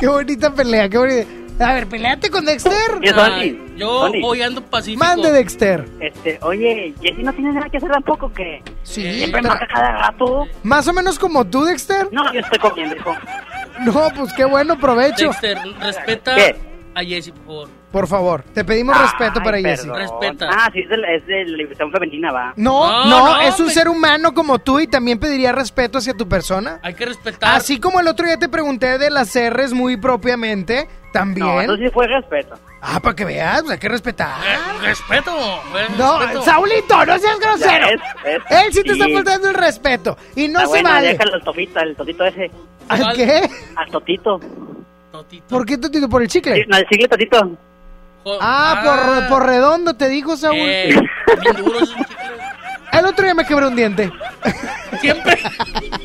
Qué 0.00 0.06
bonita 0.08 0.52
pelea, 0.52 0.88
qué 0.88 0.98
bonita. 0.98 1.28
A 1.60 1.74
ver, 1.74 1.86
peleate 1.88 2.30
con 2.30 2.44
Dexter. 2.44 2.72
Yo, 3.76 4.04
Ay, 4.04 4.20
voy 4.22 4.42
ando 4.42 4.62
pacífico. 4.62 5.04
Mande 5.04 5.32
Dexter. 5.32 5.88
Este, 6.00 6.38
oye, 6.42 6.94
Jessy 7.02 7.22
no 7.22 7.32
tiene 7.32 7.52
nada 7.52 7.68
que 7.68 7.78
hacer 7.78 7.90
tampoco, 7.90 8.32
que 8.32 8.62
Sí. 8.82 9.02
siempre 9.14 9.42
marca 9.42 9.66
cada 9.66 9.90
rato. 9.92 10.46
Más 10.62 10.86
o 10.88 10.92
menos 10.92 11.18
como 11.18 11.44
tú, 11.44 11.64
Dexter. 11.64 12.08
No, 12.12 12.32
yo 12.32 12.40
estoy 12.40 12.58
comiendo, 12.58 12.96
hijo. 12.96 13.12
No, 13.80 13.92
pues 14.16 14.32
qué 14.32 14.44
bueno, 14.44 14.76
provecho. 14.76 15.28
Dexter, 15.28 15.56
respeta 15.80 16.34
¿Qué? 16.34 16.56
a 16.96 17.04
Jessy, 17.04 17.30
por 17.30 17.44
favor. 17.44 17.68
Por 17.92 18.06
favor, 18.06 18.42
te 18.52 18.64
pedimos 18.66 19.00
respeto 19.00 19.40
para 19.42 19.56
Jessy. 19.58 19.88
perdón. 19.88 19.96
Respeta. 20.20 20.50
Ah, 20.52 20.70
sí, 20.72 20.80
es 20.80 20.88
de, 20.90 20.96
la- 20.98 21.10
es 21.14 21.26
de 21.26 21.44
la 21.46 21.56
liberación 21.56 21.90
femenina, 21.90 22.30
va. 22.30 22.52
No, 22.56 22.86
No, 22.86 23.04
no, 23.06 23.26
no, 23.36 23.40
es 23.40 23.58
un 23.60 23.70
ser 23.70 23.88
humano 23.88 24.34
como 24.34 24.58
tú 24.58 24.78
y 24.78 24.86
también 24.86 25.18
pediría 25.18 25.52
respeto 25.52 25.96
hacia 25.96 26.12
tu 26.12 26.28
persona. 26.28 26.80
Hay 26.82 26.92
que 26.92 27.06
respetar. 27.06 27.54
Así 27.56 27.80
como 27.80 27.98
el 28.00 28.06
otro 28.08 28.26
día 28.26 28.36
te 28.38 28.48
pregunté 28.50 28.98
de 28.98 29.08
las 29.10 29.34
R's 29.34 29.72
muy 29.72 29.96
propiamente, 29.96 30.84
No, 30.86 31.12
también. 31.12 31.60
eso 31.62 31.76
sí 31.76 31.88
fue 31.90 32.06
respeto. 32.08 32.56
Ah, 32.82 33.00
para 33.00 33.16
que 33.16 33.24
veas, 33.24 33.60
pues 33.62 33.72
hay 33.72 33.78
que 33.78 33.88
respetar. 33.88 34.38
Eh, 34.46 34.82
respeto. 34.82 35.30
eh, 35.34 35.86
No, 35.96 36.18
respeto. 36.18 36.42
Saulito, 36.42 37.06
no 37.06 37.18
seas 37.18 37.40
grosero. 37.40 37.86
Ya, 37.86 37.92
es- 38.30 38.36
es- 38.50 38.66
Él 38.66 38.72
sí 38.74 38.82
te 38.82 38.92
está 38.92 39.04
sí. 39.06 39.14
faltando 39.14 39.48
el 39.48 39.54
respeto. 39.54 40.18
Y 40.36 40.46
no 40.48 40.58
Ah, 40.58 40.62
se 40.64 40.68
bueno, 40.68 40.90
vale. 40.90 41.08
déjalo 41.08 41.34
al 41.36 41.42
tofito, 41.42 41.80
al 41.80 41.96
totito 41.96 42.24
ese. 42.26 42.50
¿Al 42.90 43.14
qué? 43.14 43.48
Al 43.76 43.90
totito. 43.90 44.38
Totito. 45.10 45.46
¿Por 45.48 45.64
qué 45.64 45.78
tú 45.78 45.88
por 46.10 46.20
el 46.22 46.28
chicle? 46.28 46.54
Sí, 46.54 46.62
no, 46.68 46.76
el 46.76 46.86
sigle 46.86 47.08
totito. 47.08 47.50
Ah, 48.40 49.24
por, 49.28 49.28
por 49.28 49.46
redondo, 49.46 49.94
te 49.94 50.08
dijo 50.08 50.36
Saúl. 50.36 50.56
Eh, 50.58 50.94
bien 51.40 51.56
duro. 51.56 51.78
El 52.92 53.06
otro 53.06 53.24
día 53.24 53.34
me 53.34 53.44
quebré 53.44 53.66
un 53.66 53.76
diente. 53.76 54.10
Siempre. 55.00 55.38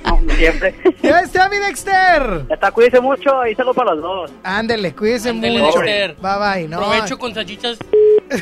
No, 0.06 0.19
siempre. 0.38 0.76
Ya 1.02 1.19
está 1.22 1.49
mi 1.49 1.57
Dexter. 1.57 2.45
Ya 2.49 2.56
está, 2.56 2.72
cuídese 2.72 2.99
mucho 2.99 3.45
y 3.48 3.56
saludo 3.56 3.73
para 3.73 3.95
los 3.95 4.03
dos. 4.03 4.31
Ándele, 4.44 4.94
cuídese 4.94 5.30
Ándele, 5.30 5.60
mucho. 5.60 5.80
Dexter. 5.80 6.15
Bye 6.22 6.38
bye. 6.40 6.68
No, 6.68 6.80
Provecho 6.80 7.18
con 7.18 7.34
salchichas. 7.34 7.77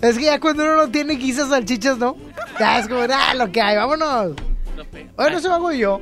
es 0.00 0.18
que 0.18 0.24
ya 0.24 0.40
cuando 0.40 0.64
uno 0.64 0.76
no 0.76 0.88
tiene 0.88 1.14
guisas 1.14 1.48
salchichas, 1.50 1.98
¿no? 1.98 2.16
Ya 2.58 2.78
es 2.78 2.88
como, 2.88 3.00
ah, 3.02 3.34
lo 3.34 3.50
que 3.50 3.60
hay, 3.60 3.76
vámonos. 3.76 4.32
Bueno, 5.16 5.38
eso 5.38 5.52
hago 5.52 5.72
yo. 5.72 6.00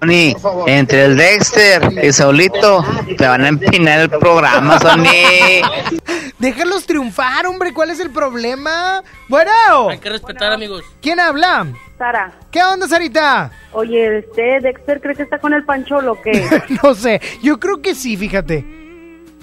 Sony, 0.00 0.64
entre 0.66 1.04
el 1.06 1.16
Dexter 1.16 2.04
y 2.04 2.12
Saulito 2.12 2.84
te 3.16 3.26
van 3.26 3.44
a 3.44 3.48
empinar 3.48 4.00
el 4.00 4.10
programa, 4.10 4.78
Sony. 4.78 5.62
Déjalos 6.38 6.84
triunfar, 6.84 7.46
hombre. 7.46 7.72
¿Cuál 7.72 7.90
es 7.90 8.00
el 8.00 8.10
problema? 8.10 9.02
Bueno, 9.28 9.50
Hay 9.90 9.98
que 9.98 10.10
respetar, 10.10 10.52
amigos. 10.52 10.84
¿quién 11.00 11.20
habla? 11.20 11.66
Sara, 11.96 12.32
¿Qué 12.50 12.62
onda, 12.62 12.88
Sarita? 12.88 13.50
oye, 13.72 14.18
este 14.18 14.60
Dexter 14.60 15.00
cree 15.00 15.14
que 15.14 15.22
está 15.22 15.38
con 15.38 15.54
el 15.54 15.64
pancholo, 15.64 16.12
¿o 16.12 16.20
¿qué? 16.20 16.44
no 16.82 16.94
sé. 16.94 17.20
Yo 17.42 17.58
creo 17.60 17.80
que 17.80 17.94
sí, 17.94 18.16
fíjate. 18.16 18.64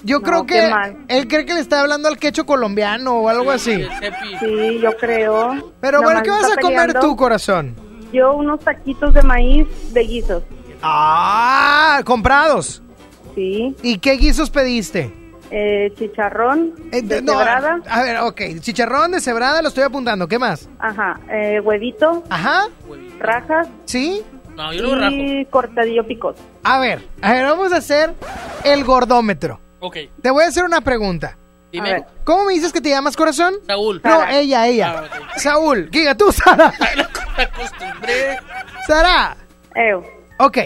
Yo 0.04 0.18
No, 0.18 0.22
creo 0.24 0.46
que 0.46 0.68
mal. 0.68 0.96
él 1.08 1.28
cree 1.28 1.46
que 1.46 1.54
le 1.54 1.60
está 1.60 1.80
hablando 1.80 2.08
al 2.08 2.18
quecho 2.18 2.44
colombiano 2.44 3.14
o 3.20 3.28
algo 3.28 3.50
así. 3.50 3.84
Sí, 4.40 4.78
yo 4.80 4.96
creo. 4.96 5.72
Pero 5.80 6.02
bueno, 6.02 6.22
¿qué 6.22 6.30
vas 6.30 6.44
a 6.52 6.56
comer 6.60 6.86
peleando. 6.88 7.00
tú, 7.00 7.16
corazón? 7.16 7.74
Yo 8.12 8.34
unos 8.34 8.60
taquitos 8.60 9.14
de 9.14 9.22
maíz 9.22 9.66
de 9.92 10.00
guisos. 10.02 10.42
Ah, 10.82 12.02
comprados. 12.04 12.82
Sí, 13.34 13.74
¿Y 13.82 13.98
qué 13.98 14.12
guisos 14.16 14.50
pediste? 14.50 15.12
eh, 15.54 15.92
chicharrón 15.98 16.72
Eh, 16.92 17.02
de 17.02 17.20
no, 17.22 17.32
cebrada. 17.38 17.78
A 17.88 18.02
ver, 18.02 18.18
ok. 18.20 18.40
Chicharrón 18.60 19.12
de 19.12 19.20
cebrada 19.20 19.60
lo 19.62 19.68
estoy 19.68 19.84
apuntando. 19.84 20.26
¿Qué 20.28 20.38
más? 20.38 20.68
Ajá, 20.78 21.20
eh, 21.30 21.60
huevito, 21.60 22.24
Ajá. 22.30 22.68
rajas 23.18 23.68
¿Sí? 23.84 24.22
No, 24.56 24.72
yo 24.72 24.82
lo 24.82 24.94
rajo. 24.98 25.14
y 25.14 25.46
cortadillo 25.50 26.06
picoso. 26.06 26.38
A 26.64 26.78
ver, 26.78 27.06
a 27.22 27.32
ver, 27.32 27.44
vamos 27.46 27.72
a 27.72 27.76
hacer 27.76 28.14
el 28.64 28.84
gordómetro. 28.84 29.60
Ok. 29.80 29.96
Te 30.22 30.30
voy 30.30 30.44
a 30.44 30.48
hacer 30.48 30.64
una 30.64 30.80
pregunta. 30.80 31.36
A 31.78 31.82
ver. 31.82 31.94
Dime. 31.96 32.04
¿Cómo 32.24 32.44
me 32.44 32.52
dices 32.54 32.72
que 32.72 32.80
te 32.82 32.90
llamas, 32.90 33.16
corazón? 33.16 33.54
Saúl. 33.66 34.00
No, 34.04 34.10
Sara. 34.10 34.38
ella, 34.38 34.66
ella. 34.68 35.04
Ah. 35.10 35.38
Saúl, 35.38 35.90
diga 35.90 36.14
tú, 36.14 36.30
Sara. 36.32 36.72
Me 37.36 37.42
acostumbré. 37.44 38.38
Sara. 38.86 39.36
Ew. 39.74 40.02
Ok, 40.38 40.58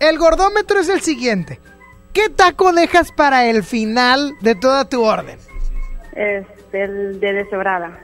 el 0.00 0.18
gordómetro 0.18 0.80
es 0.80 0.88
el 0.88 1.00
siguiente. 1.00 1.60
¿Qué 2.12 2.28
taco 2.28 2.72
dejas 2.72 3.12
para 3.12 3.46
el 3.46 3.62
final 3.62 4.34
de 4.40 4.54
toda 4.54 4.84
tu 4.84 5.04
orden? 5.04 5.38
Este, 6.12 6.84
el 6.84 7.20
de 7.20 7.32
deshebrada. 7.32 7.98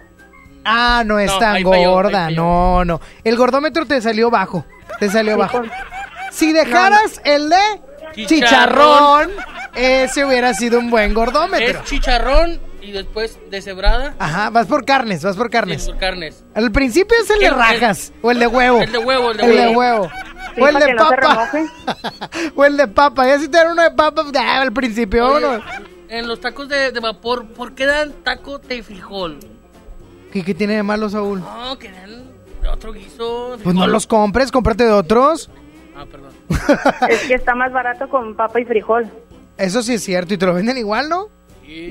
Ah, 0.65 1.03
no 1.05 1.19
es 1.19 1.31
No, 1.31 1.39
tan 1.39 1.63
gorda, 1.63 2.25
falló. 2.27 2.37
no, 2.43 2.85
no. 2.85 3.01
El 3.25 3.37
gordómetro 3.37 3.85
te 3.87 4.01
salió 4.01 4.31
bajo, 4.31 4.65
te 4.99 5.09
salió 5.11 5.35
Sí, 5.35 5.39
bajo. 5.39 5.59
con- 5.59 5.71
Si 6.31 6.53
dejaras 6.53 7.21
el 7.25 7.49
de 7.51 7.57
Chicharrón. 8.15 8.27
chicharrón, 8.27 9.31
ese 9.75 10.25
hubiera 10.25 10.55
sido 10.55 10.79
un 10.79 10.91
buen 10.91 11.13
gordómetro. 11.15 11.81
Es 11.81 11.85
chicharrón 11.85 12.61
y 12.89 12.93
después 12.93 13.39
deshebrada. 13.51 14.15
Ajá, 14.19 14.51
vas 14.51 14.67
por 14.67 14.85
carnes, 14.85 15.23
vas 15.25 15.37
por 15.37 15.51
carnes. 15.51 15.83
Sí, 15.83 15.91
por 15.91 15.99
carnes. 15.99 16.45
Al 16.55 16.71
principio 16.73 17.17
es 17.23 17.29
el 17.31 17.39
de 17.41 17.47
El- 17.47 17.53
el- 17.53 17.59
rajas, 17.59 18.13
o 18.23 18.31
el 18.31 18.39
de 18.39 18.47
huevo. 18.47 18.81
El 18.81 18.93
de 18.93 18.99
huevo, 18.99 19.31
el 19.33 19.37
de 19.37 19.43
El 19.45 19.51
de 19.51 19.57
huevo. 19.77 19.79
huevo. 19.79 20.11
Sí, 20.55 20.61
o 20.63 20.69
el 20.69 20.75
de 20.79 20.87
que 20.87 20.95
no 20.95 21.09
papa. 21.09 21.51
o 22.57 22.65
el 22.65 22.77
de 22.77 22.89
papa. 22.89 23.27
Ya 23.27 23.39
si 23.39 23.49
te 23.49 23.59
dan 23.59 23.73
uno 23.73 23.83
de 23.83 23.91
papa, 23.91 24.25
ya 24.33 24.63
al 24.63 24.73
principio, 24.73 25.27
Oye, 25.29 25.45
vámonos. 25.45 25.65
en 26.09 26.29
los 26.29 26.41
tacos 26.41 26.69
de, 26.69 26.93
de 26.93 27.01
vapor, 27.01 27.47
¿por 27.49 27.75
qué 27.75 27.85
dan 27.87 28.13
taco 28.25 28.59
de 28.59 28.83
frijol? 28.83 29.39
¿Qué, 30.33 30.43
qué 30.45 30.55
tiene 30.55 30.77
de 30.77 30.83
malo, 30.83 31.09
Saúl? 31.11 31.41
No, 31.41 31.79
que 31.79 31.91
dan 31.91 32.25
de 32.63 32.69
otro 32.69 32.93
guiso. 32.93 33.57
Pues 33.63 33.75
no 33.75 33.87
los 33.87 34.07
compres, 34.07 34.51
cómprate 34.51 34.85
de 34.85 34.93
otros. 34.93 35.51
Ah, 35.97 36.05
perdón. 36.11 36.31
Es 37.09 37.21
que 37.25 37.35
está 37.35 37.55
más 37.55 37.73
barato 37.73 38.09
con 38.09 38.35
papa 38.37 38.61
y 38.61 38.65
frijol. 38.65 39.11
Eso 39.59 39.83
sí 39.83 39.95
es 39.95 40.03
cierto, 40.05 40.35
y 40.35 40.39
te 40.39 40.45
lo 40.47 40.53
venden 40.55 40.77
igual, 40.79 41.09
¿no? 41.09 41.29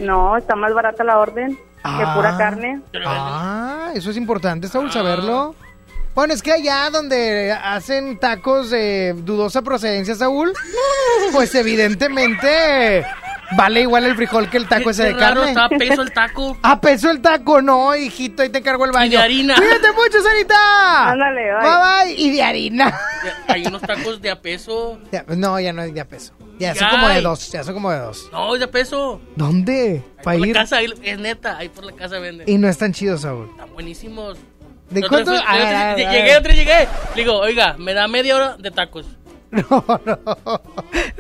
No, 0.02 0.38
está 0.38 0.56
más 0.56 0.74
barata 0.74 1.04
la 1.04 1.18
orden 1.20 1.58
Ah. 1.84 1.98
que 2.00 2.16
pura 2.16 2.36
carne. 2.38 2.82
Ah, 3.06 3.92
eso 3.94 4.10
es 4.10 4.18
importante, 4.18 4.68
Saúl, 4.68 4.92
saberlo. 4.92 5.54
Bueno, 6.16 6.34
es 6.34 6.42
que 6.42 6.52
allá 6.54 6.90
donde 6.90 7.52
hacen 7.52 8.18
tacos 8.20 8.70
de 8.72 9.14
dudosa 9.18 9.62
procedencia, 9.62 10.16
Saúl, 10.16 10.54
pues 11.34 11.54
evidentemente 11.54 13.06
vale 13.58 13.82
igual 13.82 14.06
el 14.06 14.16
frijol 14.16 14.50
que 14.50 14.58
el 14.58 14.68
taco 14.68 14.90
ese 14.90 15.04
de 15.04 15.16
carne. 15.18 15.50
está 15.50 15.66
a 15.66 15.70
peso 15.70 16.02
el 16.02 16.12
taco. 16.12 16.58
A 16.64 16.80
peso 16.82 17.12
el 17.12 17.22
taco, 17.22 17.62
no, 17.62 17.96
hijito, 17.96 18.42
ahí 18.42 18.50
te 18.50 18.62
cargo 18.64 18.86
el 18.86 18.92
baño. 18.92 19.08
Y 19.08 19.10
de 19.12 19.18
harina. 19.18 19.56
Cuídate 19.56 19.92
mucho, 19.92 20.22
Sarita. 20.24 21.12
Ándale, 21.12 21.54
bye. 21.54 21.62
Bye, 21.62 22.06
bye. 22.16 22.16
Y 22.18 22.32
de 22.32 22.44
harina. 22.44 23.00
Hay 23.48 23.66
unos 23.68 23.82
tacos 23.84 24.22
de 24.22 24.32
a 24.32 24.42
peso. 24.42 24.98
No, 25.28 25.60
ya 25.60 25.72
no 25.74 25.84
es 25.84 25.94
de 25.94 26.02
a 26.02 26.06
peso. 26.08 26.34
Ya 26.60 26.74
son 26.76 26.88
Ya 26.88 26.92
como 26.92 27.08
de 27.10 27.22
dos, 27.22 27.52
ya 27.52 27.64
son 27.64 27.74
como 27.74 27.92
de 27.92 28.00
dos. 28.00 28.30
No, 28.32 28.54
es 28.54 28.60
de 28.60 28.66
a 28.66 28.72
peso. 28.72 29.22
¿Dónde? 29.36 30.04
Para 30.24 30.38
por 30.38 30.48
ir. 30.48 30.56
la 30.56 30.62
casa, 30.62 30.78
ahí- 30.78 30.94
es 31.04 31.20
neta, 31.20 31.58
ahí 31.58 31.70
por 31.70 31.84
la 31.86 31.92
casa 31.92 32.20
venden. 32.20 32.48
Y 32.48 32.58
no 32.58 32.68
están 32.68 32.94
chidos, 32.94 33.22
Saúl. 33.22 33.50
Están 33.52 33.74
buenísimos. 33.74 34.38
¿De 34.90 35.02
cuánto? 35.08 35.32
llegué, 35.98 36.38
otro 36.38 36.54
llegué. 36.54 36.88
Le 37.16 37.22
digo, 37.24 37.38
oiga, 37.38 37.76
me 37.78 37.94
da 37.94 38.08
media 38.08 38.36
hora 38.36 38.58
de 38.58 38.72
tacos. 38.72 39.06
No, 39.52 39.84
no. 40.06 40.20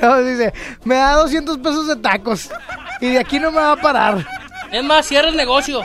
No, 0.01 0.21
dice, 0.23 0.53
me 0.83 0.95
da 0.95 1.13
200 1.13 1.57
pesos 1.59 1.87
de 1.87 1.95
tacos. 1.95 2.49
Y 2.99 3.11
de 3.11 3.19
aquí 3.19 3.39
no 3.39 3.49
me 3.51 3.57
va 3.59 3.73
a 3.73 3.75
parar. 3.77 4.25
Es 4.71 4.83
más, 4.83 5.05
cierra 5.05 5.29
el 5.29 5.37
negocio. 5.37 5.81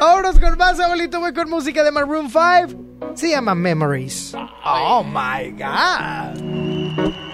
Vámonos 0.00 0.38
con 0.38 0.56
más, 0.56 0.78
abuelito. 0.80 1.20
Voy 1.20 1.34
con 1.34 1.50
música 1.50 1.82
de 1.82 1.90
Maroon 1.90 2.30
5. 2.30 3.14
Se 3.14 3.28
llama 3.30 3.54
Memories. 3.54 4.34
Oh 4.64 5.04
my 5.04 5.50
God. 5.50 7.33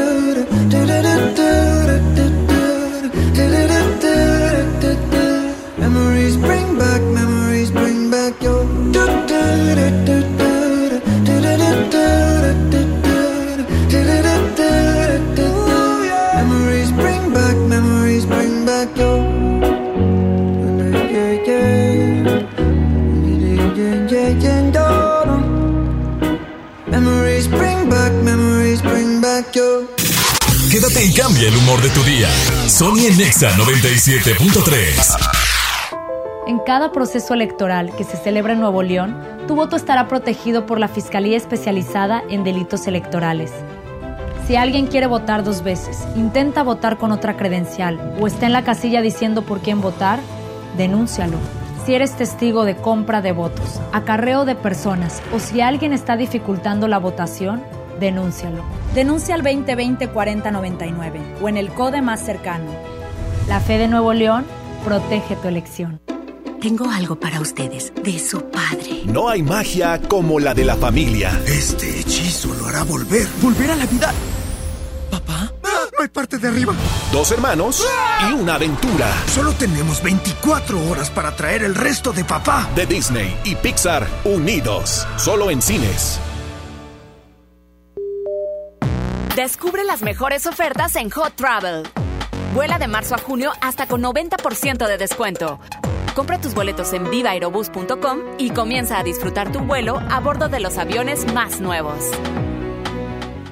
Quédate 30.91 31.05
y 31.05 31.13
cambia 31.13 31.47
el 31.47 31.55
humor 31.55 31.81
de 31.81 31.89
tu 31.89 32.03
día. 32.03 32.27
Sony 32.67 33.07
en 33.07 33.17
Nexa 33.17 33.51
97.3. 33.51 35.29
En 36.47 36.59
cada 36.59 36.91
proceso 36.91 37.33
electoral 37.33 37.95
que 37.95 38.03
se 38.03 38.17
celebra 38.17 38.53
en 38.53 38.59
Nuevo 38.59 38.83
León, 38.83 39.15
tu 39.47 39.55
voto 39.55 39.75
estará 39.75 40.07
protegido 40.07 40.65
por 40.65 40.79
la 40.79 40.87
Fiscalía 40.87 41.37
Especializada 41.37 42.23
en 42.29 42.43
Delitos 42.43 42.87
Electorales. 42.87 43.51
Si 44.47 44.55
alguien 44.55 44.87
quiere 44.87 45.07
votar 45.07 45.43
dos 45.43 45.63
veces, 45.63 45.99
intenta 46.15 46.63
votar 46.63 46.97
con 46.97 47.11
otra 47.11 47.37
credencial 47.37 48.15
o 48.19 48.27
está 48.27 48.47
en 48.47 48.53
la 48.53 48.63
casilla 48.63 49.01
diciendo 49.01 49.43
por 49.43 49.59
quién 49.61 49.81
votar, 49.81 50.19
denúncialo. 50.77 51.37
Si 51.85 51.93
eres 51.95 52.17
testigo 52.17 52.65
de 52.65 52.75
compra 52.75 53.21
de 53.21 53.31
votos, 53.31 53.79
acarreo 53.93 54.45
de 54.45 54.55
personas 54.55 55.21
o 55.33 55.39
si 55.39 55.61
alguien 55.61 55.93
está 55.93 56.17
dificultando 56.17 56.87
la 56.87 56.97
votación, 56.97 57.63
denúncialo. 58.01 58.63
Denuncia 58.93 59.35
al 59.35 59.43
2020-4099 59.43 61.41
o 61.41 61.47
en 61.47 61.55
el 61.55 61.69
CODE 61.69 62.01
más 62.01 62.19
cercano. 62.19 62.69
La 63.47 63.61
fe 63.61 63.77
de 63.77 63.87
Nuevo 63.87 64.11
León 64.11 64.43
protege 64.83 65.37
tu 65.37 65.47
elección. 65.47 66.01
Tengo 66.59 66.89
algo 66.91 67.15
para 67.15 67.39
ustedes, 67.39 67.93
de 68.03 68.19
su 68.19 68.41
padre. 68.51 69.03
No 69.05 69.29
hay 69.29 69.41
magia 69.41 69.99
como 70.07 70.39
la 70.39 70.53
de 70.53 70.65
la 70.65 70.75
familia. 70.75 71.31
Este 71.47 72.01
hechizo 72.01 72.53
lo 72.53 72.67
hará 72.67 72.83
volver. 72.83 73.27
¿Volver 73.41 73.71
a 73.71 73.75
la 73.77 73.85
vida? 73.85 74.13
¿Papá? 75.09 75.51
No 75.97 76.03
hay 76.03 76.09
parte 76.09 76.37
de 76.37 76.47
arriba. 76.47 76.73
Dos 77.11 77.31
hermanos 77.31 77.83
y 78.29 78.33
una 78.33 78.55
aventura. 78.55 79.07
Solo 79.27 79.53
tenemos 79.53 80.03
24 80.03 80.89
horas 80.89 81.09
para 81.09 81.35
traer 81.35 81.63
el 81.63 81.73
resto 81.73 82.13
de 82.13 82.23
papá. 82.25 82.69
De 82.75 82.85
Disney 82.85 83.35
y 83.43 83.55
Pixar 83.55 84.07
unidos. 84.23 85.07
Solo 85.17 85.49
en 85.49 85.61
cines. 85.61 86.19
Descubre 89.35 89.85
las 89.85 90.01
mejores 90.01 90.45
ofertas 90.45 90.97
en 90.97 91.09
Hot 91.09 91.35
Travel. 91.35 91.83
Vuela 92.53 92.77
de 92.79 92.89
marzo 92.89 93.15
a 93.15 93.17
junio 93.17 93.53
hasta 93.61 93.87
con 93.87 94.03
90% 94.03 94.85
de 94.85 94.97
descuento. 94.97 95.57
Compra 96.13 96.41
tus 96.41 96.53
boletos 96.53 96.91
en 96.91 97.09
vivaerobus.com 97.09 98.19
y 98.37 98.49
comienza 98.49 98.99
a 98.99 99.03
disfrutar 99.03 99.53
tu 99.53 99.59
vuelo 99.59 100.01
a 100.09 100.19
bordo 100.19 100.49
de 100.49 100.59
los 100.59 100.77
aviones 100.77 101.33
más 101.33 101.61
nuevos. 101.61 102.11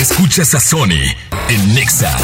Escuchas 0.00 0.54
a 0.54 0.60
Sony 0.60 1.04
en 1.50 1.74
Nexa 1.74 2.16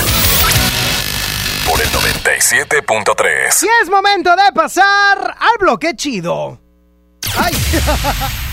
por 1.66 1.80
el 1.80 1.88
97.3. 1.88 3.62
Y 3.62 3.68
es 3.82 3.90
momento 3.90 4.30
de 4.36 4.52
pasar 4.54 5.36
al 5.38 5.58
bloque 5.58 5.94
chido. 5.94 6.60
Ay. 7.36 7.52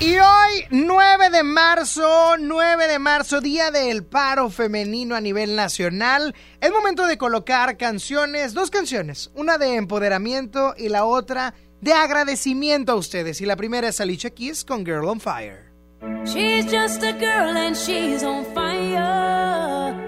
Y 0.00 0.16
hoy, 0.16 0.64
9 0.70 1.30
de 1.30 1.42
marzo, 1.42 2.36
9 2.38 2.86
de 2.86 3.00
marzo, 3.00 3.40
día 3.40 3.72
del 3.72 4.04
paro 4.04 4.48
femenino 4.48 5.16
a 5.16 5.20
nivel 5.20 5.56
nacional, 5.56 6.36
es 6.60 6.70
momento 6.70 7.08
de 7.08 7.18
colocar 7.18 7.76
canciones, 7.76 8.54
dos 8.54 8.70
canciones, 8.70 9.32
una 9.34 9.58
de 9.58 9.74
empoderamiento 9.74 10.74
y 10.78 10.88
la 10.88 11.04
otra 11.04 11.54
de 11.80 11.94
agradecimiento 11.94 12.92
a 12.92 12.94
ustedes. 12.94 13.40
Y 13.40 13.46
la 13.46 13.56
primera 13.56 13.88
es 13.88 14.00
Alicia 14.00 14.30
Keys 14.30 14.64
con 14.64 14.84
Girl 14.84 15.08
on 15.08 15.18
Fire. 15.18 15.72
She's 16.24 16.66
just 16.66 17.02
a 17.02 17.10
girl 17.10 17.56
and 17.56 17.74
she's 17.74 18.22
on 18.22 18.44
fire. 18.54 20.07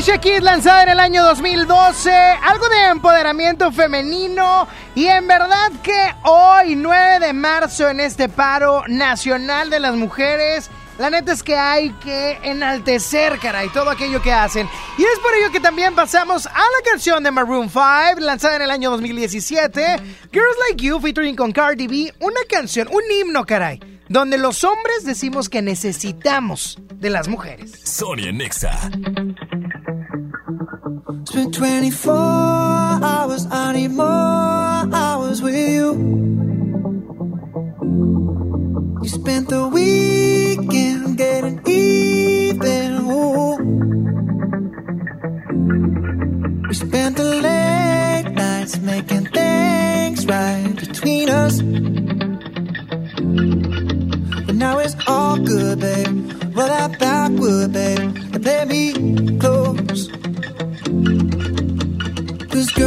Alicia 0.00 0.18
Keys 0.18 0.42
lanzada 0.42 0.84
en 0.84 0.88
el 0.88 0.98
año 0.98 1.22
2012, 1.24 2.10
algo 2.10 2.66
de 2.70 2.84
empoderamiento 2.86 3.70
femenino. 3.70 4.66
Y 4.94 5.06
en 5.08 5.28
verdad 5.28 5.70
que 5.82 6.14
hoy 6.22 6.74
9 6.74 7.26
de 7.26 7.34
marzo 7.34 7.86
en 7.86 8.00
este 8.00 8.30
paro 8.30 8.82
nacional 8.88 9.68
de 9.68 9.78
las 9.78 9.94
mujeres, 9.96 10.70
la 10.96 11.10
neta 11.10 11.32
es 11.32 11.42
que 11.42 11.54
hay 11.54 11.90
que 12.02 12.38
enaltecer, 12.44 13.38
caray, 13.40 13.68
todo 13.74 13.90
aquello 13.90 14.22
que 14.22 14.32
hacen. 14.32 14.66
Y 14.96 15.02
es 15.02 15.18
por 15.18 15.34
ello 15.34 15.52
que 15.52 15.60
también 15.60 15.94
pasamos 15.94 16.46
a 16.46 16.50
la 16.50 16.90
canción 16.90 17.22
de 17.22 17.30
Maroon 17.30 17.68
5, 17.68 18.20
lanzada 18.20 18.56
en 18.56 18.62
el 18.62 18.70
año 18.70 18.90
2017, 18.92 19.98
Girls 20.32 20.56
Like 20.66 20.82
You 20.82 20.98
featuring 20.98 21.36
con 21.36 21.52
Cardi 21.52 21.86
B, 21.86 22.14
una 22.20 22.40
canción, 22.48 22.88
un 22.88 23.02
himno, 23.12 23.44
caray, 23.44 23.78
donde 24.08 24.38
los 24.38 24.64
hombres 24.64 25.04
decimos 25.04 25.50
que 25.50 25.60
necesitamos 25.60 26.78
de 26.94 27.10
las 27.10 27.28
mujeres. 27.28 27.72
Sony 27.84 28.28
en 28.28 28.40
Nexa. 31.30 31.40
Spent 31.40 31.54
24 31.54 32.12
hours, 32.12 33.46
I 33.50 33.72
need 33.72 33.92
more 33.92 34.04
hours 34.04 35.42
with 35.42 35.54
you. 35.54 35.94
You 39.02 39.08
spent 39.08 39.48
the 39.48 39.68
weekend 39.68 41.16
getting 41.16 41.60
even. 41.66 42.92
Ooh. 43.10 43.56
We 46.68 46.74
spent 46.74 47.16
the 47.16 47.24
late 47.24 48.32
nights 48.34 48.78
making 48.78 49.26
things 49.26 50.26
right 50.26 50.74
between 50.76 51.28
us. 51.28 51.60
But 54.46 54.54
now 54.56 54.78
it's 54.78 54.96
all 55.06 55.38
good, 55.38 55.80
babe. 55.80 56.32
Roll 56.56 56.66
that 56.66 56.98
backward, 56.98 57.72
babe, 57.72 57.98
and 58.34 58.42
play 58.42 58.64
me 58.64 59.38
close. 59.38 59.49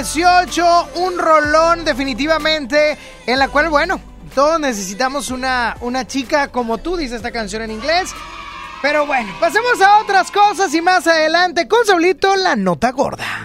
2018, 0.00 0.88
un 0.94 1.18
rolón 1.18 1.84
definitivamente 1.84 2.96
en 3.26 3.38
la 3.38 3.48
cual, 3.48 3.68
bueno, 3.68 4.00
todos 4.34 4.58
necesitamos 4.58 5.30
una, 5.30 5.76
una 5.82 6.06
chica 6.06 6.48
como 6.48 6.78
tú, 6.78 6.96
dice 6.96 7.16
esta 7.16 7.30
canción 7.30 7.60
en 7.62 7.70
inglés. 7.70 8.10
Pero 8.80 9.06
bueno, 9.06 9.30
pasemos 9.38 9.78
a 9.82 9.98
otras 9.98 10.30
cosas 10.30 10.72
y 10.72 10.80
más 10.80 11.06
adelante 11.06 11.68
con 11.68 11.84
Saulito 11.84 12.34
la 12.34 12.56
nota 12.56 12.92
gorda. 12.92 13.44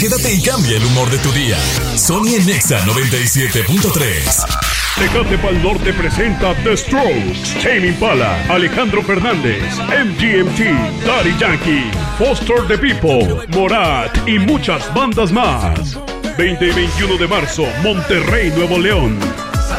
Quédate 0.00 0.32
y 0.32 0.42
cambia 0.42 0.78
el 0.78 0.86
humor 0.86 1.10
de 1.10 1.18
tu 1.18 1.30
día. 1.32 1.58
Sony 1.98 2.36
en 2.36 2.46
Nexa 2.46 2.80
97.3. 2.86 4.85
Tecate 4.98 5.36
Pal 5.36 5.62
Norte 5.62 5.92
presenta 5.92 6.54
The 6.64 6.74
Strokes, 6.74 7.62
Tame 7.62 7.88
Impala, 7.88 8.42
Alejandro 8.48 9.02
Fernández, 9.02 9.78
MGMT, 9.78 11.04
Daddy 11.04 11.36
Yankee, 11.38 11.90
Foster 12.18 12.66
the 12.66 12.78
People, 12.78 13.46
Morat 13.48 14.16
y 14.26 14.38
muchas 14.38 14.92
bandas 14.94 15.30
más. 15.32 15.98
20 16.38 16.68
y 16.68 16.72
21 16.72 17.18
de 17.18 17.28
marzo, 17.28 17.66
Monterrey, 17.82 18.50
Nuevo 18.56 18.78
León. 18.78 19.18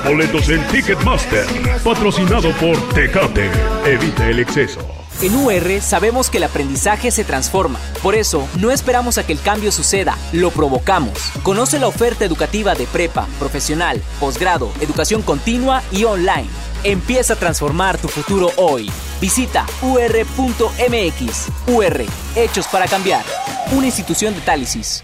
Boletos 0.05 0.49
en 0.49 0.61
Ticketmaster, 0.67 1.45
patrocinado 1.83 2.51
por 2.51 2.77
Tecate. 2.93 3.49
Evita 3.85 4.29
el 4.29 4.39
exceso. 4.39 4.96
En 5.21 5.35
UR 5.35 5.81
sabemos 5.81 6.29
que 6.29 6.37
el 6.37 6.43
aprendizaje 6.43 7.09
se 7.09 7.23
transforma. 7.23 7.79
Por 8.03 8.13
eso, 8.13 8.47
no 8.59 8.69
esperamos 8.69 9.17
a 9.17 9.25
que 9.25 9.33
el 9.33 9.41
cambio 9.41 9.71
suceda, 9.71 10.15
lo 10.31 10.51
provocamos. 10.51 11.31
Conoce 11.41 11.79
la 11.79 11.87
oferta 11.87 12.23
educativa 12.23 12.75
de 12.75 12.85
prepa, 12.85 13.27
profesional, 13.39 14.01
posgrado, 14.19 14.71
educación 14.79 15.23
continua 15.23 15.81
y 15.91 16.03
online. 16.03 16.47
Empieza 16.83 17.33
a 17.33 17.37
transformar 17.37 17.97
tu 17.97 18.07
futuro 18.07 18.51
hoy. 18.57 18.91
Visita 19.19 19.65
ur.mx. 19.81 21.47
UR, 21.67 22.05
hechos 22.35 22.67
para 22.67 22.87
cambiar. 22.87 23.25
Una 23.71 23.87
institución 23.87 24.35
de 24.35 24.41
Tálisis. 24.41 25.03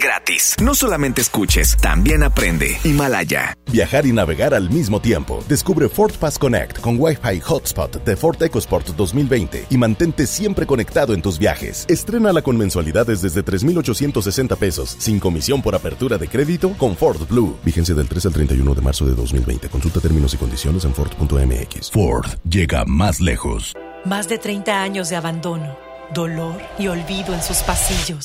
gratis. 0.00 0.56
No 0.62 0.74
solamente 0.74 1.20
escuches, 1.20 1.76
también 1.76 2.22
aprende. 2.22 2.78
Himalaya. 2.84 3.54
Viajar 3.70 4.06
y 4.06 4.12
navegar 4.12 4.54
al 4.54 4.70
mismo 4.70 5.00
tiempo. 5.00 5.44
Descubre 5.48 5.88
Ford 5.88 6.14
Pass 6.18 6.38
Connect 6.38 6.80
con 6.80 6.96
Wi-Fi 6.98 7.40
Hotspot 7.40 8.04
de 8.04 8.16
Ford 8.16 8.42
EcoSport 8.42 8.88
2020 8.96 9.66
y 9.70 9.76
mantente 9.76 10.26
siempre 10.26 10.66
conectado 10.66 11.14
en 11.14 11.22
tus 11.22 11.38
viajes. 11.38 11.84
Estrénala 11.88 12.42
con 12.42 12.56
mensualidades 12.56 13.22
desde 13.22 13.42
3,860 13.42 14.56
pesos, 14.56 14.96
sin 14.98 15.20
comisión 15.20 15.62
por 15.62 15.74
apertura 15.74 16.16
de 16.16 16.28
crédito 16.28 16.72
con 16.78 16.96
Ford 16.96 17.26
Blue. 17.28 17.58
Vigencia 17.64 17.94
del 17.94 18.08
3 18.08 18.26
al 18.26 18.32
31 18.32 18.74
de 18.74 18.80
marzo 18.80 19.04
de 19.04 19.14
2020. 19.14 19.68
Consulta 19.68 20.00
términos 20.00 20.32
y 20.34 20.36
condiciones 20.36 20.84
en 20.84 20.94
Ford.mx. 20.94 21.90
Ford 21.90 22.26
llega 22.48 22.84
más 22.86 23.20
lejos. 23.20 23.74
Más 24.04 24.28
de 24.28 24.38
30 24.38 24.80
años 24.80 25.10
de 25.10 25.16
abandono, 25.16 25.76
dolor 26.14 26.56
y 26.78 26.86
olvido 26.86 27.34
en 27.34 27.42
sus 27.42 27.58
pasillos. 27.58 28.24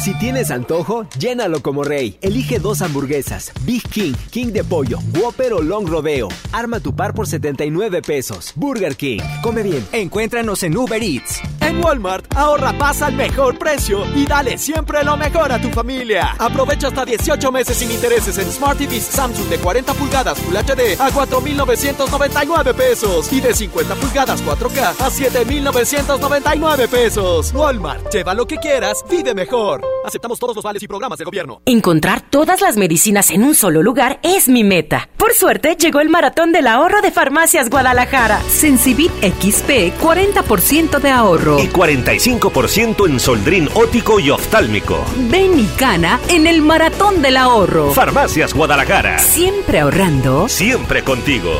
Si 0.00 0.12
tienes 0.18 0.50
antojo, 0.50 1.06
llénalo 1.18 1.62
como 1.62 1.82
rey. 1.82 2.18
Elige 2.20 2.58
dos 2.58 2.82
hamburguesas, 2.82 3.52
Big 3.62 3.82
King, 3.88 4.12
King 4.30 4.48
de 4.48 4.62
pollo, 4.62 4.98
Whopper 5.18 5.54
o 5.54 5.62
Long 5.62 5.86
Rodeo. 5.88 6.28
Arma 6.52 6.80
tu 6.80 6.94
par 6.94 7.14
por 7.14 7.26
79 7.26 8.02
pesos. 8.02 8.52
Burger 8.54 8.96
King. 8.96 9.20
Come 9.42 9.62
bien. 9.62 9.86
Encuéntranos 9.92 10.62
en 10.62 10.76
Uber 10.76 11.02
Eats. 11.02 11.40
En 11.60 11.82
Walmart, 11.82 12.26
ahorra 12.36 12.76
pasa 12.76 13.06
al 13.06 13.14
mejor 13.14 13.58
precio 13.58 14.04
y 14.14 14.26
dale 14.26 14.58
siempre 14.58 15.02
lo 15.02 15.16
mejor 15.16 15.50
a 15.50 15.60
tu 15.60 15.70
familia. 15.70 16.34
Aprovecha 16.38 16.88
hasta 16.88 17.06
18 17.06 17.50
meses 17.50 17.78
sin 17.78 17.90
intereses 17.90 18.36
en 18.36 18.50
Smart 18.50 18.78
TVs 18.78 19.04
Samsung 19.04 19.48
de 19.48 19.58
40 19.58 19.94
pulgadas 19.94 20.38
Full 20.38 20.54
HD 20.54 21.00
a 21.00 21.10
4,999 21.10 22.74
pesos 22.74 23.32
y 23.32 23.40
de 23.40 23.54
50 23.54 23.94
pulgadas 23.94 24.44
4K 24.44 24.94
a 25.00 25.10
7,999 25.10 26.88
pesos. 26.88 27.52
Walmart, 27.54 28.12
lleva 28.12 28.34
lo 28.34 28.46
que 28.46 28.58
quieras, 28.58 29.02
vive 29.08 29.34
mejor. 29.34 29.83
Aceptamos 30.04 30.38
todos 30.38 30.54
los 30.54 30.64
vales 30.64 30.82
y 30.82 30.88
programas 30.88 31.18
de 31.18 31.24
gobierno. 31.24 31.62
Encontrar 31.64 32.20
todas 32.20 32.60
las 32.60 32.76
medicinas 32.76 33.30
en 33.30 33.42
un 33.42 33.54
solo 33.54 33.82
lugar 33.82 34.20
es 34.22 34.48
mi 34.48 34.62
meta. 34.62 35.08
Por 35.16 35.32
suerte, 35.32 35.76
llegó 35.76 36.00
el 36.00 36.10
maratón 36.10 36.52
del 36.52 36.66
ahorro 36.66 37.00
de 37.00 37.10
Farmacias 37.10 37.70
Guadalajara. 37.70 38.40
Sensibit 38.42 39.10
XP, 39.22 39.98
40% 40.00 41.00
de 41.00 41.10
ahorro. 41.10 41.58
Y 41.58 41.68
45% 41.68 43.08
en 43.08 43.18
soldrín 43.18 43.68
ótico 43.74 44.20
y 44.20 44.30
oftálmico. 44.30 45.04
Ven 45.30 45.58
y 45.58 45.66
cana 45.78 46.20
en 46.28 46.46
el 46.46 46.60
maratón 46.60 47.22
del 47.22 47.36
ahorro. 47.36 47.92
Farmacias 47.92 48.52
Guadalajara. 48.52 49.18
Siempre 49.18 49.80
ahorrando. 49.80 50.48
Siempre 50.48 51.02
contigo. 51.02 51.52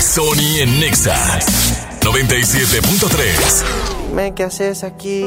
Sony 0.00 0.60
en 0.60 0.80
Nexa 0.80 1.38
97.3. 2.00 3.64
Dime 4.08 4.34
qué 4.34 4.44
haces 4.44 4.82
aquí 4.84 5.26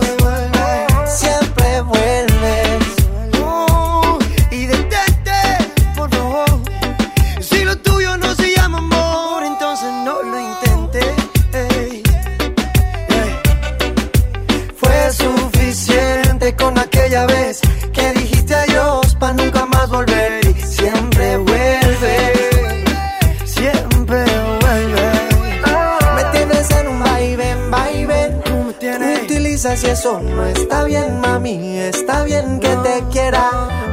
Y 29.83 29.87
eso 29.87 30.19
no 30.19 30.45
está 30.45 30.83
bien, 30.83 31.19
mami. 31.21 31.79
Está 31.79 32.23
bien 32.23 32.59
que 32.59 32.75
te 32.77 33.03
quiera, 33.11 33.49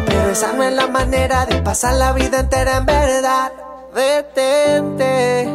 pero 0.07 0.31
esa 0.31 0.53
no 0.53 0.63
es 0.63 0.73
la 0.73 0.87
manera 0.87 1.47
de 1.47 1.63
pasar 1.63 1.95
la 1.95 2.13
vida 2.13 2.41
entera 2.41 2.79
en 2.79 2.87
verdad. 2.87 3.53
Detente. 3.95 5.49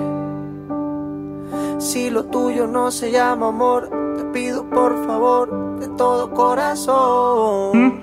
Si 1.79 2.09
lo 2.09 2.25
tuyo 2.25 2.67
no 2.67 2.91
se 2.91 3.11
llama 3.11 3.49
amor, 3.49 3.89
te 4.17 4.23
pido 4.25 4.69
por 4.69 5.05
favor 5.05 5.79
de 5.79 5.87
todo 5.89 6.31
corazón. 6.31 8.01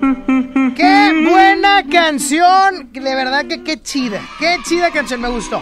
¡Qué 0.75 1.27
buena 1.29 1.83
canción! 1.91 2.91
De 2.93 3.15
verdad 3.15 3.45
que 3.45 3.63
qué 3.63 3.81
chida. 3.81 4.21
Qué 4.39 4.57
chida 4.63 4.91
canción, 4.91 5.21
me 5.21 5.29
gustó. 5.29 5.61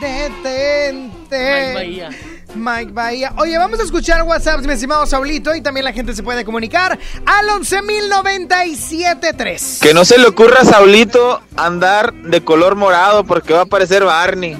Detente. 0.00 1.14
Mike 1.30 1.74
Bahía. 1.74 2.10
Mike 2.56 2.92
Bahía. 2.92 3.32
Oye, 3.36 3.58
vamos 3.58 3.80
a 3.80 3.82
escuchar 3.82 4.22
WhatsApp, 4.22 4.64
mi 4.64 4.72
estimado 4.72 5.04
Saulito, 5.06 5.52
y 5.54 5.60
también 5.60 5.84
la 5.84 5.92
gente 5.92 6.14
se 6.14 6.22
puede 6.22 6.42
comunicar 6.44 6.98
al 7.24 7.48
11.097.3. 7.48 9.80
Que 9.80 9.94
no 9.94 10.04
se 10.04 10.18
le 10.18 10.26
ocurra 10.26 10.60
a 10.60 10.64
Saulito 10.64 11.40
andar 11.56 12.12
de 12.14 12.42
color 12.42 12.76
morado 12.76 13.24
porque 13.24 13.52
va 13.52 13.62
a 13.62 13.66
parecer 13.66 14.04
Barney. 14.04 14.56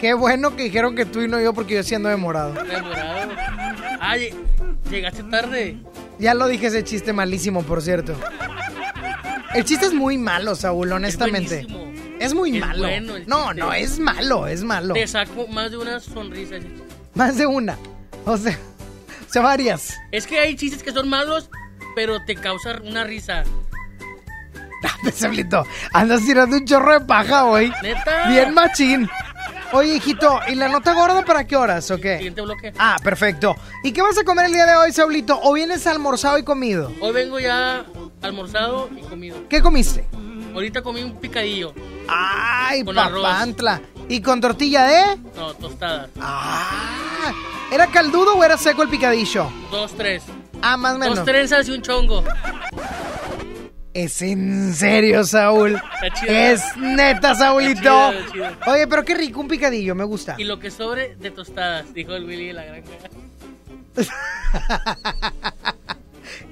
Qué 0.00 0.14
bueno 0.14 0.56
que 0.56 0.64
dijeron 0.64 0.94
que 0.94 1.06
tú 1.06 1.22
y 1.22 1.28
no 1.28 1.40
yo 1.40 1.54
porque 1.54 1.74
yo 1.74 1.82
siendo 1.82 2.08
de 2.08 2.16
morado. 2.16 2.54
Enamorado. 2.60 3.32
Ay, 4.00 4.34
llegaste 4.90 5.22
tarde. 5.24 5.76
Ya 6.18 6.32
lo 6.34 6.48
dije 6.48 6.68
ese 6.68 6.82
chiste 6.84 7.12
malísimo, 7.12 7.62
por 7.62 7.82
cierto. 7.82 8.14
El 9.54 9.64
chiste 9.64 9.86
es 9.86 9.94
muy 9.94 10.18
malo, 10.18 10.54
Saúl, 10.54 10.92
honestamente. 10.92 11.66
Es, 12.20 12.34
muy 12.34 12.56
Es 12.56 12.60
malo. 12.60 12.82
bueno 12.82 13.14
no, 13.26 13.52
no, 13.52 13.72
es 13.72 13.98
malo, 13.98 14.46
es 14.46 14.62
malo. 14.62 14.94
Te 14.94 15.06
saco 15.06 15.46
más 15.48 15.70
de 15.70 15.76
una 15.78 16.00
sonrisa. 16.00 16.56
Más 17.14 17.36
de 17.36 17.46
una. 17.46 17.76
O 18.24 18.36
sea, 18.36 18.58
Sé 19.28 19.40
varias. 19.40 19.94
Es 20.12 20.26
que 20.26 20.38
hay 20.38 20.56
chistes 20.56 20.82
que 20.82 20.92
son 20.92 21.08
malos, 21.08 21.50
pero 21.94 22.24
te 22.24 22.36
causan 22.36 22.86
una 22.86 23.04
risa. 23.04 23.44
Sablito, 25.12 25.64
andas 25.92 26.24
tirando 26.24 26.56
un 26.56 26.64
chorro 26.64 26.92
de 26.92 27.00
paja 27.00 27.44
hoy. 27.44 27.72
¿Neta? 27.82 28.28
Bien 28.28 28.54
machín. 28.54 29.08
Oye, 29.72 29.96
hijito, 29.96 30.40
¿y 30.48 30.54
la 30.54 30.68
nota 30.68 30.94
gorda 30.94 31.24
para 31.24 31.44
qué 31.44 31.56
horas 31.56 31.90
o 31.90 31.98
qué? 31.98 32.16
Siguiente 32.18 32.40
bloque. 32.40 32.72
Ah, 32.78 32.96
perfecto. 33.02 33.56
¿Y 33.82 33.92
qué 33.92 34.00
vas 34.00 34.16
a 34.16 34.22
comer 34.24 34.46
el 34.46 34.52
día 34.52 34.64
de 34.64 34.76
hoy, 34.76 34.92
Saulito? 34.92 35.40
¿O 35.42 35.52
vienes 35.52 35.86
almorzado 35.88 36.38
y 36.38 36.44
comido? 36.44 36.92
Hoy 37.00 37.12
vengo 37.12 37.40
ya 37.40 37.84
almorzado 38.22 38.88
y 38.96 39.00
comido. 39.02 39.36
¿Qué 39.48 39.60
comiste? 39.60 40.06
Ahorita 40.54 40.82
comí 40.82 41.02
un 41.02 41.16
picadillo. 41.16 41.74
Ay, 42.08 42.84
Con 42.84 42.98
arroz. 42.98 43.22
papantla. 43.22 43.80
¿Y 44.08 44.20
con 44.20 44.40
tortilla 44.40 44.84
de? 44.86 45.16
No, 45.36 45.54
tostadas. 45.54 46.10
Ah, 46.20 47.32
¿era 47.72 47.86
caldudo 47.88 48.36
o 48.36 48.44
era 48.44 48.56
seco 48.56 48.82
el 48.82 48.88
picadillo? 48.88 49.50
Dos, 49.70 49.92
tres. 49.96 50.22
Ah, 50.62 50.76
más 50.76 50.94
o 50.94 50.98
menos. 50.98 51.16
Dos 51.16 51.24
trenzas 51.24 51.68
y 51.68 51.72
un 51.72 51.82
chongo. 51.82 52.22
Es 53.92 54.20
en 54.22 54.74
serio, 54.74 55.24
Saúl. 55.24 55.74
Está 56.02 56.20
chido. 56.20 56.32
Es 56.32 56.62
neta, 56.76 57.34
Saúlito. 57.34 57.80
Está 58.12 58.32
chido, 58.32 58.44
está 58.44 58.60
chido. 58.60 58.72
Oye, 58.74 58.86
pero 58.86 59.04
qué 59.04 59.14
rico 59.14 59.40
un 59.40 59.48
picadillo, 59.48 59.94
me 59.94 60.04
gusta. 60.04 60.34
Y 60.38 60.44
lo 60.44 60.58
que 60.58 60.70
sobre 60.70 61.16
de 61.16 61.30
tostadas, 61.30 61.92
dijo 61.94 62.14
el 62.14 62.24
Willy 62.24 62.48
de 62.48 62.52
la 62.52 62.64
granja. 62.64 62.90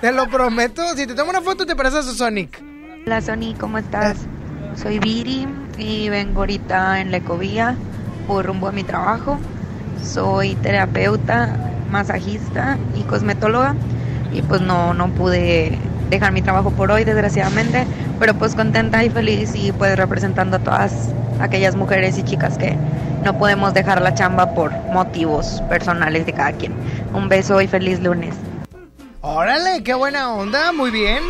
Te 0.00 0.12
lo 0.12 0.28
prometo. 0.28 0.94
Si 0.94 1.06
te 1.06 1.14
tomo 1.14 1.30
una 1.30 1.40
foto, 1.40 1.64
te 1.64 1.74
pareces 1.74 2.06
a 2.06 2.14
Sonic. 2.14 2.62
Hola 3.06 3.20
Sony, 3.20 3.54
¿cómo 3.58 3.78
estás? 3.78 4.16
Soy 4.76 4.98
Viri 4.98 5.46
y 5.78 6.08
vengo 6.08 6.40
ahorita 6.40 7.00
en 7.00 7.10
la 7.10 7.18
ecovía 7.18 7.76
por 8.26 8.46
rumbo 8.46 8.68
a 8.68 8.72
mi 8.72 8.82
trabajo. 8.82 9.38
Soy 10.04 10.54
terapeuta, 10.56 11.56
masajista 11.90 12.78
y 12.94 13.02
cosmetóloga 13.02 13.74
y 14.32 14.42
pues 14.42 14.60
no, 14.60 14.94
no 14.94 15.08
pude 15.08 15.78
dejar 16.10 16.32
mi 16.32 16.42
trabajo 16.42 16.70
por 16.70 16.90
hoy 16.90 17.04
desgraciadamente, 17.04 17.86
pero 18.18 18.34
pues 18.34 18.54
contenta 18.54 19.02
y 19.04 19.10
feliz 19.10 19.54
y 19.54 19.72
pues 19.72 19.96
representando 19.96 20.56
a 20.56 20.60
todas 20.60 21.10
aquellas 21.40 21.76
mujeres 21.76 22.18
y 22.18 22.22
chicas 22.22 22.58
que 22.58 22.76
no 23.24 23.38
podemos 23.38 23.72
dejar 23.72 24.02
la 24.02 24.14
chamba 24.14 24.54
por 24.54 24.72
motivos 24.92 25.62
personales 25.68 26.26
de 26.26 26.32
cada 26.32 26.52
quien. 26.52 26.74
Un 27.14 27.28
beso 27.28 27.60
y 27.60 27.66
feliz 27.66 28.00
lunes. 28.00 28.34
Órale, 29.22 29.82
qué 29.82 29.94
buena 29.94 30.34
onda, 30.34 30.72
muy 30.72 30.90
bien. 30.90 31.22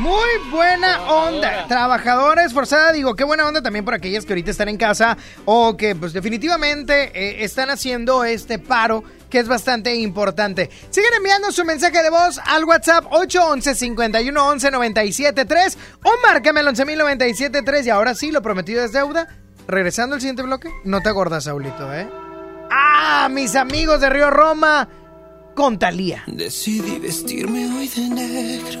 Muy 0.00 0.28
buena 0.50 1.02
onda. 1.12 1.66
Trabajadora 1.68 2.44
esforzada, 2.46 2.92
digo, 2.92 3.14
qué 3.14 3.24
buena 3.24 3.46
onda 3.46 3.60
también 3.60 3.84
por 3.84 3.92
aquellas 3.92 4.24
que 4.24 4.32
ahorita 4.32 4.50
están 4.50 4.70
en 4.70 4.78
casa 4.78 5.18
o 5.44 5.76
que 5.76 5.94
pues 5.94 6.14
definitivamente 6.14 7.10
eh, 7.14 7.44
están 7.44 7.68
haciendo 7.68 8.24
este 8.24 8.58
paro 8.58 9.04
que 9.28 9.38
es 9.38 9.46
bastante 9.46 9.94
importante. 9.96 10.70
Sigan 10.88 11.12
enviando 11.18 11.52
su 11.52 11.66
mensaje 11.66 12.02
de 12.02 12.08
voz 12.08 12.40
al 12.46 12.64
WhatsApp 12.64 13.04
811-511-973 13.10 15.76
o 16.02 16.10
márcame 16.26 16.60
al 16.60 16.68
11.097.3 16.68 17.84
y 17.84 17.90
ahora 17.90 18.14
sí, 18.14 18.30
lo 18.30 18.40
prometido 18.40 18.82
es 18.82 18.92
deuda. 18.92 19.28
Regresando 19.68 20.14
al 20.14 20.22
siguiente 20.22 20.40
bloque, 20.42 20.70
no 20.82 21.02
te 21.02 21.10
acordas, 21.10 21.44
Saulito, 21.44 21.92
¿eh? 21.92 22.08
¡Ah, 22.70 23.28
mis 23.30 23.54
amigos 23.54 24.00
de 24.00 24.08
Río 24.08 24.30
Roma! 24.30 24.88
Con 25.54 25.78
Talía. 25.78 26.22
Decidí 26.26 26.98
vestirme 26.98 27.66
hoy 27.76 27.86
de 27.88 28.08
negro, 28.08 28.80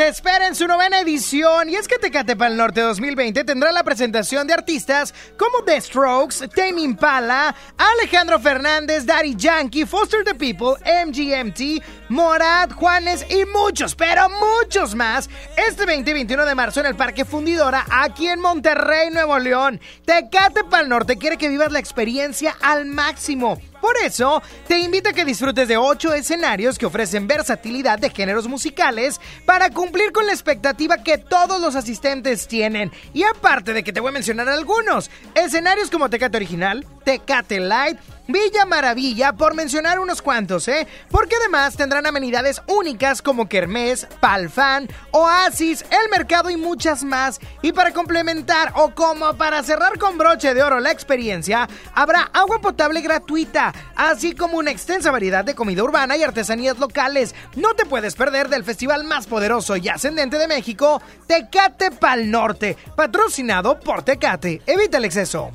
Te 0.00 0.08
espera 0.08 0.46
en 0.46 0.54
su 0.54 0.66
novena 0.66 1.00
edición 1.00 1.68
y 1.68 1.76
es 1.76 1.86
que 1.86 1.98
Tecate 1.98 2.34
Pal 2.34 2.56
Norte 2.56 2.80
2020 2.80 3.44
tendrá 3.44 3.70
la 3.70 3.84
presentación 3.84 4.46
de 4.46 4.54
artistas 4.54 5.12
como 5.36 5.62
The 5.62 5.78
Strokes, 5.78 6.48
Tame 6.48 6.80
Impala, 6.80 7.54
Alejandro 7.76 8.40
Fernández, 8.40 9.04
Daddy 9.04 9.36
Yankee, 9.36 9.84
Foster 9.84 10.24
the 10.24 10.34
People, 10.34 10.76
MGMT, 11.04 11.84
Morad, 12.10 12.72
Juanes 12.72 13.24
y 13.30 13.44
muchos, 13.46 13.94
pero 13.94 14.28
muchos 14.28 14.96
más 14.96 15.30
este 15.56 15.86
20 15.86 16.10
y 16.10 16.14
21 16.14 16.44
de 16.44 16.54
marzo 16.56 16.80
en 16.80 16.86
el 16.86 16.96
Parque 16.96 17.24
Fundidora 17.24 17.86
aquí 17.88 18.26
en 18.26 18.40
Monterrey, 18.40 19.10
Nuevo 19.12 19.38
León. 19.38 19.80
Tecate 20.04 20.64
Pal 20.64 20.88
Norte 20.88 21.18
quiere 21.18 21.36
que 21.36 21.48
vivas 21.48 21.70
la 21.70 21.78
experiencia 21.78 22.56
al 22.60 22.84
máximo. 22.86 23.60
Por 23.80 23.96
eso, 23.96 24.42
te 24.66 24.78
invito 24.78 25.08
a 25.08 25.12
que 25.12 25.24
disfrutes 25.24 25.68
de 25.68 25.76
ocho 25.76 26.12
escenarios 26.12 26.78
que 26.78 26.86
ofrecen 26.86 27.28
versatilidad 27.28 28.00
de 28.00 28.10
géneros 28.10 28.48
musicales 28.48 29.20
para 29.46 29.70
cumplir 29.70 30.10
con 30.12 30.26
la 30.26 30.32
expectativa 30.32 31.04
que 31.04 31.16
todos 31.16 31.60
los 31.60 31.76
asistentes 31.76 32.48
tienen. 32.48 32.90
Y 33.14 33.22
aparte 33.22 33.72
de 33.72 33.84
que 33.84 33.92
te 33.92 34.00
voy 34.00 34.10
a 34.10 34.12
mencionar 34.12 34.48
algunos, 34.48 35.10
escenarios 35.34 35.90
como 35.90 36.10
Tecate 36.10 36.36
Original, 36.36 36.84
Tecate 37.04 37.60
Light, 37.60 37.98
Villa 38.32 38.64
Maravilla, 38.64 39.32
por 39.32 39.54
mencionar 39.54 39.98
unos 39.98 40.22
cuantos, 40.22 40.68
¿eh? 40.68 40.86
Porque 41.10 41.36
además 41.36 41.76
tendrán 41.76 42.06
amenidades 42.06 42.62
únicas 42.66 43.22
como 43.22 43.48
Kermés, 43.48 44.06
Palfan, 44.20 44.88
Oasis, 45.10 45.84
El 45.90 46.10
Mercado 46.10 46.50
y 46.50 46.56
muchas 46.56 47.02
más. 47.02 47.40
Y 47.62 47.72
para 47.72 47.92
complementar 47.92 48.72
o 48.76 48.94
como 48.94 49.34
para 49.34 49.62
cerrar 49.62 49.98
con 49.98 50.18
broche 50.18 50.54
de 50.54 50.62
oro 50.62 50.80
la 50.80 50.90
experiencia, 50.90 51.68
habrá 51.94 52.30
agua 52.32 52.60
potable 52.60 53.00
gratuita, 53.00 53.72
así 53.96 54.34
como 54.34 54.58
una 54.58 54.70
extensa 54.70 55.10
variedad 55.10 55.44
de 55.44 55.54
comida 55.54 55.82
urbana 55.82 56.16
y 56.16 56.22
artesanías 56.22 56.78
locales. 56.78 57.34
No 57.56 57.74
te 57.74 57.86
puedes 57.86 58.14
perder 58.14 58.48
del 58.48 58.64
festival 58.64 59.04
más 59.04 59.26
poderoso 59.26 59.76
y 59.76 59.88
ascendente 59.88 60.38
de 60.38 60.48
México, 60.48 61.02
Tecate 61.26 61.90
Pal 61.90 62.30
Norte, 62.30 62.76
patrocinado 62.96 63.78
por 63.80 64.02
Tecate. 64.02 64.62
Evita 64.66 64.98
el 64.98 65.04
exceso. 65.04 65.50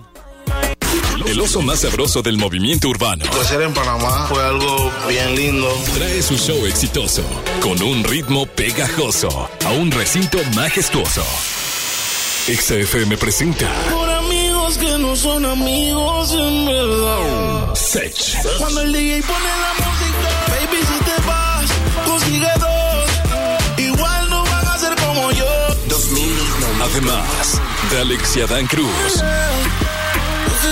El 1.25 1.39
oso 1.39 1.61
más 1.61 1.79
sabroso 1.79 2.21
del 2.21 2.37
movimiento 2.37 2.89
urbano. 2.89 3.25
Crecer 3.25 3.61
en 3.61 3.73
Panamá 3.73 4.27
fue 4.27 4.43
algo 4.43 4.91
bien 5.07 5.35
lindo. 5.35 5.67
Trae 5.93 6.21
su 6.21 6.37
show 6.37 6.65
exitoso 6.65 7.23
con 7.61 7.81
un 7.81 8.03
ritmo 8.03 8.45
pegajoso 8.45 9.49
a 9.65 9.71
un 9.71 9.91
recinto 9.91 10.37
majestuoso. 10.55 11.23
XFM 12.47 13.17
presenta 13.17 13.67
Por 13.91 14.09
amigos 14.09 14.77
que 14.77 14.97
no 14.97 15.15
son 15.15 15.45
amigos 15.45 16.31
en 16.33 16.65
verdad. 16.65 17.75
Sech. 17.75 18.43
Cuando 18.59 18.81
el 18.81 18.91
DJ 18.91 19.21
pone 19.23 19.39
la 19.39 19.73
música, 19.85 20.29
baby, 20.49 20.81
si 20.81 21.03
te 21.05 21.27
vas, 21.27 21.65
consigue 22.05 22.51
dos. 22.59 23.79
Igual 23.79 24.29
no 24.29 24.43
van 24.43 24.67
a 24.67 24.77
ser 24.77 24.95
como 24.95 25.31
yo. 25.31 25.45
Además 26.83 27.61
de 27.89 27.99
Alexia 27.99 28.45
Dan 28.47 28.67
Cruz. 28.67 29.23
No 29.23 29.94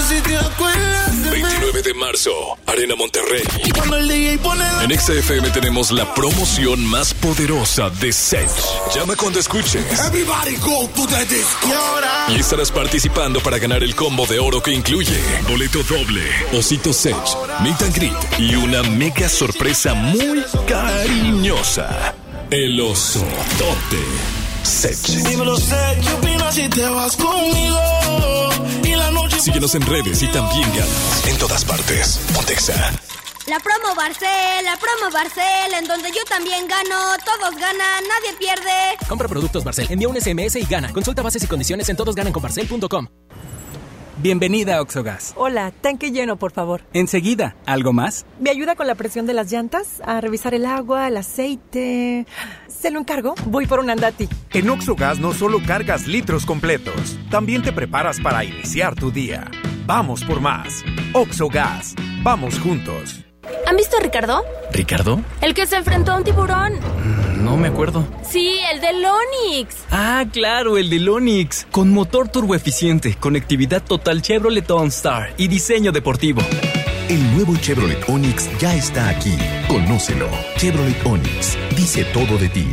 sé 0.02 0.16
si 0.16 0.22
te 0.22 0.38
acuerdas 0.38 1.24
de 1.24 1.32
mí. 1.32 1.42
29 1.44 1.82
de 1.82 1.94
marzo, 1.94 2.32
Arena 2.66 2.96
Monterrey. 2.96 3.44
En 4.82 5.00
XFM 5.00 5.50
tenemos 5.52 5.92
la 5.92 6.14
promoción 6.14 6.84
más 6.86 7.14
poderosa 7.14 7.90
de 7.90 8.12
Sech. 8.12 8.50
Llama 8.96 9.16
cuando 9.16 9.40
escuches. 9.40 9.84
Everybody 10.08 10.56
go 10.58 10.90
to 10.96 11.08
the 11.08 11.26
disco. 11.26 11.70
Y 12.30 12.40
estarás 12.40 12.72
participando 12.72 13.40
para 13.42 13.58
ganar 13.60 13.84
el 13.84 13.96
combo 13.96 14.26
de 14.26 14.40
oro 14.40 14.62
que 14.62 14.72
incluye 14.72 15.20
boleto 15.48 15.84
doble, 15.84 16.24
osito 16.54 16.92
Sech, 16.94 17.16
meet 17.62 17.82
and 17.82 17.96
greet 17.96 18.40
y 18.40 18.56
una 18.56 18.84
mega 18.84 19.30
sorpresa 19.30 19.94
muy 19.94 20.44
cariñosa. 20.68 22.16
El 22.50 22.80
oso 22.82 23.26
tote 23.58 24.04
Sech. 24.64 24.98
dímelo, 25.28 25.58
sé, 25.58 25.76
¿qué 26.02 26.14
opinas 26.14 26.56
si 26.56 26.70
te 26.70 26.88
vas 26.90 27.16
conmigo? 27.16 28.33
Síguenos 29.30 29.76
en 29.76 29.82
redes 29.82 30.22
y 30.24 30.28
también 30.28 30.70
ganas 30.70 31.28
en 31.28 31.38
todas 31.38 31.66
partes. 31.66 32.20
Pontexa. 32.34 32.74
La 33.48 33.60
promo 33.60 33.94
Barcel, 33.96 34.64
la 34.64 34.78
promo 34.78 35.12
Barcel, 35.14 35.74
en 35.78 35.86
donde 35.86 36.10
yo 36.12 36.24
también 36.30 36.66
gano, 36.68 36.96
todos 37.26 37.56
ganan, 37.56 38.04
nadie 38.08 38.38
pierde. 38.40 38.98
Compra 39.10 39.28
productos 39.28 39.64
Barcel, 39.66 39.88
envía 39.90 40.08
un 40.08 40.16
SMS 40.20 40.56
y 40.56 40.66
gana. 40.66 40.94
Consulta 40.94 41.22
bases 41.22 41.44
y 41.44 41.48
condiciones 41.48 41.90
en 41.90 41.98
todosgananconbarcel.com. 41.98 43.08
Bienvenida 44.18 44.78
a 44.78 44.82
Oxogas. 44.82 45.34
Hola, 45.36 45.72
tanque 45.72 46.12
lleno, 46.12 46.38
por 46.38 46.54
favor. 46.54 46.84
Enseguida, 46.94 47.58
¿algo 47.66 47.92
más? 47.92 48.26
¿Me 48.40 48.52
ayuda 48.52 48.76
con 48.76 48.88
la 48.88 48.96
presión 48.96 49.26
de 49.26 49.34
las 49.34 49.52
llantas? 49.52 50.02
A 50.06 50.22
revisar 50.22 50.54
el 50.54 50.66
agua, 50.66 51.10
el 51.10 51.18
aceite. 51.18 52.26
¿Se 52.84 52.92
lo 52.92 53.00
encargo? 53.00 53.34
Voy 53.46 53.66
por 53.66 53.80
un 53.80 53.90
andati. 53.90 54.28
En 54.52 54.70
Oxogas 54.70 55.18
no 55.18 55.32
solo 55.32 55.62
cargas 55.66 56.06
litros 56.06 56.46
completos, 56.46 57.18
también 57.32 57.62
te 57.62 57.72
preparas 57.72 58.20
para 58.20 58.44
iniciar 58.44 58.94
tu 58.94 59.10
día. 59.10 59.50
Vamos 59.86 60.22
por 60.26 60.42
más. 60.42 60.84
Oxogas. 61.14 61.96
Vamos 62.24 62.60
juntos. 62.60 63.22
¿Han 63.68 63.78
visto 63.78 63.96
a 63.96 64.02
Ricardo? 64.02 64.44
¿Ricardo? 64.74 65.22
El 65.40 65.54
que 65.54 65.66
se 65.66 65.78
enfrentó 65.78 66.12
a 66.12 66.18
un 66.18 66.26
tiburón. 66.26 66.74
No 67.38 67.56
me 67.56 67.70
acuerdo. 67.70 68.06
Sí, 68.22 68.60
el 68.74 68.82
del 68.82 69.02
Onix. 69.06 69.78
Ah, 69.90 70.26
claro, 70.30 70.78
el 70.78 70.90
del 70.90 71.08
Onix. 71.08 71.66
Con 71.72 71.90
motor 71.90 72.28
turboeficiente, 72.28 73.16
conectividad 73.16 73.82
total 73.82 74.22
Chevrolet 74.22 74.70
OnStar 74.70 75.34
y 75.38 75.48
diseño 75.48 75.94
deportivo. 75.94 76.42
El 77.10 77.22
nuevo 77.34 77.54
Chevrolet 77.58 78.00
Onix 78.08 78.50
ya 78.60 78.74
está 78.74 79.10
aquí. 79.10 79.36
Conócelo. 79.68 80.30
Chevrolet 80.56 81.06
Onix. 81.06 81.58
Dice 81.76 82.06
todo 82.14 82.38
de 82.38 82.48
ti. 82.48 82.68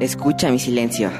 Escucha 0.00 0.50
mi 0.50 0.58
silencio. 0.58 1.10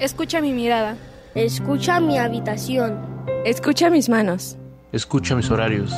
Escucha 0.00 0.40
mi 0.40 0.52
mirada. 0.52 0.96
Escucha 1.36 2.00
mi 2.00 2.18
habitación. 2.18 2.98
Escucha 3.44 3.88
mis 3.88 4.08
manos. 4.08 4.56
Escucha 4.90 5.36
mis 5.36 5.48
horarios. 5.48 5.92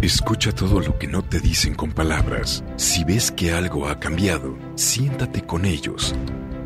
Escucha 0.00 0.50
todo 0.50 0.80
lo 0.80 0.98
que 0.98 1.08
no 1.08 1.22
te 1.22 1.40
dicen 1.40 1.74
con 1.74 1.92
palabras. 1.92 2.64
Si 2.76 3.04
ves 3.04 3.30
que 3.30 3.52
algo 3.52 3.88
ha 3.88 4.00
cambiado, 4.00 4.56
siéntate 4.76 5.42
con 5.42 5.66
ellos. 5.66 6.14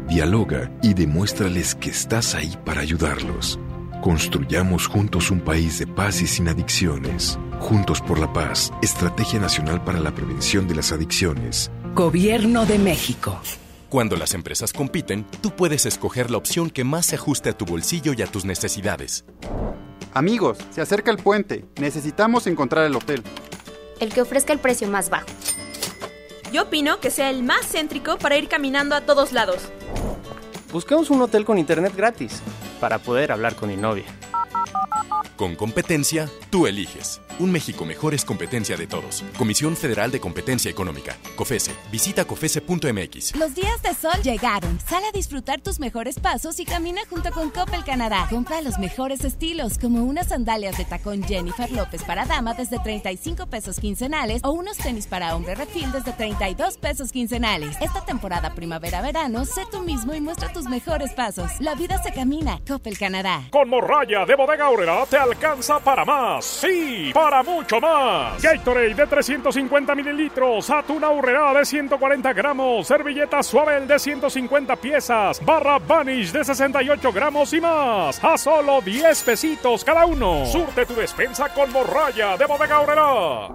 Dialoga 0.09 0.71
y 0.83 0.95
demuéstrales 0.95 1.75
que 1.75 1.91
estás 1.91 2.37
ahí 2.37 2.57
para 2.65 2.81
ayudarlos. 2.81 3.59
Construyamos 4.03 4.87
juntos 4.87 5.31
un 5.31 5.41
país 5.41 5.79
de 5.79 5.87
paz 5.87 6.21
y 6.21 6.27
sin 6.27 6.49
adicciones. 6.49 7.39
Juntos 7.59 8.01
por 8.01 8.21
la 8.21 8.33
paz, 8.33 8.73
Estrategia 8.81 9.41
Nacional 9.41 9.83
para 9.83 9.99
la 9.99 10.15
Prevención 10.15 10.69
de 10.69 10.77
las 10.77 10.93
Adicciones. 10.93 11.71
Gobierno 11.95 12.67
de 12.67 12.79
México. 12.79 13.41
Cuando 13.89 14.17
las 14.17 14.35
empresas 14.35 14.73
compiten, 14.73 15.27
tú 15.41 15.51
puedes 15.51 15.87
escoger 15.87 16.31
la 16.31 16.37
opción 16.37 16.71
que 16.71 16.85
más 16.85 17.07
se 17.07 17.17
ajuste 17.17 17.49
a 17.49 17.59
tu 17.59 17.65
bolsillo 17.65 18.13
y 18.13 18.23
a 18.23 18.27
tus 18.27 18.45
necesidades. 18.45 19.25
Amigos, 20.13 20.59
se 20.71 20.83
acerca 20.83 21.11
el 21.11 21.17
puente. 21.17 21.65
Necesitamos 21.81 22.47
encontrar 22.47 22.85
el 22.87 22.95
hotel. 22.95 23.23
El 23.99 24.13
que 24.13 24.21
ofrezca 24.21 24.53
el 24.53 24.61
precio 24.61 24.89
más 24.89 25.11
bajo. 25.11 25.27
Yo 26.53 26.65
opino 26.65 27.01
que 27.01 27.11
sea 27.11 27.31
el 27.31 27.43
más 27.43 27.67
céntrico 27.67 28.19
para 28.19 28.37
ir 28.37 28.49
caminando 28.49 28.95
a 28.95 29.01
todos 29.01 29.33
lados. 29.33 29.73
Busquemos 30.71 31.11
un 31.11 31.23
hotel 31.23 31.45
con 31.45 31.59
internet 31.59 31.95
gratis 31.97 32.43
para 32.77 32.99
poder 32.99 33.33
hablar 33.33 33.55
con 33.55 33.69
mi 33.69 33.77
novia. 33.77 34.05
Con 35.37 35.55
competencia, 35.55 36.31
tú 36.51 36.67
eliges. 36.67 37.21
Un 37.39 37.53
México 37.53 37.85
mejor 37.85 38.15
es 38.15 38.25
competencia 38.25 38.79
de 38.79 38.87
todos. 38.87 39.23
Comisión 39.37 39.77
Federal 39.77 40.11
de 40.11 40.21
Competencia 40.21 40.71
Económica. 40.71 41.19
COFESE. 41.37 41.71
Visita 41.93 42.25
COFESE.mx. 42.25 43.37
Los 43.37 43.55
días 43.55 43.83
de 43.83 43.93
sol 43.93 44.23
llegaron. 44.23 44.81
Sal 44.81 45.03
a 45.05 45.13
disfrutar 45.13 45.61
tus 45.61 45.79
mejores 45.79 46.19
pasos 46.19 46.59
y 46.61 46.65
camina 46.65 47.03
junto 47.11 47.31
con 47.33 47.51
Coppel 47.51 47.85
Canadá. 47.85 48.27
Compra 48.31 48.63
los 48.63 48.79
mejores 48.79 49.23
estilos, 49.23 49.77
como 49.77 50.03
unas 50.05 50.29
sandalias 50.29 50.79
de 50.79 50.87
tacón 50.87 51.25
Jennifer 51.25 51.71
López 51.71 52.03
para 52.05 52.25
dama 52.25 52.55
desde 52.55 52.79
35 52.79 53.47
pesos 53.49 53.81
quincenales 53.81 54.41
o 54.43 54.53
unos 54.53 54.79
tenis 54.79 55.07
para 55.07 55.37
hombre 55.37 55.55
refil 55.55 55.93
desde 55.93 56.13
32 56.13 56.79
pesos 56.79 57.13
quincenales. 57.13 57.77
Esta 57.83 58.03
temporada 58.03 58.55
primavera-verano, 58.55 59.45
sé 59.45 59.65
tú 59.71 59.81
mismo 59.81 60.15
y 60.15 60.23
muestra 60.23 60.55
tus 60.55 60.65
mejores 60.65 61.13
pasos. 61.13 61.51
La 61.61 61.75
vida 61.75 62.03
se 62.03 62.15
camina. 62.15 62.61
Coppel 62.67 62.97
Canadá. 62.97 63.43
Con 63.51 63.69
morralla 63.69 64.25
de 64.25 64.35
bodega 64.35 64.65
Aurrera 64.65 65.05
te 65.05 65.19
alcanza 65.19 65.79
para 65.81 66.03
más. 66.07 66.43
Sí, 66.47 67.11
para 67.13 67.26
mucho 67.43 67.81
más. 67.81 68.41
Gatorade 68.43 68.95
de 68.95 69.07
350 69.07 69.95
mililitros, 69.95 70.71
atún 70.71 71.05
Aurrera 71.05 71.53
de 71.55 71.65
140 71.65 72.33
gramos, 72.33 72.87
servilleta 72.87 73.43
suave 73.43 73.81
de 73.87 73.99
150 73.99 74.77
piezas, 74.77 75.45
barra 75.45 75.79
Vanish 75.79 76.33
de 76.33 76.45
68 76.45 77.13
gramos 77.13 77.53
y 77.53 77.61
más. 77.61 78.23
A 78.23 78.39
solo 78.39 78.81
10 78.81 79.23
pesitos 79.23 79.85
cada 79.85 80.07
uno. 80.07 80.47
Surte 80.47 80.87
tu 80.87 80.95
despensa 80.95 81.49
con 81.53 81.73
morralla 81.73 82.37
de 82.37 82.47
bodega 82.47 82.77
Aurrera. 82.77 83.49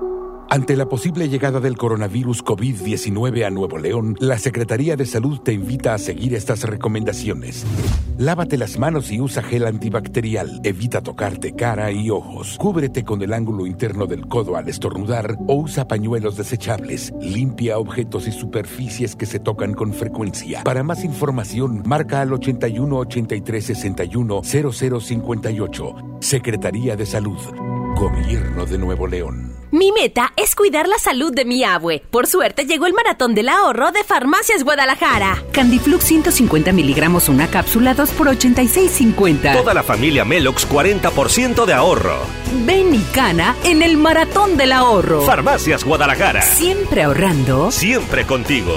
Ante 0.53 0.75
la 0.75 0.85
posible 0.85 1.29
llegada 1.29 1.61
del 1.61 1.77
coronavirus 1.77 2.43
COVID-19 2.43 3.45
a 3.45 3.49
Nuevo 3.49 3.77
León, 3.77 4.17
la 4.19 4.37
Secretaría 4.37 4.97
de 4.97 5.05
Salud 5.05 5.39
te 5.39 5.53
invita 5.53 5.93
a 5.93 5.97
seguir 5.97 6.35
estas 6.35 6.63
recomendaciones. 6.63 7.65
Lávate 8.17 8.57
las 8.57 8.77
manos 8.77 9.09
y 9.11 9.21
usa 9.21 9.43
gel 9.43 9.65
antibacterial. 9.65 10.59
Evita 10.65 11.01
tocarte 11.01 11.55
cara 11.55 11.89
y 11.93 12.09
ojos. 12.09 12.57
Cúbrete 12.59 13.05
con 13.05 13.21
el 13.21 13.31
ángulo 13.31 13.60
interno 13.65 14.07
del 14.07 14.27
codo 14.27 14.55
al 14.55 14.69
estornudar 14.69 15.37
o 15.47 15.55
usa 15.55 15.87
pañuelos 15.87 16.37
desechables. 16.37 17.13
Limpia 17.21 17.77
objetos 17.77 18.27
y 18.27 18.31
superficies 18.31 19.15
que 19.15 19.25
se 19.25 19.39
tocan 19.39 19.73
con 19.73 19.93
frecuencia. 19.93 20.63
Para 20.63 20.83
más 20.83 21.03
información, 21.03 21.83
marca 21.85 22.21
al 22.21 22.33
81 22.33 22.95
83 22.95 23.65
61 23.65 24.41
0058. 24.43 25.95
Secretaría 26.19 26.95
de 26.95 27.05
Salud. 27.05 27.39
Gobierno 28.01 28.65
de 28.65 28.79
Nuevo 28.79 29.05
León. 29.05 29.55
Mi 29.69 29.91
meta 29.91 30.33
es 30.35 30.55
cuidar 30.55 30.87
la 30.87 30.97
salud 30.97 31.31
de 31.31 31.45
mi 31.45 31.63
abue. 31.63 32.01
Por 32.09 32.25
suerte 32.25 32.65
llegó 32.65 32.87
el 32.87 32.93
maratón 32.93 33.35
del 33.35 33.47
ahorro 33.47 33.91
de 33.91 34.03
Farmacias 34.03 34.63
Guadalajara. 34.63 35.43
Candiflux 35.51 36.03
150 36.05 36.71
miligramos 36.71 37.29
una 37.29 37.45
cápsula 37.45 37.93
2 37.93 38.09
por 38.13 38.27
86.50. 38.29 39.53
Toda 39.53 39.75
la 39.75 39.83
familia 39.83 40.25
Melox 40.25 40.67
40% 40.67 41.65
de 41.65 41.73
ahorro. 41.73 42.17
Ven 42.65 42.95
y 42.95 43.03
cana 43.13 43.55
en 43.65 43.83
el 43.83 43.97
maratón 43.97 44.57
del 44.57 44.71
ahorro. 44.71 45.21
Farmacias 45.21 45.83
Guadalajara. 45.83 46.41
Siempre 46.41 47.03
ahorrando. 47.03 47.69
Siempre 47.69 48.25
contigo. 48.25 48.73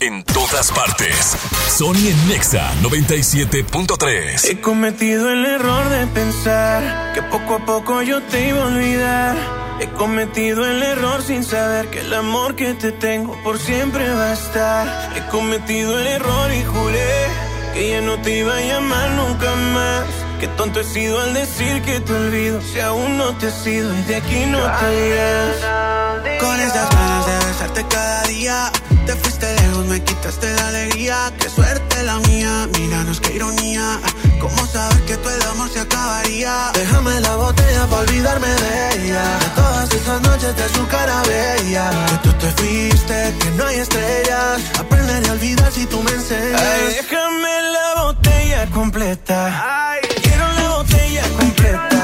En 0.00 0.22
todas 0.24 0.72
partes. 0.72 1.36
Sony 1.74 2.08
en 2.08 2.28
Nexa 2.28 2.70
97.3. 2.82 4.44
He 4.44 4.60
cometido 4.60 5.30
el 5.30 5.46
error 5.46 5.88
de 5.88 6.06
pensar 6.08 7.14
que 7.14 7.22
poco 7.22 7.54
a 7.54 7.64
poco 7.64 8.02
yo 8.02 8.20
te 8.24 8.48
iba 8.48 8.62
a 8.62 8.66
olvidar. 8.66 9.36
He 9.80 9.88
cometido 9.88 10.66
el 10.66 10.82
error 10.82 11.22
sin 11.22 11.42
saber 11.44 11.88
que 11.88 12.00
el 12.00 12.12
amor 12.12 12.56
que 12.56 12.74
te 12.74 12.92
tengo 12.92 13.42
por 13.42 13.58
siempre 13.58 14.06
va 14.10 14.30
a 14.30 14.32
estar. 14.34 15.12
He 15.16 15.26
cometido 15.30 15.98
el 15.98 16.06
error 16.06 16.52
y 16.52 16.62
juré 16.62 17.28
que 17.72 17.90
ya 17.90 18.00
no 18.02 18.20
te 18.20 18.38
iba 18.38 18.54
a 18.54 18.60
llamar 18.60 19.10
nunca 19.12 19.54
más. 19.72 20.04
Qué 20.40 20.48
tonto 20.48 20.80
he 20.80 20.84
sido 20.84 21.18
al 21.20 21.32
decir 21.32 21.80
que 21.82 22.00
te 22.00 22.12
olvido 22.12 22.60
si 22.60 22.80
aún 22.80 23.16
no 23.16 23.34
te 23.38 23.48
he 23.48 23.50
sido 23.50 23.96
y 23.96 24.02
de 24.02 24.16
aquí 24.16 24.44
no 24.44 24.58
te 24.58 25.08
irás. 25.08 26.38
Con 26.38 26.60
esas 26.60 26.90
ganas 26.90 27.26
de 27.26 27.46
besarte 27.46 27.86
cada 27.88 28.22
día. 28.24 28.72
Te 29.06 29.14
fuiste 29.14 29.54
lejos, 29.54 29.86
me 29.86 30.02
quitaste 30.02 30.52
la 30.54 30.68
alegría. 30.68 31.32
Qué 31.38 31.48
suerte 31.48 32.02
la 32.02 32.18
mía, 32.28 32.68
míranos 32.76 33.20
qué 33.20 33.34
ironía. 33.34 34.00
¿Cómo 34.40 34.66
saber 34.66 35.00
que 35.02 35.16
todo 35.16 35.30
el 35.30 35.42
amor 35.42 35.68
se 35.70 35.80
acabaría? 35.80 36.72
Déjame 36.74 37.20
la 37.20 37.36
botella 37.36 37.86
para 37.86 38.02
olvidarme 38.02 38.48
de 38.48 39.04
ella. 39.04 39.38
De 39.38 39.48
todas 39.54 39.92
esas 39.92 40.20
noches 40.22 40.56
de 40.56 40.68
su 40.70 40.86
cara 40.88 41.22
bella. 41.22 41.90
Que 42.08 42.28
tú 42.28 42.32
te 42.32 42.50
fuiste, 42.58 43.34
que 43.38 43.50
no 43.52 43.66
hay 43.66 43.76
estrellas. 43.76 44.62
Aprenderé 44.78 45.28
a 45.28 45.32
olvidar 45.32 45.72
si 45.72 45.86
tú 45.86 46.02
me 46.02 46.10
enseñas. 46.10 46.60
Ay, 46.60 46.94
déjame 46.96 47.62
la 47.76 48.02
botella 48.02 48.66
completa. 48.74 49.92
Ay, 49.92 50.00
quiero 50.20 50.52
la 50.52 50.68
botella 50.78 51.22
completa. 51.38 51.95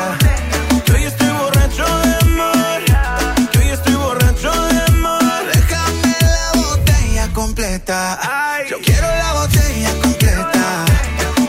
Yo 7.93 8.81
quiero 8.81 9.07
la 9.07 9.33
botella 9.35 9.91
completa. 10.01 10.85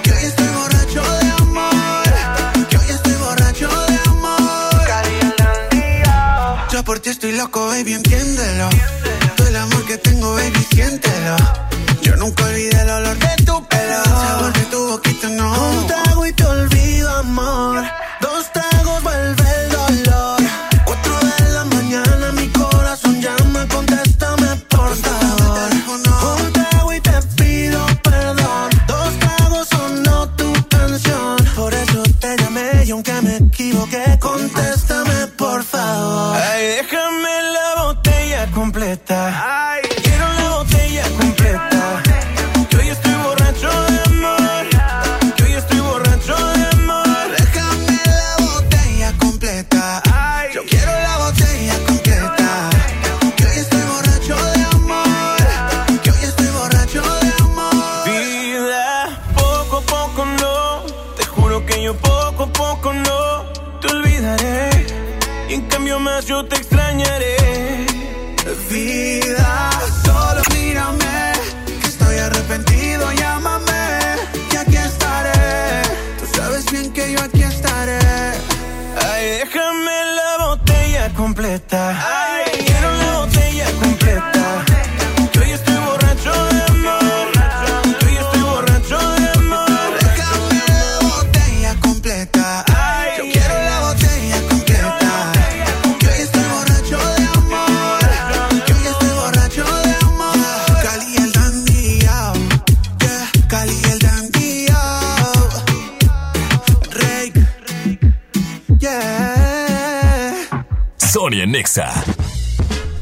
Que 0.04 0.12
hoy 0.12 0.24
estoy 0.26 0.48
borracho 0.48 1.02
de 1.02 1.32
amor. 1.40 2.04
Que 2.70 2.78
hoy 2.80 2.90
estoy 2.90 3.14
borracho 3.14 3.70
de 3.86 4.00
amor. 4.10 4.88
Yo 6.70 6.84
por 6.84 7.00
ti 7.00 7.12
estoy 7.12 7.32
loco, 7.32 7.68
baby, 7.68 7.94
entiéndelo. 7.94 8.70
Todo 9.38 9.48
el 9.48 9.56
amor 9.56 9.86
que 9.86 9.98
tengo, 10.00 10.34
baby, 10.34 10.68
siéntelo. 10.70 11.38
Yo 12.02 12.18
nunca 12.18 12.44
olvidé 12.44 12.82
el 12.82 12.90
olor 12.90 13.18
de 13.18 13.44
tu 13.46 13.66
pelo. 13.70 14.04
El 14.04 14.12
sabor 14.12 14.52
de 14.52 14.66
tu 14.66 14.88
boquita, 14.90 15.30
no. 15.30 15.70
Un 15.70 15.88
trago 15.88 16.26
y 16.26 16.34
te 16.34 16.44
olvido, 16.44 17.10
amor. 17.20 17.86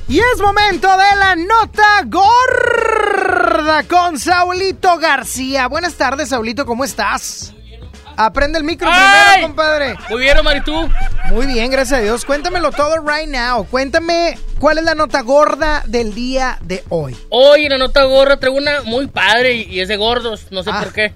Y 0.08 0.20
es 0.20 0.42
momento 0.42 0.88
de 0.88 1.16
la 1.18 1.36
nota 1.36 2.04
gorda 2.06 3.84
con 3.84 4.18
Saulito 4.18 4.98
García. 4.98 5.68
Buenas 5.68 5.96
tardes, 5.96 6.30
Saulito, 6.30 6.66
¿cómo 6.66 6.86
estás? 6.86 7.54
Aprende 8.16 8.58
el 8.58 8.64
micro 8.64 8.88
¡Ay! 8.92 9.30
primero, 9.34 9.48
compadre. 9.48 9.96
Muy 10.10 10.22
bien, 10.22 10.38
Omar, 10.38 10.58
¿y 10.58 10.62
tú? 10.62 10.90
Muy 11.32 11.48
bien, 11.48 11.70
gracias 11.72 12.00
a 12.00 12.02
Dios. 12.02 12.24
Cuéntamelo 12.24 12.72
todo 12.72 12.96
right 13.06 13.28
now. 13.30 13.66
Cuéntame 13.66 14.38
cuál 14.60 14.78
es 14.78 14.84
la 14.86 14.96
nota 14.96 15.22
gorda 15.22 15.84
del 15.88 16.14
día 16.14 16.58
de 16.62 16.84
hoy. 16.90 17.18
Hoy 17.30 17.66
en 17.66 17.72
la 17.72 17.78
nota 17.78 18.04
gorda 18.04 18.38
traigo 18.38 18.58
una 18.58 18.82
muy 18.84 19.08
padre 19.08 19.54
y, 19.54 19.64
y 19.64 19.80
es 19.82 19.88
de 19.88 19.98
gordos, 19.98 20.48
no 20.52 20.62
sé 20.64 20.70
Ah. 20.74 20.82
por 20.84 20.94
qué. 20.94 21.14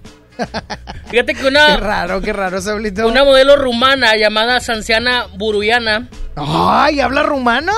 Fíjate 1.10 1.34
que 1.34 1.42
Qué 1.42 1.48
una, 1.48 1.78
raro, 1.78 2.22
qué 2.22 2.34
raro, 2.34 2.62
Saulito. 2.62 3.08
una 3.08 3.24
modelo 3.24 3.56
rumana 3.56 4.16
llamada 4.16 4.60
Sanciana 4.60 5.28
Buruyana. 5.36 6.10
¡Ay, 6.38 7.00
habla 7.00 7.24
rumano! 7.24 7.72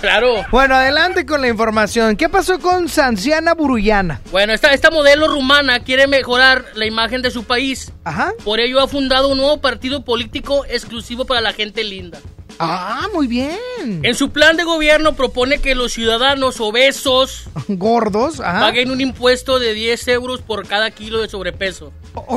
Claro. 0.00 0.44
Bueno, 0.50 0.74
adelante 0.74 1.24
con 1.24 1.40
la 1.42 1.48
información. 1.48 2.16
¿Qué 2.16 2.28
pasó 2.28 2.58
con 2.58 2.88
Sanciana 2.88 3.54
Buruyana? 3.54 4.20
Bueno, 4.32 4.52
esta, 4.52 4.72
esta 4.72 4.90
modelo 4.90 5.28
rumana 5.28 5.80
quiere 5.84 6.08
mejorar 6.08 6.64
la 6.74 6.86
imagen 6.86 7.22
de 7.22 7.30
su 7.30 7.44
país. 7.44 7.92
Ajá. 8.04 8.32
Por 8.44 8.58
ello 8.58 8.80
ha 8.80 8.88
fundado 8.88 9.28
un 9.28 9.38
nuevo 9.38 9.60
partido 9.60 10.04
político 10.04 10.64
exclusivo 10.68 11.24
para 11.24 11.40
la 11.40 11.52
gente 11.52 11.84
linda. 11.84 12.18
Ah, 12.58 13.06
muy 13.14 13.26
bien. 13.26 13.56
En 14.02 14.14
su 14.14 14.30
plan 14.32 14.56
de 14.56 14.64
gobierno 14.64 15.14
propone 15.14 15.58
que 15.60 15.74
los 15.74 15.92
ciudadanos 15.92 16.60
obesos 16.60 17.44
Gordos, 17.68 18.40
ajá. 18.40 18.60
paguen 18.60 18.90
un 18.90 19.00
impuesto 19.00 19.58
de 19.60 19.72
10 19.72 20.08
euros 20.08 20.42
por 20.42 20.66
cada 20.66 20.90
kilo 20.90 21.20
de 21.22 21.28
sobrepeso. 21.28 21.92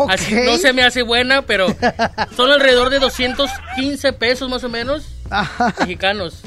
Así 0.09 0.33
no 0.35 0.57
se 0.57 0.73
me 0.73 0.83
hace 0.83 1.01
buena, 1.03 1.41
pero 1.43 1.67
son 2.35 2.51
alrededor 2.51 2.89
de 2.89 2.99
215 2.99 4.13
pesos 4.13 4.49
más 4.49 4.63
o 4.63 4.69
menos 4.69 5.07
Ajá. 5.29 5.73
mexicanos. 5.79 6.41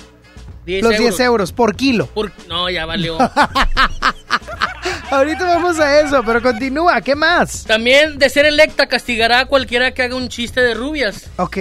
10 0.64 0.82
Los 0.82 0.92
euros. 0.94 1.16
10 1.16 1.20
euros 1.20 1.52
por 1.52 1.76
kilo. 1.76 2.06
Por- 2.06 2.32
No, 2.48 2.68
ya 2.70 2.86
valió. 2.86 3.18
Ahorita 5.10 5.44
vamos 5.46 5.78
a 5.78 6.00
eso, 6.00 6.22
pero 6.24 6.42
continúa. 6.42 7.00
¿Qué 7.00 7.14
más? 7.14 7.64
También, 7.64 8.18
de 8.18 8.28
ser 8.28 8.44
electa, 8.44 8.86
castigará 8.86 9.40
a 9.40 9.46
cualquiera 9.46 9.92
que 9.94 10.02
haga 10.02 10.16
un 10.16 10.28
chiste 10.28 10.60
de 10.60 10.74
rubias. 10.74 11.28
Ok. 11.36 11.58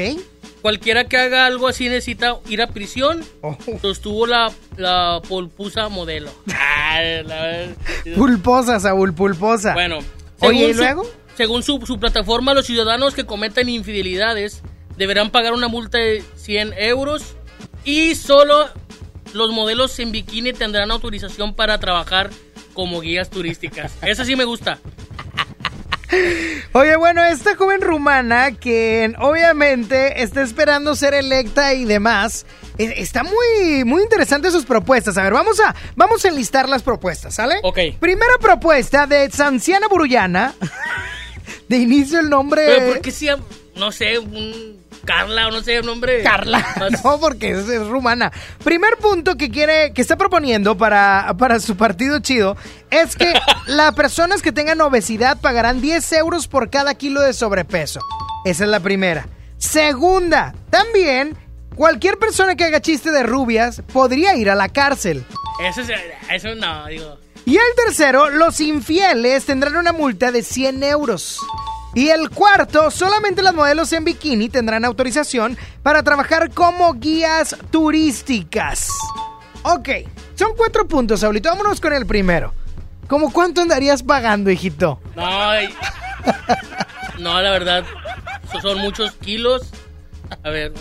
cualquiera 0.61 1.03
que 1.05 1.15
haga 1.17 1.45
algo 1.45 1.67
así 1.67 1.87
necesita 1.89 2.37
ir 2.49 2.59
a 2.63 2.67
prisión. 2.67 3.23
Oh. 3.41 3.55
Sostuvo 3.83 4.25
la, 4.25 4.51
la 4.77 5.21
polpusa 5.29 5.89
modelo. 5.89 6.31
Ay, 6.57 7.23
la- 7.27 7.67
Pulposa, 8.15 8.79
Saúl, 8.79 9.13
pulposa. 9.13 9.73
Bueno. 9.73 9.99
Oye, 10.39 10.69
¿y 10.69 10.73
luego? 10.73 11.03
Según 11.35 11.63
su, 11.63 11.79
su 11.85 11.99
plataforma, 11.99 12.53
los 12.53 12.65
ciudadanos 12.65 13.13
que 13.13 13.25
cometen 13.25 13.69
infidelidades 13.69 14.61
deberán 14.97 15.29
pagar 15.29 15.53
una 15.53 15.67
multa 15.67 15.97
de 15.97 16.23
100 16.35 16.73
euros 16.77 17.35
y 17.83 18.15
solo 18.15 18.69
los 19.33 19.51
modelos 19.51 19.99
en 19.99 20.11
bikini 20.11 20.53
tendrán 20.53 20.91
autorización 20.91 21.53
para 21.53 21.79
trabajar 21.79 22.29
como 22.73 23.01
guías 23.01 23.29
turísticas. 23.29 23.93
Esa 24.01 24.25
sí 24.25 24.35
me 24.35 24.45
gusta. 24.45 24.79
Oye, 26.71 26.95
bueno, 26.95 27.23
esta 27.23 27.55
joven 27.55 27.81
rumana 27.81 28.51
que 28.51 29.13
obviamente 29.19 30.21
está 30.21 30.43
esperando 30.43 30.95
ser 30.95 31.13
electa 31.13 31.73
y 31.73 31.83
demás, 31.83 32.45
eh, 32.77 32.93
está 32.97 33.23
muy, 33.23 33.83
muy 33.83 34.03
interesante 34.03 34.51
sus 34.51 34.65
propuestas. 34.65 35.17
A 35.17 35.23
ver, 35.23 35.33
vamos 35.33 35.59
a, 35.59 35.75
vamos 35.95 36.23
a 36.23 36.27
enlistar 36.29 36.69
las 36.69 36.83
propuestas, 36.83 37.35
¿sale? 37.35 37.55
Ok. 37.63 37.79
Primera 37.99 38.37
propuesta 38.39 39.07
de 39.07 39.29
Sanciana 39.31 39.87
Burullana. 39.87 40.53
De 41.69 41.77
inicio 41.77 42.19
el 42.19 42.29
nombre... 42.29 42.63
Pero 42.65 42.87
¿por 42.93 43.01
qué 43.01 43.11
si, 43.11 43.27
no 43.75 43.91
sé, 43.91 44.19
un 44.19 44.75
Carla 45.03 45.47
o 45.47 45.51
no 45.51 45.61
sé, 45.61 45.79
un 45.79 45.85
nombre? 45.85 46.23
Carla. 46.23 46.65
No, 47.03 47.19
porque 47.19 47.51
es, 47.51 47.67
es 47.69 47.87
rumana. 47.87 48.31
Primer 48.63 48.97
punto 48.97 49.35
que 49.35 49.49
quiere, 49.49 49.93
que 49.93 50.01
está 50.01 50.15
proponiendo 50.17 50.77
para, 50.77 51.33
para 51.37 51.59
su 51.59 51.75
partido 51.77 52.19
chido 52.19 52.55
es 52.89 53.15
que 53.15 53.33
las 53.67 53.93
personas 53.95 54.41
que 54.41 54.51
tengan 54.51 54.81
obesidad 54.81 55.39
pagarán 55.39 55.81
10 55.81 56.11
euros 56.13 56.47
por 56.47 56.69
cada 56.69 56.95
kilo 56.95 57.21
de 57.21 57.33
sobrepeso. 57.33 57.99
Esa 58.45 58.63
es 58.63 58.69
la 58.69 58.79
primera. 58.79 59.27
Segunda, 59.57 60.53
también 60.69 61.35
cualquier 61.75 62.17
persona 62.17 62.55
que 62.55 62.63
haga 62.63 62.81
chiste 62.81 63.11
de 63.11 63.23
rubias 63.23 63.81
podría 63.91 64.35
ir 64.35 64.49
a 64.49 64.55
la 64.55 64.69
cárcel. 64.69 65.23
Eso, 65.67 65.81
es- 65.81 65.89
eso 66.31 66.55
no, 66.55 66.85
digo. 66.87 67.17
Y 67.45 67.55
el 67.57 67.75
tercero, 67.85 68.29
los 68.31 68.59
infieles 68.59 69.45
tendrán 69.45 69.75
una 69.75 69.91
multa 69.91 70.31
de 70.31 70.41
100 70.41 70.81
euros. 70.83 71.39
Y 71.93 72.09
el 72.09 72.29
cuarto, 72.29 72.89
solamente 72.91 73.41
las 73.41 73.53
modelos 73.53 73.93
en 73.93 74.03
bikini 74.03 74.49
tendrán 74.49 74.83
autorización 74.83 75.57
para 75.83 76.03
trabajar 76.03 76.51
como 76.51 76.93
guías 76.95 77.55
turísticas. 77.71 78.89
Ok, 79.63 79.89
son 80.35 80.49
cuatro 80.57 80.87
puntos, 80.87 81.21
Saulito. 81.21 81.49
Vámonos 81.49 81.79
con 81.79 81.93
el 81.93 82.05
primero. 82.05 82.53
¿Cómo 83.07 83.31
cuánto 83.31 83.61
andarías 83.61 84.01
pagando, 84.03 84.49
hijito? 84.49 84.99
No, 85.15 85.25
ay. 85.25 85.73
no, 87.19 87.39
la 87.41 87.51
verdad, 87.51 87.85
so- 88.51 88.59
son 88.61 88.79
muchos 88.79 89.11
kilos. 89.13 89.69
A 90.43 90.49
ver, 90.49 90.73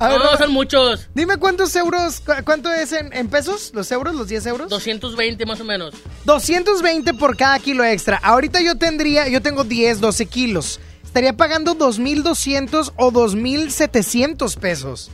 A 0.00 0.08
ver, 0.08 0.18
no, 0.18 0.32
no. 0.32 0.36
son 0.38 0.50
muchos. 0.52 1.08
Dime 1.14 1.36
cuántos 1.36 1.76
euros, 1.76 2.20
cu- 2.20 2.32
cuánto 2.44 2.72
es 2.72 2.92
en, 2.92 3.12
en 3.12 3.28
pesos, 3.28 3.70
los 3.74 3.90
euros, 3.92 4.14
los 4.14 4.28
10 4.28 4.46
euros. 4.46 4.68
220 4.70 5.44
más 5.46 5.60
o 5.60 5.64
menos. 5.64 5.94
220 6.24 7.14
por 7.14 7.36
cada 7.36 7.58
kilo 7.58 7.84
extra. 7.84 8.18
Ahorita 8.22 8.60
yo 8.60 8.76
tendría, 8.78 9.28
yo 9.28 9.42
tengo 9.42 9.62
10, 9.62 10.00
12 10.00 10.26
kilos. 10.26 10.80
Estaría 11.04 11.36
pagando 11.36 11.74
2.200 11.76 12.92
o 12.96 13.12
2.700 13.12 14.56
pesos. 14.58 15.10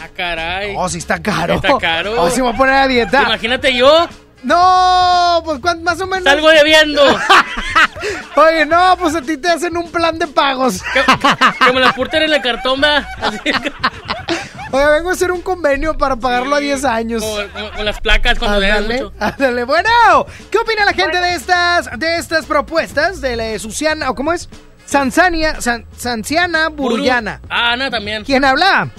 Ah, 0.00 0.08
caray. 0.16 0.74
Oh, 0.78 0.88
sí 0.88 0.98
está 0.98 1.20
caro. 1.20 1.54
Está 1.54 1.76
caro. 1.78 2.22
Oh, 2.22 2.30
sí 2.30 2.36
me 2.36 2.42
voy 2.42 2.54
a 2.54 2.56
poner 2.56 2.74
a 2.74 2.86
dieta. 2.88 3.22
Imagínate 3.24 3.74
yo. 3.74 4.06
No, 4.42 5.42
pues 5.44 5.58
¿cuánto 5.60 5.82
más 5.84 6.00
o 6.00 6.06
menos. 6.06 6.24
Salgo 6.24 6.48
debiendo. 6.48 7.02
Oye, 8.36 8.64
no, 8.64 8.96
pues 8.98 9.14
a 9.14 9.20
ti 9.20 9.36
te 9.36 9.48
hacen 9.50 9.76
un 9.76 9.90
plan 9.90 10.18
de 10.18 10.26
pagos. 10.26 10.80
Que 11.66 11.72
me 11.72 11.80
la 11.80 11.94
en 11.96 12.22
el 12.32 12.40
cartón, 12.40 12.80
Oye, 14.72 14.86
vengo 14.86 15.10
a 15.10 15.12
hacer 15.12 15.32
un 15.32 15.40
convenio 15.40 15.96
para 15.98 16.16
pagarlo 16.16 16.54
a 16.54 16.60
10 16.60 16.84
años. 16.84 17.24
con 17.76 17.84
las 17.84 18.00
placas 18.00 18.38
cuando 18.38 18.56
Ándale, 18.58 19.02
mucho. 19.02 19.12
ándale. 19.18 19.64
Bueno, 19.64 19.90
¿qué 20.50 20.58
opina 20.58 20.84
la 20.84 20.92
gente 20.92 21.20
de 21.20 21.34
estas 21.34 21.98
de 21.98 22.16
estas 22.18 22.46
propuestas 22.46 23.20
de 23.20 23.36
la 23.36 23.58
Susiana 23.58 24.10
o 24.10 24.14
cómo 24.14 24.32
es? 24.32 24.48
Sansania, 24.86 25.60
San, 25.60 25.86
Sanciana 25.96 26.68
Burullana. 26.68 27.40
Ah, 27.48 27.72
Ana 27.72 27.90
también. 27.90 28.24
¿Quién 28.24 28.44
habla? 28.44 28.90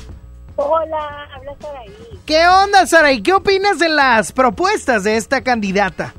Hola, 0.56 1.27
habla 1.35 1.52
Saraí. 1.61 2.19
¿Qué 2.26 2.48
onda, 2.48 2.85
Sara? 2.85 3.11
¿Y 3.11 3.22
qué 3.23 3.34
opinas 3.34 3.80
de 3.80 3.89
las 3.89 4.31
propuestas 4.31 5.03
de 5.03 5.18
esta 5.18 5.41
candidata? 5.41 6.14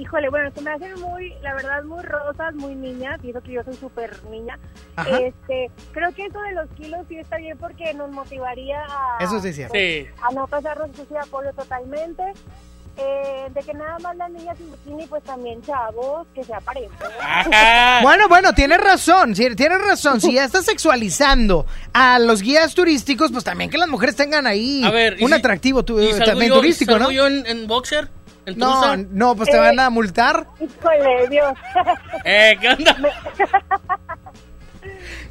Híjole, 0.00 0.30
bueno, 0.30 0.50
se 0.54 0.62
me 0.62 0.70
hacen 0.72 0.98
muy, 1.00 1.34
la 1.42 1.54
verdad, 1.54 1.82
muy 1.84 2.02
rosas, 2.02 2.54
muy 2.54 2.74
niñas, 2.74 3.20
y 3.22 3.30
eso 3.30 3.40
que 3.42 3.52
yo 3.52 3.62
soy 3.64 3.74
súper 3.74 4.24
niña. 4.24 4.58
Ajá. 4.96 5.18
Este, 5.18 5.70
creo 5.92 6.10
que 6.14 6.24
eso 6.26 6.40
de 6.40 6.52
los 6.52 6.68
kilos 6.70 7.00
sí 7.08 7.18
está 7.18 7.36
bien 7.36 7.58
porque 7.58 7.92
nos 7.94 8.10
motivaría 8.10 8.80
a, 8.88 9.18
Eso 9.22 9.40
sí 9.40 9.48
es 9.48 9.56
cierto. 9.56 9.74
Sí. 9.74 10.06
a 10.26 10.32
no 10.32 10.46
pasarnos, 10.46 10.88
eso 10.94 11.04
sí 11.08 11.14
apoyo 11.16 11.52
totalmente. 11.52 12.22
Eh, 12.96 13.46
de 13.54 13.62
que 13.62 13.72
nada 13.72 13.98
más 14.00 14.14
las 14.16 14.30
niñas 14.30 14.58
sin 14.58 14.70
bikini, 14.72 15.06
pues 15.06 15.22
también 15.22 15.62
chavos, 15.62 16.26
que 16.34 16.44
se 16.44 16.52
aparenten. 16.52 16.92
Bueno, 18.02 18.28
bueno, 18.28 18.52
tienes 18.52 18.78
razón, 18.78 19.34
sí, 19.34 19.54
tienes 19.54 19.80
razón. 19.80 20.20
Si 20.20 20.34
ya 20.34 20.44
estás 20.44 20.64
sexualizando 20.66 21.66
a 21.94 22.18
los 22.18 22.42
guías 22.42 22.74
turísticos, 22.74 23.32
pues 23.32 23.44
también 23.44 23.70
que 23.70 23.78
las 23.78 23.88
mujeres 23.88 24.16
tengan 24.16 24.46
ahí 24.46 24.82
A 24.84 24.90
ver, 24.90 25.18
¿y 25.20 25.24
un 25.24 25.30
si- 25.30 25.36
atractivo 25.36 25.82
tu- 25.84 25.98
¿Y 26.00 26.10
salgo 26.10 26.24
también 26.26 26.48
yo, 26.50 26.56
turístico, 26.56 26.98
¿no? 26.98 27.10
yo 27.10 27.26
en, 27.26 27.46
en 27.46 27.66
boxer? 27.66 28.08
¿En 28.50 28.58
No, 28.58 28.96
no, 28.96 29.36
pues 29.36 29.48
te 29.50 29.56
Eh. 29.56 29.60
van 29.60 29.78
a 29.80 29.90
multar. 29.90 30.46
Híjole, 30.60 31.28
Dios. 31.28 31.52
Eh, 32.24 32.56
¿qué 32.60 32.68
onda? 32.68 32.96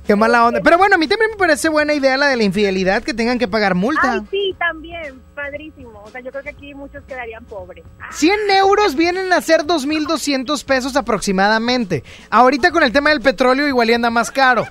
Qué 0.06 0.16
mala 0.16 0.46
onda. 0.46 0.60
Pero 0.64 0.78
bueno, 0.78 0.96
a 0.96 0.98
mí 0.98 1.08
también 1.08 1.32
me 1.32 1.38
parece 1.38 1.70
buena 1.70 1.94
idea 1.94 2.18
la 2.18 2.28
de 2.28 2.36
la 2.38 2.44
infidelidad, 2.44 3.04
que 3.04 3.14
tengan 3.14 3.38
que 3.38 3.48
pagar 3.48 3.76
multa. 3.76 4.14
Ay, 4.14 4.22
sí, 4.32 4.56
también, 4.58 5.22
padrísimo. 5.36 6.02
O 6.04 6.10
sea, 6.10 6.22
yo 6.22 6.32
creo 6.32 6.44
que 6.44 6.50
aquí 6.50 6.74
muchos 6.74 7.04
quedarían 7.06 7.46
pobres. 7.46 7.84
100 8.12 8.40
euros 8.58 8.96
vienen 8.96 9.32
a 9.34 9.42
ser 9.42 9.66
2.200 9.66 10.64
pesos 10.64 10.96
aproximadamente. 10.96 12.04
Ahorita 12.32 12.72
con 12.72 12.82
el 12.84 12.92
tema 12.92 13.12
del 13.12 13.22
petróleo 13.22 13.68
igual 13.68 13.90
y 13.90 13.94
anda 13.94 14.10
más 14.10 14.32
caro. 14.32 14.66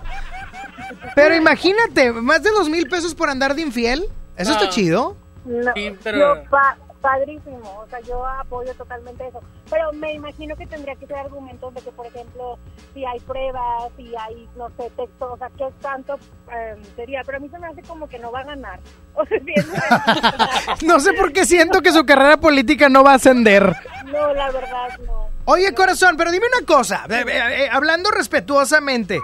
Pero 1.14 1.34
imagínate, 1.36 2.12
más 2.12 2.42
de 2.42 2.50
2.000 2.50 2.88
pesos 2.88 3.14
por 3.14 3.30
andar 3.30 3.54
de 3.54 3.62
infiel. 3.62 4.04
Eso 4.36 4.52
está 4.52 4.64
No. 4.66 4.70
chido. 4.70 5.16
No, 5.44 5.72
Sí, 5.74 5.96
pero- 6.02 6.18
yo 6.42 6.50
pa- 6.50 6.76
padrísimo, 7.00 7.80
o 7.80 7.86
sea, 7.88 8.00
yo 8.00 8.24
apoyo 8.26 8.74
totalmente 8.74 9.26
eso. 9.28 9.40
Pero 9.70 9.92
me 9.92 10.14
imagino 10.14 10.56
que 10.56 10.66
tendría 10.66 10.94
que 10.96 11.06
ser 11.06 11.16
argumentos 11.16 11.72
de 11.74 11.80
que, 11.82 11.92
por 11.92 12.06
ejemplo, 12.06 12.58
si 12.94 13.04
hay 13.04 13.18
pruebas, 13.20 13.84
si 13.96 14.12
hay, 14.16 14.48
no 14.56 14.68
sé, 14.76 14.90
texto, 14.96 15.32
o 15.32 15.38
sea, 15.38 15.48
qué 15.56 15.66
tanto 15.80 16.18
eh, 16.52 16.74
sería. 16.96 17.22
Pero 17.24 17.38
a 17.38 17.40
mí 17.40 17.48
se 17.48 17.58
me 17.58 17.66
hace 17.68 17.82
como 17.82 18.08
que 18.08 18.18
no 18.18 18.30
va 18.32 18.40
a 18.40 18.44
ganar. 18.44 18.80
O 19.14 19.24
sea, 19.26 19.38
si 19.40 19.52
es- 19.56 20.82
No 20.86 21.00
sé 21.00 21.12
por 21.14 21.32
qué 21.32 21.44
siento 21.44 21.82
que 21.82 21.90
su 21.92 22.04
carrera 22.06 22.36
política 22.36 22.88
no 22.88 23.02
va 23.02 23.12
a 23.12 23.16
ascender. 23.16 23.74
no, 24.06 24.32
la 24.34 24.50
verdad, 24.52 24.98
no. 25.06 25.28
Oye, 25.44 25.74
corazón, 25.74 26.16
pero 26.16 26.30
dime 26.30 26.46
una 26.56 26.66
cosa, 26.66 27.04
eh, 27.08 27.24
eh, 27.26 27.64
eh, 27.64 27.68
hablando 27.72 28.10
respetuosamente. 28.10 29.20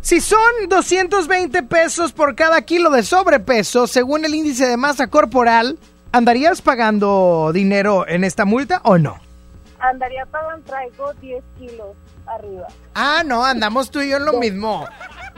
Si 0.00 0.20
son 0.20 0.38
220 0.68 1.62
pesos 1.64 2.12
por 2.12 2.34
cada 2.34 2.62
kilo 2.62 2.88
de 2.90 3.02
sobrepeso, 3.02 3.86
según 3.86 4.24
el 4.24 4.34
índice 4.34 4.66
de 4.66 4.76
masa 4.76 5.08
corporal, 5.08 5.78
¿andarías 6.18 6.60
pagando 6.60 7.50
dinero 7.54 8.06
en 8.06 8.24
esta 8.24 8.44
multa 8.44 8.80
o 8.84 8.98
no? 8.98 9.18
Andaría 9.80 10.26
pagando, 10.26 10.64
traigo 10.66 11.12
10 11.14 11.42
kilos 11.58 11.96
arriba. 12.26 12.66
Ah, 12.94 13.22
no, 13.24 13.44
andamos 13.44 13.90
tú 13.90 14.00
y 14.00 14.10
yo 14.10 14.16
en 14.16 14.26
lo 14.26 14.34
mismo. 14.34 14.86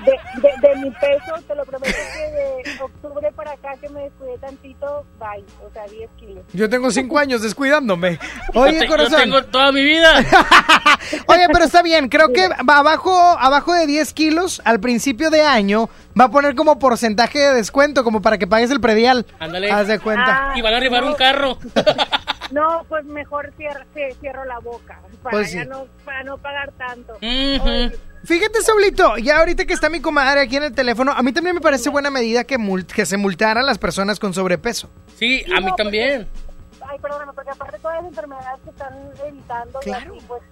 De, 0.05 0.13
de, 0.41 0.69
de 0.69 0.77
mi 0.77 0.91
peso, 0.93 1.35
te 1.47 1.55
lo 1.55 1.65
prometo 1.65 1.93
que 2.15 2.71
de 2.71 2.83
octubre 2.83 3.33
para 3.37 3.53
acá 3.53 3.73
que 3.81 3.89
me 3.91 4.03
descuidé 4.03 4.39
tantito, 4.39 5.05
bye, 5.19 5.45
o 5.67 5.71
sea, 5.73 5.85
10 5.87 6.11
kilos. 6.19 6.45
Yo 6.53 6.69
tengo 6.71 6.91
cinco 6.91 7.19
años 7.19 7.43
descuidándome. 7.43 8.19
Yo 8.55 8.61
Oye, 8.61 8.79
te- 8.79 8.85
yo 8.87 8.91
corazón. 8.91 9.21
tengo 9.21 9.45
toda 9.45 9.73
mi 9.73 9.83
vida. 9.83 10.15
Oye, 11.27 11.47
pero 11.53 11.65
está 11.65 11.83
bien. 11.83 12.09
Creo 12.09 12.33
que 12.33 12.49
va 12.49 12.79
abajo, 12.79 13.13
abajo 13.39 13.75
de 13.75 13.87
10 13.87 14.13
kilos 14.15 14.63
al 14.65 14.81
principio 14.81 15.31
de 15.31 15.43
año 15.43 15.89
va 16.19 16.25
a 16.25 16.31
poner 16.31 16.55
como 16.55 16.79
porcentaje 16.79 17.39
de 17.39 17.55
descuento, 17.55 18.05
como 18.05 18.23
para 18.23 18.39
que 18.39 18.47
pagues 18.47 18.71
el 18.71 18.81
predial. 18.81 19.27
Ándale. 19.39 19.71
Haz 19.71 19.87
de 19.89 19.99
cuenta. 19.99 20.53
Y 20.57 20.63
van 20.63 20.75
a 20.75 20.77
arribar 20.79 21.05
un 21.05 21.15
carro. 21.15 21.59
No, 22.51 22.85
pues 22.89 23.05
mejor 23.05 23.53
cierro, 23.57 23.85
sí, 23.95 24.01
cierro 24.21 24.45
la 24.45 24.59
boca 24.59 25.01
para, 25.23 25.31
Pues 25.37 25.53
ya 25.53 25.63
sí. 25.63 25.69
no, 25.69 25.87
para 26.05 26.23
no 26.25 26.37
pagar 26.39 26.73
tanto. 26.73 27.17
Fíjate, 28.25 28.61
Saulito, 28.63 29.17
ya 29.17 29.39
ahorita 29.39 29.65
que 29.65 29.73
está 29.73 29.89
mi 29.89 30.01
comadre 30.01 30.41
aquí 30.43 30.57
en 30.57 30.65
el 30.65 30.75
teléfono, 30.75 31.13
a 31.13 31.23
mí 31.23 31.33
también 31.33 31.55
me 31.55 31.61
parece 31.61 31.89
buena 31.89 32.11
medida 32.11 32.45
que, 32.45 32.59
mul- 32.59 32.85
que 32.87 33.07
se 33.07 33.17
multaran 33.17 33.65
las 33.65 33.79
personas 33.79 34.19
con 34.21 34.35
sobrepeso. 34.35 34.91
Sí, 35.17 35.43
a 35.57 35.61
mí 35.61 35.71
también. 35.77 36.29
Ay, 36.87 36.99
perdóname, 36.99 37.33
porque 37.33 37.51
aparte 37.51 37.79
todas 37.79 38.03
las 38.03 38.07
enfermedades 38.11 38.61
que 38.65 38.71
están 38.71 38.95
evitando, 39.27 39.81
y 39.87 39.91
así, 39.91 40.07
pues... 40.29 40.43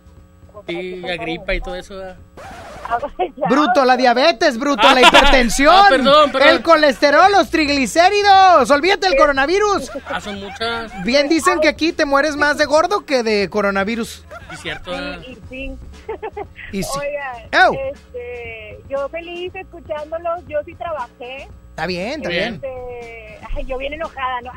Sí, 0.67 0.97
la 0.97 1.17
gripa 1.17 1.55
y 1.55 1.61
todo 1.61 1.75
eso. 1.75 1.97
¿verdad? 1.97 2.17
Bruto, 3.51 3.85
la 3.85 3.97
diabetes, 3.97 4.59
bruto, 4.59 4.83
la 4.83 5.01
Ah, 5.01 5.01
hipertensión, 5.09 5.75
ah, 5.77 5.87
perdón, 5.91 6.33
perdón. 6.33 6.49
el 6.49 6.63
colesterol, 6.63 7.31
los 7.33 7.51
triglicéridos, 7.51 8.71
olvídate 8.71 9.09
del 9.09 9.17
coronavirus. 9.19 9.91
Ah, 10.07 10.21
son 10.21 10.41
muchas. 10.41 11.05
Bien 11.05 11.29
dicen 11.29 11.61
que 11.61 11.69
aquí 11.69 11.93
te 11.93 12.07
mueres 12.07 12.37
más 12.37 12.57
de 12.57 12.65
gordo 12.65 13.05
que 13.05 13.23
de 13.23 13.51
coronavirus. 13.51 14.25
Es 14.53 14.61
cierto. 14.61 14.91
Sí, 15.21 15.27
y 15.29 15.39
sí. 15.51 15.73
Y 16.73 16.83
sí. 16.83 16.89
Oigan, 16.99 17.67
¡Ew! 17.67 17.79
este, 17.93 18.81
yo 18.89 19.09
feliz 19.11 19.55
escuchándolos, 19.55 20.41
yo 20.49 20.59
sí 20.65 20.75
trabajé. 20.75 21.49
Está 21.79 21.87
bien, 21.87 22.15
está 22.15 22.29
bien. 22.29 22.55
Este, 22.55 23.39
ay, 23.57 23.65
yo 23.67 23.79
bien 23.79 23.93
enojada, 23.93 24.41
¿no? 24.41 24.51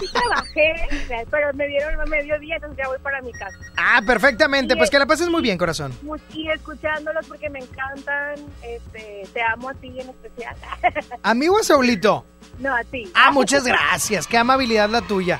sí 0.00 0.06
trabajé, 0.12 1.24
pero 1.30 1.54
me 1.54 1.68
dieron 1.68 2.00
a 2.00 2.04
mediodía, 2.06 2.56
entonces 2.56 2.78
ya 2.78 2.88
voy 2.88 2.98
para 2.98 3.22
mi 3.22 3.30
casa. 3.30 3.56
Ah, 3.76 4.02
perfectamente. 4.04 4.74
Y 4.74 4.76
Pues 4.76 4.88
es- 4.88 4.90
que 4.90 4.98
la 4.98 5.06
pases 5.06 5.28
muy 5.28 5.40
bien, 5.40 5.56
corazón. 5.56 5.92
Y 6.34 6.48
escuchándolos 6.50 7.28
porque 7.28 7.48
me 7.48 7.60
encantan, 7.60 8.34
este, 8.64 9.22
te 9.32 9.40
amo 9.40 9.68
a 9.68 9.74
ti 9.74 10.00
en 10.00 10.08
especial. 10.10 10.56
¿Amigo 11.22 11.54
o 11.54 11.62
Saulito? 11.62 12.24
no, 12.58 12.74
a 12.74 12.82
ti. 12.82 13.04
Ah, 13.14 13.30
muchas 13.30 13.62
gracias. 13.64 14.26
Qué 14.26 14.36
amabilidad 14.36 14.88
la 14.90 15.02
tuya. 15.02 15.38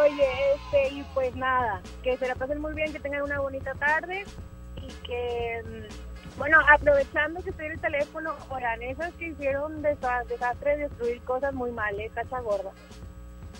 Oye, 0.00 0.28
este, 0.54 0.94
y 0.94 1.02
pues 1.12 1.34
nada, 1.34 1.82
que 2.04 2.16
se 2.18 2.28
la 2.28 2.36
pasen 2.36 2.60
muy 2.60 2.72
bien, 2.74 2.92
que 2.92 3.00
tengan 3.00 3.22
una 3.22 3.40
bonita 3.40 3.74
tarde 3.74 4.24
y 4.76 4.86
que, 5.04 5.60
mm, 5.66 6.11
bueno, 6.38 6.58
aprovechando 6.72 7.42
que 7.42 7.50
estoy 7.50 7.66
en 7.66 7.72
el 7.72 7.80
teléfono, 7.80 8.34
oigan, 8.50 8.82
esas 8.82 9.12
que 9.14 9.28
hicieron 9.28 9.82
desa- 9.82 10.24
desastre, 10.26 10.76
destruir 10.76 11.20
cosas 11.22 11.52
muy 11.54 11.70
mal, 11.72 11.98
¿eh? 12.00 12.10
Cacha 12.14 12.40
gorda. 12.40 12.70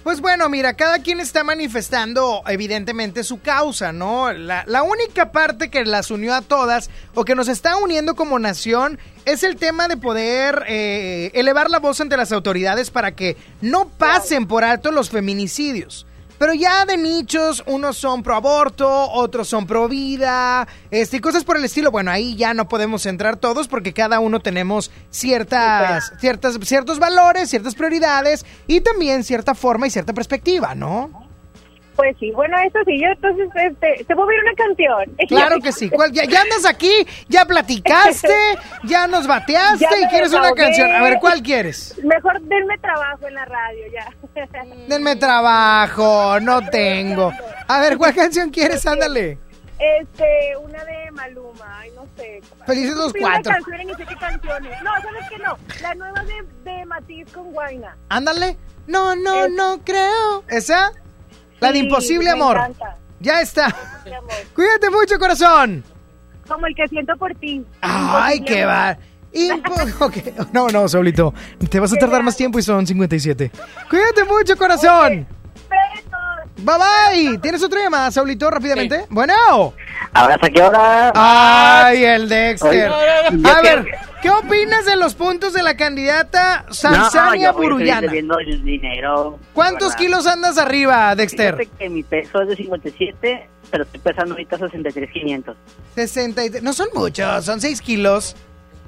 Pues 0.02 0.20
bueno, 0.20 0.48
mira, 0.48 0.74
cada 0.74 0.98
quien 0.98 1.20
está 1.20 1.44
manifestando 1.44 2.42
evidentemente 2.48 3.22
su 3.22 3.40
causa, 3.40 3.92
¿no? 3.92 4.32
La, 4.32 4.64
la 4.66 4.82
única 4.82 5.30
parte 5.30 5.70
que 5.70 5.84
las 5.84 6.10
unió 6.10 6.34
a 6.34 6.42
todas 6.42 6.90
o 7.14 7.24
que 7.24 7.36
nos 7.36 7.46
está 7.46 7.76
uniendo 7.76 8.16
como 8.16 8.38
nación 8.40 8.98
es 9.26 9.44
el 9.44 9.56
tema 9.56 9.86
de 9.86 9.96
poder 9.96 10.64
eh, 10.66 11.30
elevar 11.34 11.70
la 11.70 11.78
voz 11.78 12.00
ante 12.00 12.16
las 12.16 12.32
autoridades 12.32 12.90
para 12.90 13.12
que 13.14 13.36
no 13.60 13.88
pasen 13.90 14.48
por 14.48 14.64
alto 14.64 14.90
los 14.90 15.10
feminicidios. 15.10 16.06
Pero 16.42 16.54
ya 16.54 16.84
de 16.84 16.96
nichos, 16.96 17.62
unos 17.68 17.96
son 17.96 18.24
pro 18.24 18.34
aborto, 18.34 19.12
otros 19.12 19.46
son 19.46 19.64
pro 19.64 19.88
vida, 19.88 20.66
este, 20.90 21.18
y 21.18 21.20
cosas 21.20 21.44
por 21.44 21.56
el 21.56 21.64
estilo. 21.64 21.92
Bueno, 21.92 22.10
ahí 22.10 22.34
ya 22.34 22.52
no 22.52 22.68
podemos 22.68 23.06
entrar 23.06 23.36
todos 23.36 23.68
porque 23.68 23.92
cada 23.92 24.18
uno 24.18 24.40
tenemos 24.40 24.90
ciertas, 25.08 26.12
ciertas, 26.18 26.58
ciertos 26.64 26.98
valores, 26.98 27.48
ciertas 27.48 27.76
prioridades 27.76 28.44
y 28.66 28.80
también 28.80 29.22
cierta 29.22 29.54
forma 29.54 29.86
y 29.86 29.90
cierta 29.90 30.14
perspectiva, 30.14 30.74
¿no? 30.74 31.21
Pues 31.96 32.16
sí, 32.18 32.30
bueno, 32.32 32.56
eso 32.66 32.78
sí, 32.86 32.98
yo 33.00 33.08
entonces, 33.08 33.48
este, 33.54 34.04
te 34.04 34.14
puedo 34.14 34.28
oír 34.28 34.40
una 34.42 34.54
canción. 34.54 35.16
Claro 35.28 35.60
que 35.60 35.72
sí. 35.72 35.90
¿Cuál- 35.90 36.12
ya, 36.12 36.24
ya 36.24 36.42
andas 36.42 36.64
aquí, 36.66 36.90
ya 37.28 37.44
platicaste, 37.44 38.34
ya 38.84 39.06
nos 39.06 39.26
bateaste 39.26 39.84
Ya 39.90 40.00
y 40.00 40.08
quieres 40.08 40.32
una 40.32 40.52
canción. 40.52 40.90
A 40.90 41.02
ver, 41.02 41.18
¿cuál 41.20 41.42
quieres? 41.42 41.94
Mejor 42.02 42.40
denme 42.42 42.78
trabajo 42.78 43.26
en 43.28 43.34
la 43.34 43.44
radio, 43.44 43.84
ya. 43.92 44.06
Denme 44.88 45.16
trabajo, 45.16 46.40
no 46.40 46.68
tengo. 46.70 47.32
A 47.68 47.80
ver, 47.80 47.96
¿cuál 47.98 48.14
canción 48.14 48.50
quieres? 48.50 48.86
Ándale. 48.86 49.38
Este, 49.78 50.56
una 50.62 50.84
de 50.84 51.10
Maluma, 51.10 51.80
ay, 51.80 51.90
no 51.96 52.06
sé. 52.16 52.40
Felices 52.66 52.94
los 52.94 53.12
cuatro. 53.12 53.52
ni 53.84 53.94
sé 53.94 54.04
qué 54.06 54.14
canciones. 54.16 54.82
No, 54.82 54.90
¿sabes 55.02 55.24
qué 55.28 55.38
no? 55.38 55.58
La 55.82 55.94
nueva 55.94 56.22
de, 56.24 56.70
de 56.70 56.84
Matiz 56.86 57.32
con 57.32 57.52
Guaina. 57.52 57.96
Ándale. 58.08 58.56
No, 58.86 59.16
no, 59.16 59.48
no 59.48 59.80
creo. 59.84 60.44
¿Esa? 60.48 60.92
La 61.62 61.72
de 61.72 61.78
Imposible 61.78 62.24
me 62.26 62.30
Amor. 62.32 62.56
encanta. 62.56 62.96
Ya 63.20 63.40
está. 63.40 63.74
Cuídate 64.54 64.90
mucho, 64.90 65.18
corazón. 65.18 65.84
Como 66.48 66.66
el 66.66 66.74
que 66.74 66.86
siento 66.88 67.16
por 67.16 67.34
ti. 67.36 67.64
Ay, 67.80 68.38
Imposible 68.38 68.54
qué 68.56 68.64
va. 68.64 68.98
Impo-. 69.32 70.48
No, 70.52 70.68
no, 70.68 70.88
Saulito. 70.88 71.32
Te 71.70 71.80
vas 71.80 71.92
a 71.92 71.96
tardar 71.96 72.22
más 72.22 72.36
tiempo 72.36 72.58
y 72.58 72.62
son 72.62 72.86
57. 72.86 73.50
Cuídate 73.88 74.24
mucho, 74.24 74.56
corazón. 74.56 75.26
Bye 76.58 76.76
bye. 76.78 77.38
¿Tienes 77.38 77.62
otra 77.62 77.80
llamada, 77.82 78.10
Saulito, 78.10 78.50
rápidamente? 78.50 79.06
Bueno. 79.10 79.74
¿Ahora 80.12 80.34
hasta 80.34 80.50
qué 80.50 80.62
hora? 80.62 81.12
Ay, 81.14 82.04
el 82.04 82.28
Dexter. 82.28 82.68
Oye, 82.90 83.48
A 83.50 83.60
que- 83.60 83.62
ver, 83.62 83.86
¿qué 84.20 84.30
opinas 84.30 84.84
de 84.84 84.96
los 84.96 85.14
puntos 85.14 85.52
de 85.54 85.62
la 85.62 85.76
candidata 85.76 86.64
No, 86.68 86.74
Sansania 86.74 87.50
yo 87.50 87.52
voy 87.54 87.66
Burullana? 87.66 88.12
el 88.12 88.64
dinero. 88.64 89.38
¿Cuántos 89.54 89.90
¿verdad? 89.90 89.98
kilos 89.98 90.26
andas 90.26 90.58
arriba, 90.58 91.14
Dexter? 91.14 91.56
Fíjate 91.56 91.76
que 91.78 91.88
mi 91.88 92.02
peso 92.02 92.42
es 92.42 92.48
de 92.48 92.56
57, 92.56 93.48
pero 93.70 93.84
estoy 93.84 94.00
pesando 94.00 94.34
ahorita 94.34 94.58
63,500. 94.58 95.56
63. 95.94 96.62
No 96.62 96.72
son 96.74 96.88
muchos, 96.94 97.44
son 97.44 97.60
6 97.60 97.80
kilos. 97.80 98.36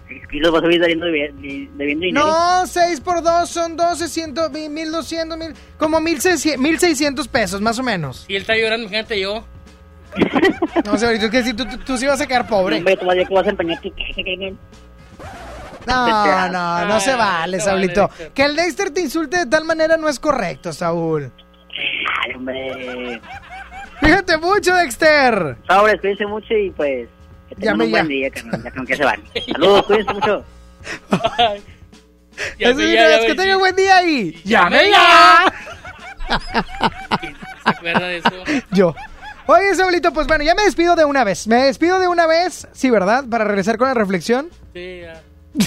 6 0.09 0.27
kilos 0.29 0.53
vas 0.53 0.63
a 0.63 0.67
ir 0.67 0.81
debiendo, 0.81 1.07
debiendo 1.07 1.79
dinero. 2.05 2.27
No, 2.27 2.67
6 2.67 3.01
por 3.01 3.23
2 3.23 3.49
son 3.49 3.77
12, 3.77 4.09
100, 4.09 4.35
1200, 4.71 5.39
mil, 5.39 5.55
como 5.79 6.01
1600 6.01 6.61
1600 6.63 7.29
pesos, 7.29 7.61
más 7.61 7.79
o 7.79 7.83
menos. 7.83 8.25
Y 8.29 8.37
él 8.37 8.43
está 8.43 8.57
llorando, 8.57 8.83
imagínate 8.85 9.21
yo. 9.21 9.45
No 10.85 10.99
sé, 10.99 11.07
ahorita 11.07 11.27
es 11.27 11.31
que 11.31 11.43
si 11.43 11.55
tú, 11.55 11.65
tú, 11.67 11.79
tú 11.79 11.97
sí 11.97 12.07
vas 12.07 12.21
a 12.21 12.27
quedar 12.27 12.47
pobre. 12.47 12.77
Hombre, 12.79 12.97
que 12.97 13.05
vas 13.35 13.47
a 13.47 13.51
empeñar 13.51 13.81
tu 13.81 13.91
No, 15.87 16.49
no, 16.51 16.85
no 16.85 17.01
se 17.01 17.15
vale, 17.15 17.61
Saulito. 17.61 18.03
vale, 18.03 18.13
Dexter. 18.13 18.33
Que 18.33 18.43
el 18.45 18.57
Dexter 18.57 18.91
te 18.91 19.01
insulte 19.01 19.39
de 19.39 19.47
tal 19.47 19.65
manera 19.65 19.97
no 19.97 20.09
es 20.09 20.19
correcto, 20.19 20.73
Saúl. 20.73 21.31
Ay, 22.23 22.35
hombre. 22.35 23.21
Fíjate 24.01 24.37
mucho, 24.39 24.75
Dexter. 24.75 25.57
Sobres, 25.69 26.01
cuídense 26.01 26.27
mucho 26.27 26.55
y 26.55 26.71
pues. 26.71 27.09
Que 27.55 27.61
tengan 27.61 27.81
un 27.81 27.87
ya. 27.87 27.91
buen 27.91 28.09
día, 28.09 28.31
carnal, 28.31 28.63
ya 28.63 28.71
con 28.71 28.87
que 28.87 28.97
se 28.97 29.05
van. 29.05 29.23
Saludos, 29.53 29.87
cuídense 29.87 30.15
mucho. 30.15 30.45
Eso 32.59 32.81
ya, 32.81 33.11
ya, 33.11 33.21
que 33.21 33.29
ya. 33.29 33.35
tenga 33.37 33.57
buen 33.57 33.77
día 33.77 33.97
ahí. 33.97 34.41
Llame 34.45 34.77
¡Llame 34.77 34.91
ya! 34.91 35.53
ya! 36.29 36.65
¿Se 37.65 37.71
acuerda 37.71 38.09
de 38.09 38.17
eso? 38.19 38.31
Yo. 38.73 38.95
Oye, 39.47 39.75
Saulito, 39.75 40.13
pues 40.13 40.27
bueno, 40.27 40.43
ya 40.43 40.55
me 40.55 40.63
despido 40.63 40.97
de 40.97 41.05
una 41.05 41.23
vez. 41.23 41.47
Me 41.47 41.57
despido 41.65 42.01
de 42.01 42.09
una 42.09 42.27
vez, 42.27 42.67
sí, 42.73 42.91
¿verdad? 42.91 43.25
Para 43.31 43.45
regresar 43.45 43.77
con 43.79 43.89
la 43.89 43.95
reflexión. 43.95 44.49
Sí, 44.73 45.03
ya. 45.03 45.23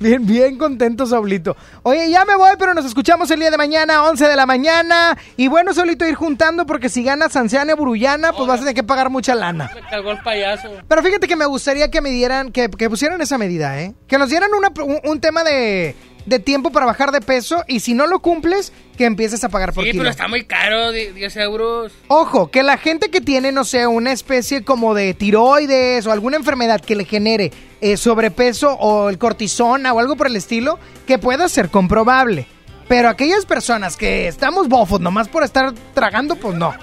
Bien, 0.00 0.24
bien 0.26 0.58
contento, 0.58 1.06
Saulito. 1.06 1.56
Oye, 1.82 2.10
ya 2.10 2.24
me 2.24 2.34
voy, 2.36 2.50
pero 2.58 2.74
nos 2.74 2.84
escuchamos 2.84 3.30
el 3.30 3.40
día 3.40 3.50
de 3.50 3.56
mañana, 3.56 4.04
11 4.04 4.28
de 4.28 4.36
la 4.36 4.46
mañana. 4.46 5.16
Y 5.36 5.48
bueno, 5.48 5.72
Saulito, 5.74 6.06
ir 6.06 6.14
juntando 6.14 6.66
porque 6.66 6.88
si 6.88 7.02
ganas 7.02 7.34
Anciana 7.36 7.74
Burullana, 7.74 8.32
pues 8.32 8.46
vas 8.48 8.56
a 8.56 8.60
tener 8.60 8.74
que 8.74 8.82
pagar 8.82 9.10
mucha 9.10 9.34
lana. 9.34 9.70
Me 9.74 9.80
cargó 9.88 10.10
el 10.12 10.18
payaso. 10.22 10.68
Pero 10.88 11.02
fíjate 11.02 11.28
que 11.28 11.36
me 11.36 11.46
gustaría 11.46 11.90
que 11.90 12.00
me 12.00 12.10
dieran, 12.10 12.52
que, 12.52 12.68
que 12.70 12.90
pusieran 12.90 13.20
esa 13.20 13.38
medida, 13.38 13.80
¿eh? 13.80 13.94
Que 14.06 14.18
nos 14.18 14.28
dieran 14.30 14.50
una- 14.54 14.72
un, 14.84 15.00
un 15.10 15.20
tema 15.20 15.44
de, 15.44 15.94
de 16.26 16.38
tiempo 16.38 16.70
para 16.70 16.86
bajar 16.86 17.10
de 17.12 17.20
peso 17.20 17.64
y 17.66 17.80
si 17.80 17.94
no 17.94 18.06
lo 18.06 18.20
cumples, 18.20 18.72
que 18.96 19.04
empieces 19.06 19.42
a 19.44 19.48
pagar 19.48 19.72
por 19.72 19.84
Sí, 19.84 19.90
kilo. 19.90 20.02
pero 20.02 20.10
está 20.10 20.28
muy 20.28 20.44
caro, 20.44 20.92
di- 20.92 21.08
10 21.12 21.36
euros. 21.38 21.92
Ojo, 22.08 22.50
que 22.50 22.62
la 22.62 22.76
gente 22.76 23.10
que 23.10 23.20
tiene, 23.20 23.50
no 23.52 23.64
sé, 23.64 23.86
una 23.86 24.12
especie 24.12 24.62
como 24.64 24.94
de 24.94 25.14
tiroides 25.14 26.06
o 26.06 26.12
alguna 26.12 26.36
enfermedad 26.36 26.80
que 26.80 26.94
le 26.94 27.04
genere 27.04 27.50
eh, 27.80 27.96
sobrepeso 27.96 28.72
o 28.74 29.08
el 29.08 29.18
cortisona 29.18 29.92
o 29.92 29.98
algo 29.98 30.14
por 30.16 30.26
el 30.28 30.36
estilo, 30.36 30.78
que 31.06 31.18
pueda 31.18 31.48
ser 31.48 31.68
comprobable. 31.70 32.46
Pero 32.88 33.08
aquellas 33.08 33.46
personas 33.46 33.96
que 33.96 34.28
estamos 34.28 34.68
bofos 34.68 35.00
nomás 35.00 35.28
por 35.28 35.42
estar 35.42 35.72
tragando, 35.94 36.36
pues 36.36 36.54
no. 36.56 36.74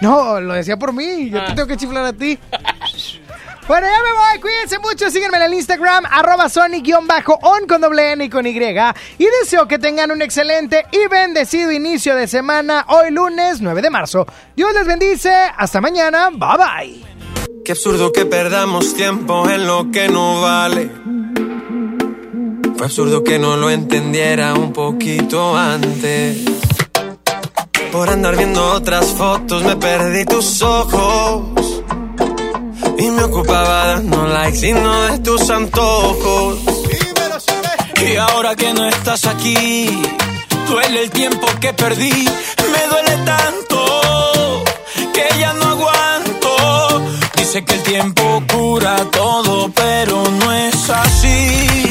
No, 0.00 0.40
lo 0.40 0.54
decía 0.54 0.76
por 0.78 0.92
mí, 0.92 1.28
yo 1.30 1.44
te 1.44 1.52
tengo 1.54 1.66
que 1.68 1.76
chiflar 1.76 2.04
a 2.04 2.12
ti. 2.12 2.38
Bueno, 3.70 3.86
ya 3.86 4.02
me 4.02 4.12
voy, 4.12 4.40
cuídense 4.40 4.80
mucho, 4.80 5.10
síguenme 5.12 5.36
en 5.36 5.44
el 5.44 5.54
Instagram, 5.54 6.04
arroba 6.10 6.48
Sonic-on 6.48 7.06
con 7.68 7.80
doble 7.80 8.10
N 8.10 8.24
y 8.24 8.28
con 8.28 8.44
Y. 8.44 8.50
Y 8.50 9.26
deseo 9.40 9.68
que 9.68 9.78
tengan 9.78 10.10
un 10.10 10.22
excelente 10.22 10.86
y 10.90 11.06
bendecido 11.06 11.70
inicio 11.70 12.16
de 12.16 12.26
semana, 12.26 12.84
hoy 12.88 13.12
lunes 13.12 13.60
9 13.60 13.80
de 13.80 13.90
marzo. 13.90 14.26
Dios 14.56 14.74
les 14.74 14.84
bendice, 14.84 15.32
hasta 15.56 15.80
mañana, 15.80 16.30
bye 16.30 16.56
bye. 16.58 17.04
Qué 17.64 17.70
absurdo 17.70 18.10
que 18.10 18.26
perdamos 18.26 18.92
tiempo 18.94 19.48
en 19.48 19.64
lo 19.68 19.92
que 19.92 20.08
no 20.08 20.40
vale. 20.40 20.90
Fue 22.76 22.86
absurdo 22.86 23.22
que 23.22 23.38
no 23.38 23.56
lo 23.56 23.70
entendiera 23.70 24.52
un 24.52 24.72
poquito 24.72 25.56
antes. 25.56 26.38
Por 27.92 28.08
andar 28.08 28.36
viendo 28.36 28.66
otras 28.72 29.06
fotos 29.12 29.62
me 29.62 29.76
perdí 29.76 30.24
tus 30.24 30.60
ojos. 30.60 31.59
Y 33.00 33.08
me 33.08 33.22
ocupaba 33.24 33.86
dando 33.86 34.26
likes 34.26 34.68
y 34.68 34.74
no 34.74 35.02
de 35.04 35.18
tus 35.20 35.48
antojos. 35.48 36.58
Y 37.96 38.16
ahora 38.16 38.54
que 38.54 38.74
no 38.74 38.86
estás 38.86 39.24
aquí, 39.24 39.88
duele 40.68 41.04
el 41.04 41.10
tiempo 41.10 41.46
que 41.62 41.72
perdí. 41.72 42.12
Me 42.12 42.86
duele 42.90 43.16
tanto 43.24 44.64
que 45.14 45.38
ya 45.38 45.54
no 45.54 45.64
aguanto. 45.64 47.02
Dice 47.36 47.64
que 47.64 47.72
el 47.72 47.82
tiempo 47.84 48.42
cura 48.52 48.96
todo, 49.10 49.70
pero 49.70 50.22
no 50.22 50.52
es 50.52 50.90
así. 50.90 51.90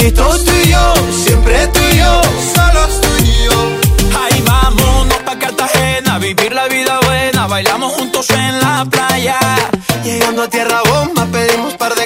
Abrazaditos 0.00 0.44
tú 0.44 0.52
y 0.64 0.70
yo, 0.70 0.94
siempre 1.24 1.66
tú 1.68 1.80
y 1.92 1.98
yo, 1.98 2.22
solos 2.54 3.00
tú 3.00 3.08
y 3.22 3.44
yo. 3.44 4.18
Ahí 4.20 4.42
vámonos 4.42 5.18
pa' 5.24 5.38
Cartagena, 5.38 6.18
vivir 6.18 6.52
la 6.52 6.68
vida 6.68 6.98
buena, 7.04 7.46
bailamos 7.46 7.92
juntos 7.92 8.28
en 8.30 8.60
la 8.60 8.86
playa. 8.90 9.38
Llegando 10.04 10.42
a 10.42 10.48
tierra 10.48 10.80
bomba, 10.88 11.26
pedimos 11.26 11.74
par 11.74 11.94
de 11.94 11.99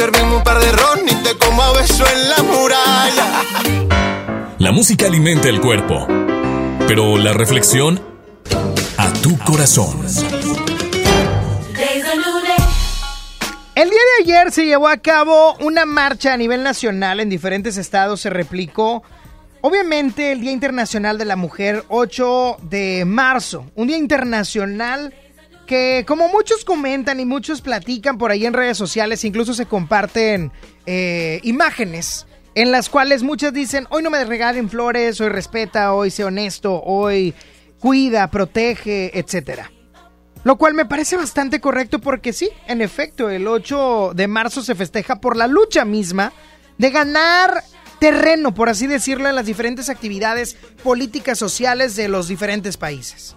servimos 0.00 0.38
un 0.38 0.42
par 0.42 0.58
de 0.58 0.72
ron 0.72 1.00
y 1.06 1.14
te 1.22 1.36
como 1.36 1.62
a 1.62 1.74
beso 1.74 2.06
en 2.10 2.30
la 2.30 2.42
muralla. 2.42 3.26
La 4.56 4.72
música 4.72 5.04
alimenta 5.04 5.50
el 5.50 5.60
cuerpo, 5.60 6.06
pero 6.88 7.18
la 7.18 7.34
reflexión 7.34 8.00
a 8.96 9.12
tu 9.22 9.36
corazón. 9.40 10.00
El 13.74 13.90
día 13.90 14.00
de 14.16 14.22
ayer 14.22 14.50
se 14.52 14.64
llevó 14.64 14.88
a 14.88 14.96
cabo 14.96 15.54
una 15.60 15.84
marcha 15.84 16.32
a 16.32 16.38
nivel 16.38 16.62
nacional 16.62 17.20
en 17.20 17.28
diferentes 17.28 17.76
estados, 17.76 18.22
se 18.22 18.30
replicó. 18.30 19.02
Obviamente 19.60 20.32
el 20.32 20.40
Día 20.40 20.52
Internacional 20.52 21.18
de 21.18 21.26
la 21.26 21.36
Mujer, 21.36 21.84
8 21.88 22.56
de 22.62 23.04
marzo, 23.04 23.66
un 23.74 23.88
día 23.88 23.98
internacional 23.98 25.12
que 25.70 26.04
como 26.04 26.26
muchos 26.26 26.64
comentan 26.64 27.20
y 27.20 27.24
muchos 27.24 27.60
platican 27.60 28.18
por 28.18 28.32
ahí 28.32 28.44
en 28.44 28.54
redes 28.54 28.76
sociales, 28.76 29.24
incluso 29.24 29.54
se 29.54 29.66
comparten 29.66 30.50
eh, 30.84 31.38
imágenes 31.44 32.26
en 32.56 32.72
las 32.72 32.88
cuales 32.88 33.22
muchas 33.22 33.52
dicen, 33.52 33.86
hoy 33.90 34.02
no 34.02 34.10
me 34.10 34.24
regalen 34.24 34.68
flores, 34.68 35.20
hoy 35.20 35.28
respeta, 35.28 35.94
hoy 35.94 36.10
sé 36.10 36.24
honesto, 36.24 36.82
hoy 36.82 37.34
cuida, 37.78 38.28
protege, 38.32 39.16
etcétera. 39.16 39.70
Lo 40.42 40.58
cual 40.58 40.74
me 40.74 40.86
parece 40.86 41.16
bastante 41.16 41.60
correcto 41.60 42.00
porque 42.00 42.32
sí, 42.32 42.50
en 42.66 42.82
efecto, 42.82 43.30
el 43.30 43.46
8 43.46 44.10
de 44.16 44.26
marzo 44.26 44.64
se 44.64 44.74
festeja 44.74 45.20
por 45.20 45.36
la 45.36 45.46
lucha 45.46 45.84
misma 45.84 46.32
de 46.78 46.90
ganar 46.90 47.62
terreno, 48.00 48.54
por 48.54 48.70
así 48.70 48.88
decirlo, 48.88 49.28
en 49.28 49.36
las 49.36 49.46
diferentes 49.46 49.88
actividades 49.88 50.56
políticas 50.82 51.38
sociales 51.38 51.94
de 51.94 52.08
los 52.08 52.26
diferentes 52.26 52.76
países. 52.76 53.36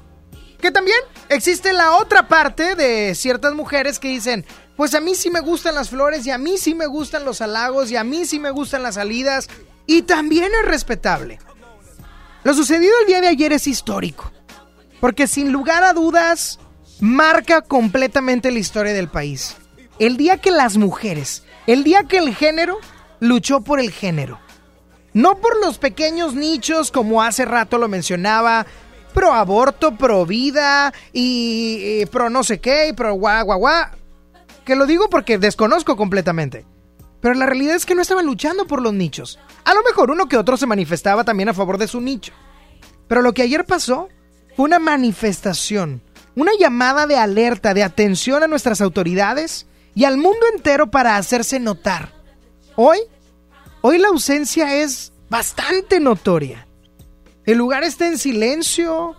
Que 0.63 0.71
también 0.71 0.97
existe 1.27 1.73
la 1.73 1.97
otra 1.97 2.29
parte 2.29 2.75
de 2.75 3.15
ciertas 3.15 3.53
mujeres 3.53 3.99
que 3.99 4.07
dicen, 4.07 4.45
pues 4.77 4.95
a 4.95 5.01
mí 5.01 5.13
sí 5.13 5.29
me 5.29 5.41
gustan 5.41 5.75
las 5.75 5.89
flores 5.89 6.25
y 6.25 6.31
a 6.31 6.37
mí 6.37 6.57
sí 6.57 6.73
me 6.73 6.85
gustan 6.85 7.25
los 7.25 7.41
halagos 7.41 7.91
y 7.91 7.97
a 7.97 8.05
mí 8.05 8.23
sí 8.25 8.39
me 8.39 8.49
gustan 8.49 8.81
las 8.81 8.95
salidas 8.95 9.49
y 9.87 10.03
también 10.03 10.49
es 10.61 10.65
respetable. 10.65 11.39
Lo 12.45 12.53
sucedido 12.53 12.93
el 13.01 13.07
día 13.07 13.19
de 13.19 13.27
ayer 13.27 13.51
es 13.51 13.67
histórico, 13.67 14.31
porque 15.01 15.27
sin 15.27 15.51
lugar 15.51 15.83
a 15.83 15.91
dudas 15.91 16.59
marca 17.01 17.61
completamente 17.61 18.49
la 18.49 18.59
historia 18.59 18.93
del 18.93 19.09
país. 19.09 19.57
El 19.99 20.15
día 20.15 20.37
que 20.37 20.51
las 20.51 20.77
mujeres, 20.77 21.43
el 21.67 21.83
día 21.83 22.05
que 22.05 22.19
el 22.19 22.33
género 22.33 22.77
luchó 23.19 23.59
por 23.59 23.81
el 23.81 23.91
género. 23.91 24.39
No 25.11 25.41
por 25.41 25.59
los 25.59 25.77
pequeños 25.77 26.35
nichos 26.35 26.89
como 26.89 27.21
hace 27.21 27.43
rato 27.43 27.77
lo 27.77 27.89
mencionaba, 27.89 28.65
pro 29.13 29.33
aborto, 29.33 29.95
pro 29.95 30.25
vida 30.25 30.93
y, 31.13 32.05
pro 32.07 32.29
no 32.29 32.43
sé 32.43 32.59
qué, 32.59 32.89
y 32.89 32.93
pro 32.93 33.13
guau 33.13 33.45
guau. 33.45 33.85
Que 34.65 34.75
lo 34.75 34.85
digo 34.85 35.09
porque 35.09 35.37
desconozco 35.37 35.95
completamente. 35.95 36.65
Pero 37.21 37.35
la 37.35 37.45
realidad 37.45 37.75
es 37.75 37.85
que 37.85 37.95
no 37.95 38.01
estaban 38.01 38.25
luchando 38.25 38.67
por 38.67 38.81
los 38.81 38.93
nichos. 38.93 39.39
A 39.63 39.73
lo 39.73 39.81
mejor 39.83 40.11
uno 40.11 40.27
que 40.27 40.37
otro 40.37 40.57
se 40.57 40.65
manifestaba 40.65 41.23
también 41.23 41.49
a 41.49 41.53
favor 41.53 41.77
de 41.77 41.87
su 41.87 42.01
nicho. 42.01 42.33
Pero 43.07 43.21
lo 43.21 43.33
que 43.33 43.43
ayer 43.43 43.65
pasó 43.65 44.09
fue 44.55 44.65
una 44.65 44.79
manifestación, 44.79 46.01
una 46.35 46.51
llamada 46.59 47.07
de 47.07 47.15
alerta, 47.15 47.73
de 47.73 47.83
atención 47.83 48.43
a 48.43 48.47
nuestras 48.47 48.81
autoridades 48.81 49.67
y 49.95 50.03
al 50.03 50.17
mundo 50.17 50.45
entero 50.53 50.91
para 50.91 51.15
hacerse 51.17 51.59
notar. 51.59 52.11
Hoy, 52.75 52.99
hoy 53.81 53.99
la 53.99 54.09
ausencia 54.09 54.75
es 54.75 55.13
bastante 55.29 55.99
notoria. 55.99 56.67
El 57.45 57.57
lugar 57.57 57.83
está 57.83 58.07
en 58.07 58.17
silencio. 58.17 59.15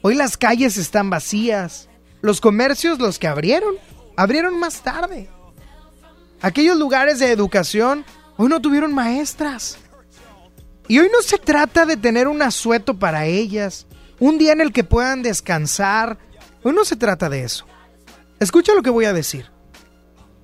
Hoy 0.00 0.14
las 0.14 0.36
calles 0.36 0.76
están 0.78 1.10
vacías. 1.10 1.88
Los 2.22 2.40
comercios, 2.40 2.98
los 2.98 3.18
que 3.18 3.28
abrieron, 3.28 3.74
abrieron 4.16 4.58
más 4.58 4.80
tarde. 4.82 5.28
Aquellos 6.40 6.78
lugares 6.78 7.18
de 7.18 7.30
educación 7.30 8.04
hoy 8.36 8.48
no 8.48 8.60
tuvieron 8.60 8.94
maestras. 8.94 9.78
Y 10.86 10.98
hoy 10.98 11.10
no 11.12 11.20
se 11.20 11.36
trata 11.36 11.84
de 11.84 11.98
tener 11.98 12.28
un 12.28 12.40
asueto 12.40 12.98
para 12.98 13.26
ellas, 13.26 13.86
un 14.18 14.38
día 14.38 14.52
en 14.52 14.62
el 14.62 14.72
que 14.72 14.84
puedan 14.84 15.22
descansar. 15.22 16.18
Hoy 16.62 16.72
no 16.72 16.86
se 16.86 16.96
trata 16.96 17.28
de 17.28 17.44
eso. 17.44 17.66
Escucha 18.40 18.74
lo 18.74 18.82
que 18.82 18.90
voy 18.90 19.04
a 19.04 19.12
decir. 19.12 19.50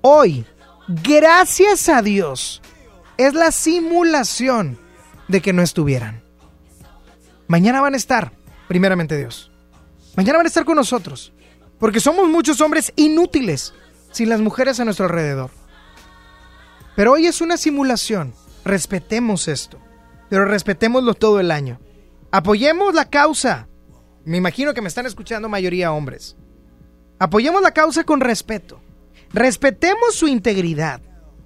Hoy, 0.03 0.45
gracias 0.89 1.89
a 1.89 2.03
Dios, 2.03 2.61
es 3.17 3.33
la 3.33 3.51
simulación 3.51 4.79
de 5.29 5.41
que 5.41 5.55
no 5.55 5.63
estuvieran. 5.63 6.24
Mañana 7.47 7.81
van 7.81 7.95
a 7.95 7.99
estar, 7.99 8.33
primeramente 8.69 9.17
Dios. 9.17 9.51
Mañana 10.17 10.39
van 10.39 10.47
a 10.47 10.49
estar 10.49 10.65
con 10.65 10.77
nosotros, 10.77 11.33
porque 11.79 12.01
somos 12.01 12.29
muchos 12.29 12.61
hombres 12.61 12.93
inútiles 12.97 13.75
sin 14.13 14.29
las 14.29 14.41
mujeres 14.41 14.81
a 14.81 14.85
nuestro 14.85 15.07
alrededor. 15.07 15.51
Pero 16.97 17.13
hoy 17.13 17.27
es 17.27 17.41
una 17.41 17.57
simulación. 17.57 18.33
Respetemos 18.65 19.49
esto, 19.49 19.79
pero 20.31 20.45
respetémoslo 20.45 21.15
todo 21.15 21.41
el 21.41 21.51
año. 21.51 21.81
Apoyemos 22.31 22.95
la 22.95 23.11
causa. 23.11 23.69
Me 24.25 24.39
imagino 24.39 24.73
que 24.73 24.81
me 24.81 24.89
están 24.89 25.07
escuchando 25.07 25.49
mayoría 25.49 25.93
hombres. 25.93 26.37
Apoyemos 27.19 27.61
la 27.63 27.73
causa 27.73 28.05
con 28.05 28.21
respeto. 28.21 28.81
Respetemos 29.33 30.15
su 30.15 30.29
integridad, 30.29 31.03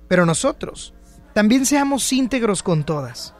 pero 0.07 0.27
nosotros 0.27 0.95
también 1.35 1.67
seamos 1.67 2.13
íntegros 2.13 2.63
con 2.63 2.85
todas. 2.85 3.35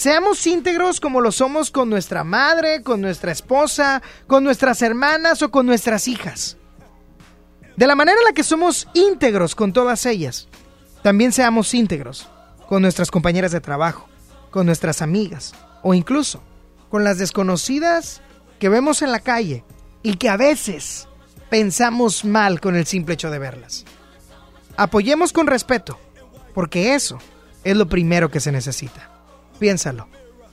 Seamos 0.00 0.46
íntegros 0.46 0.98
como 0.98 1.20
lo 1.20 1.30
somos 1.30 1.70
con 1.70 1.90
nuestra 1.90 2.24
madre, 2.24 2.82
con 2.82 3.02
nuestra 3.02 3.32
esposa, 3.32 4.00
con 4.26 4.42
nuestras 4.42 4.80
hermanas 4.80 5.42
o 5.42 5.50
con 5.50 5.66
nuestras 5.66 6.08
hijas. 6.08 6.56
De 7.76 7.86
la 7.86 7.94
manera 7.94 8.16
en 8.16 8.24
la 8.24 8.32
que 8.32 8.42
somos 8.42 8.88
íntegros 8.94 9.54
con 9.54 9.74
todas 9.74 10.06
ellas, 10.06 10.48
también 11.02 11.32
seamos 11.32 11.74
íntegros 11.74 12.30
con 12.66 12.80
nuestras 12.80 13.10
compañeras 13.10 13.52
de 13.52 13.60
trabajo, 13.60 14.08
con 14.50 14.64
nuestras 14.64 15.02
amigas 15.02 15.52
o 15.82 15.92
incluso 15.92 16.42
con 16.88 17.04
las 17.04 17.18
desconocidas 17.18 18.22
que 18.58 18.70
vemos 18.70 19.02
en 19.02 19.12
la 19.12 19.20
calle 19.20 19.64
y 20.02 20.16
que 20.16 20.30
a 20.30 20.38
veces 20.38 21.08
pensamos 21.50 22.24
mal 22.24 22.62
con 22.62 22.74
el 22.74 22.86
simple 22.86 23.16
hecho 23.16 23.30
de 23.30 23.38
verlas. 23.38 23.84
Apoyemos 24.78 25.34
con 25.34 25.46
respeto, 25.46 26.00
porque 26.54 26.94
eso 26.94 27.18
es 27.64 27.76
lo 27.76 27.86
primero 27.86 28.30
que 28.30 28.40
se 28.40 28.50
necesita. 28.50 29.19
Piénsalo. 29.60 30.08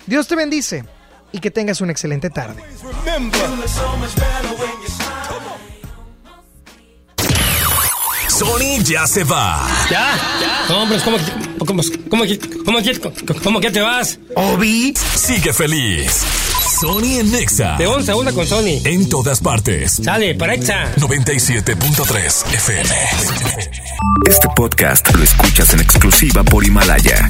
Dios 0.06 0.28
te 0.28 0.36
bendice 0.36 0.84
y 1.32 1.40
que 1.40 1.50
tengas 1.50 1.82
una 1.82 1.92
excelente 1.92 2.30
tarde. 2.30 2.62
Sony 8.30 8.84
ya 8.84 9.08
se 9.08 9.24
va. 9.24 9.68
¿Ya? 9.90 10.16
¿Ya? 10.42 10.66
No, 10.70 10.84
hombre, 10.84 11.00
¿cómo, 11.04 11.18
que- 11.18 11.24
cómo, 11.66 11.82
cómo, 12.10 12.24
cómo, 12.66 12.80
cómo 13.44 13.60
que 13.62 13.72
te 13.72 13.82
vas? 13.82 14.20
Obi 14.36 14.94
sigue 15.16 15.54
feliz. 15.54 16.12
Sony 16.80 17.20
en 17.20 17.32
Nexa. 17.32 17.78
De 17.78 17.88
11 17.88 18.12
a 18.12 18.16
1 18.18 18.34
con 18.34 18.46
Sony. 18.46 18.82
En 18.84 19.10
todas 19.10 19.40
partes. 19.40 20.00
Sale, 20.04 20.36
para 20.36 20.54
Exa. 20.54 20.94
97.3 20.98 22.54
FM. 22.54 22.90
Este 24.30 24.48
podcast 24.56 25.12
lo 25.16 25.24
escuchas 25.24 25.74
en 25.74 25.80
exclusiva 25.80 26.44
por 26.44 26.64
Himalaya. 26.64 27.30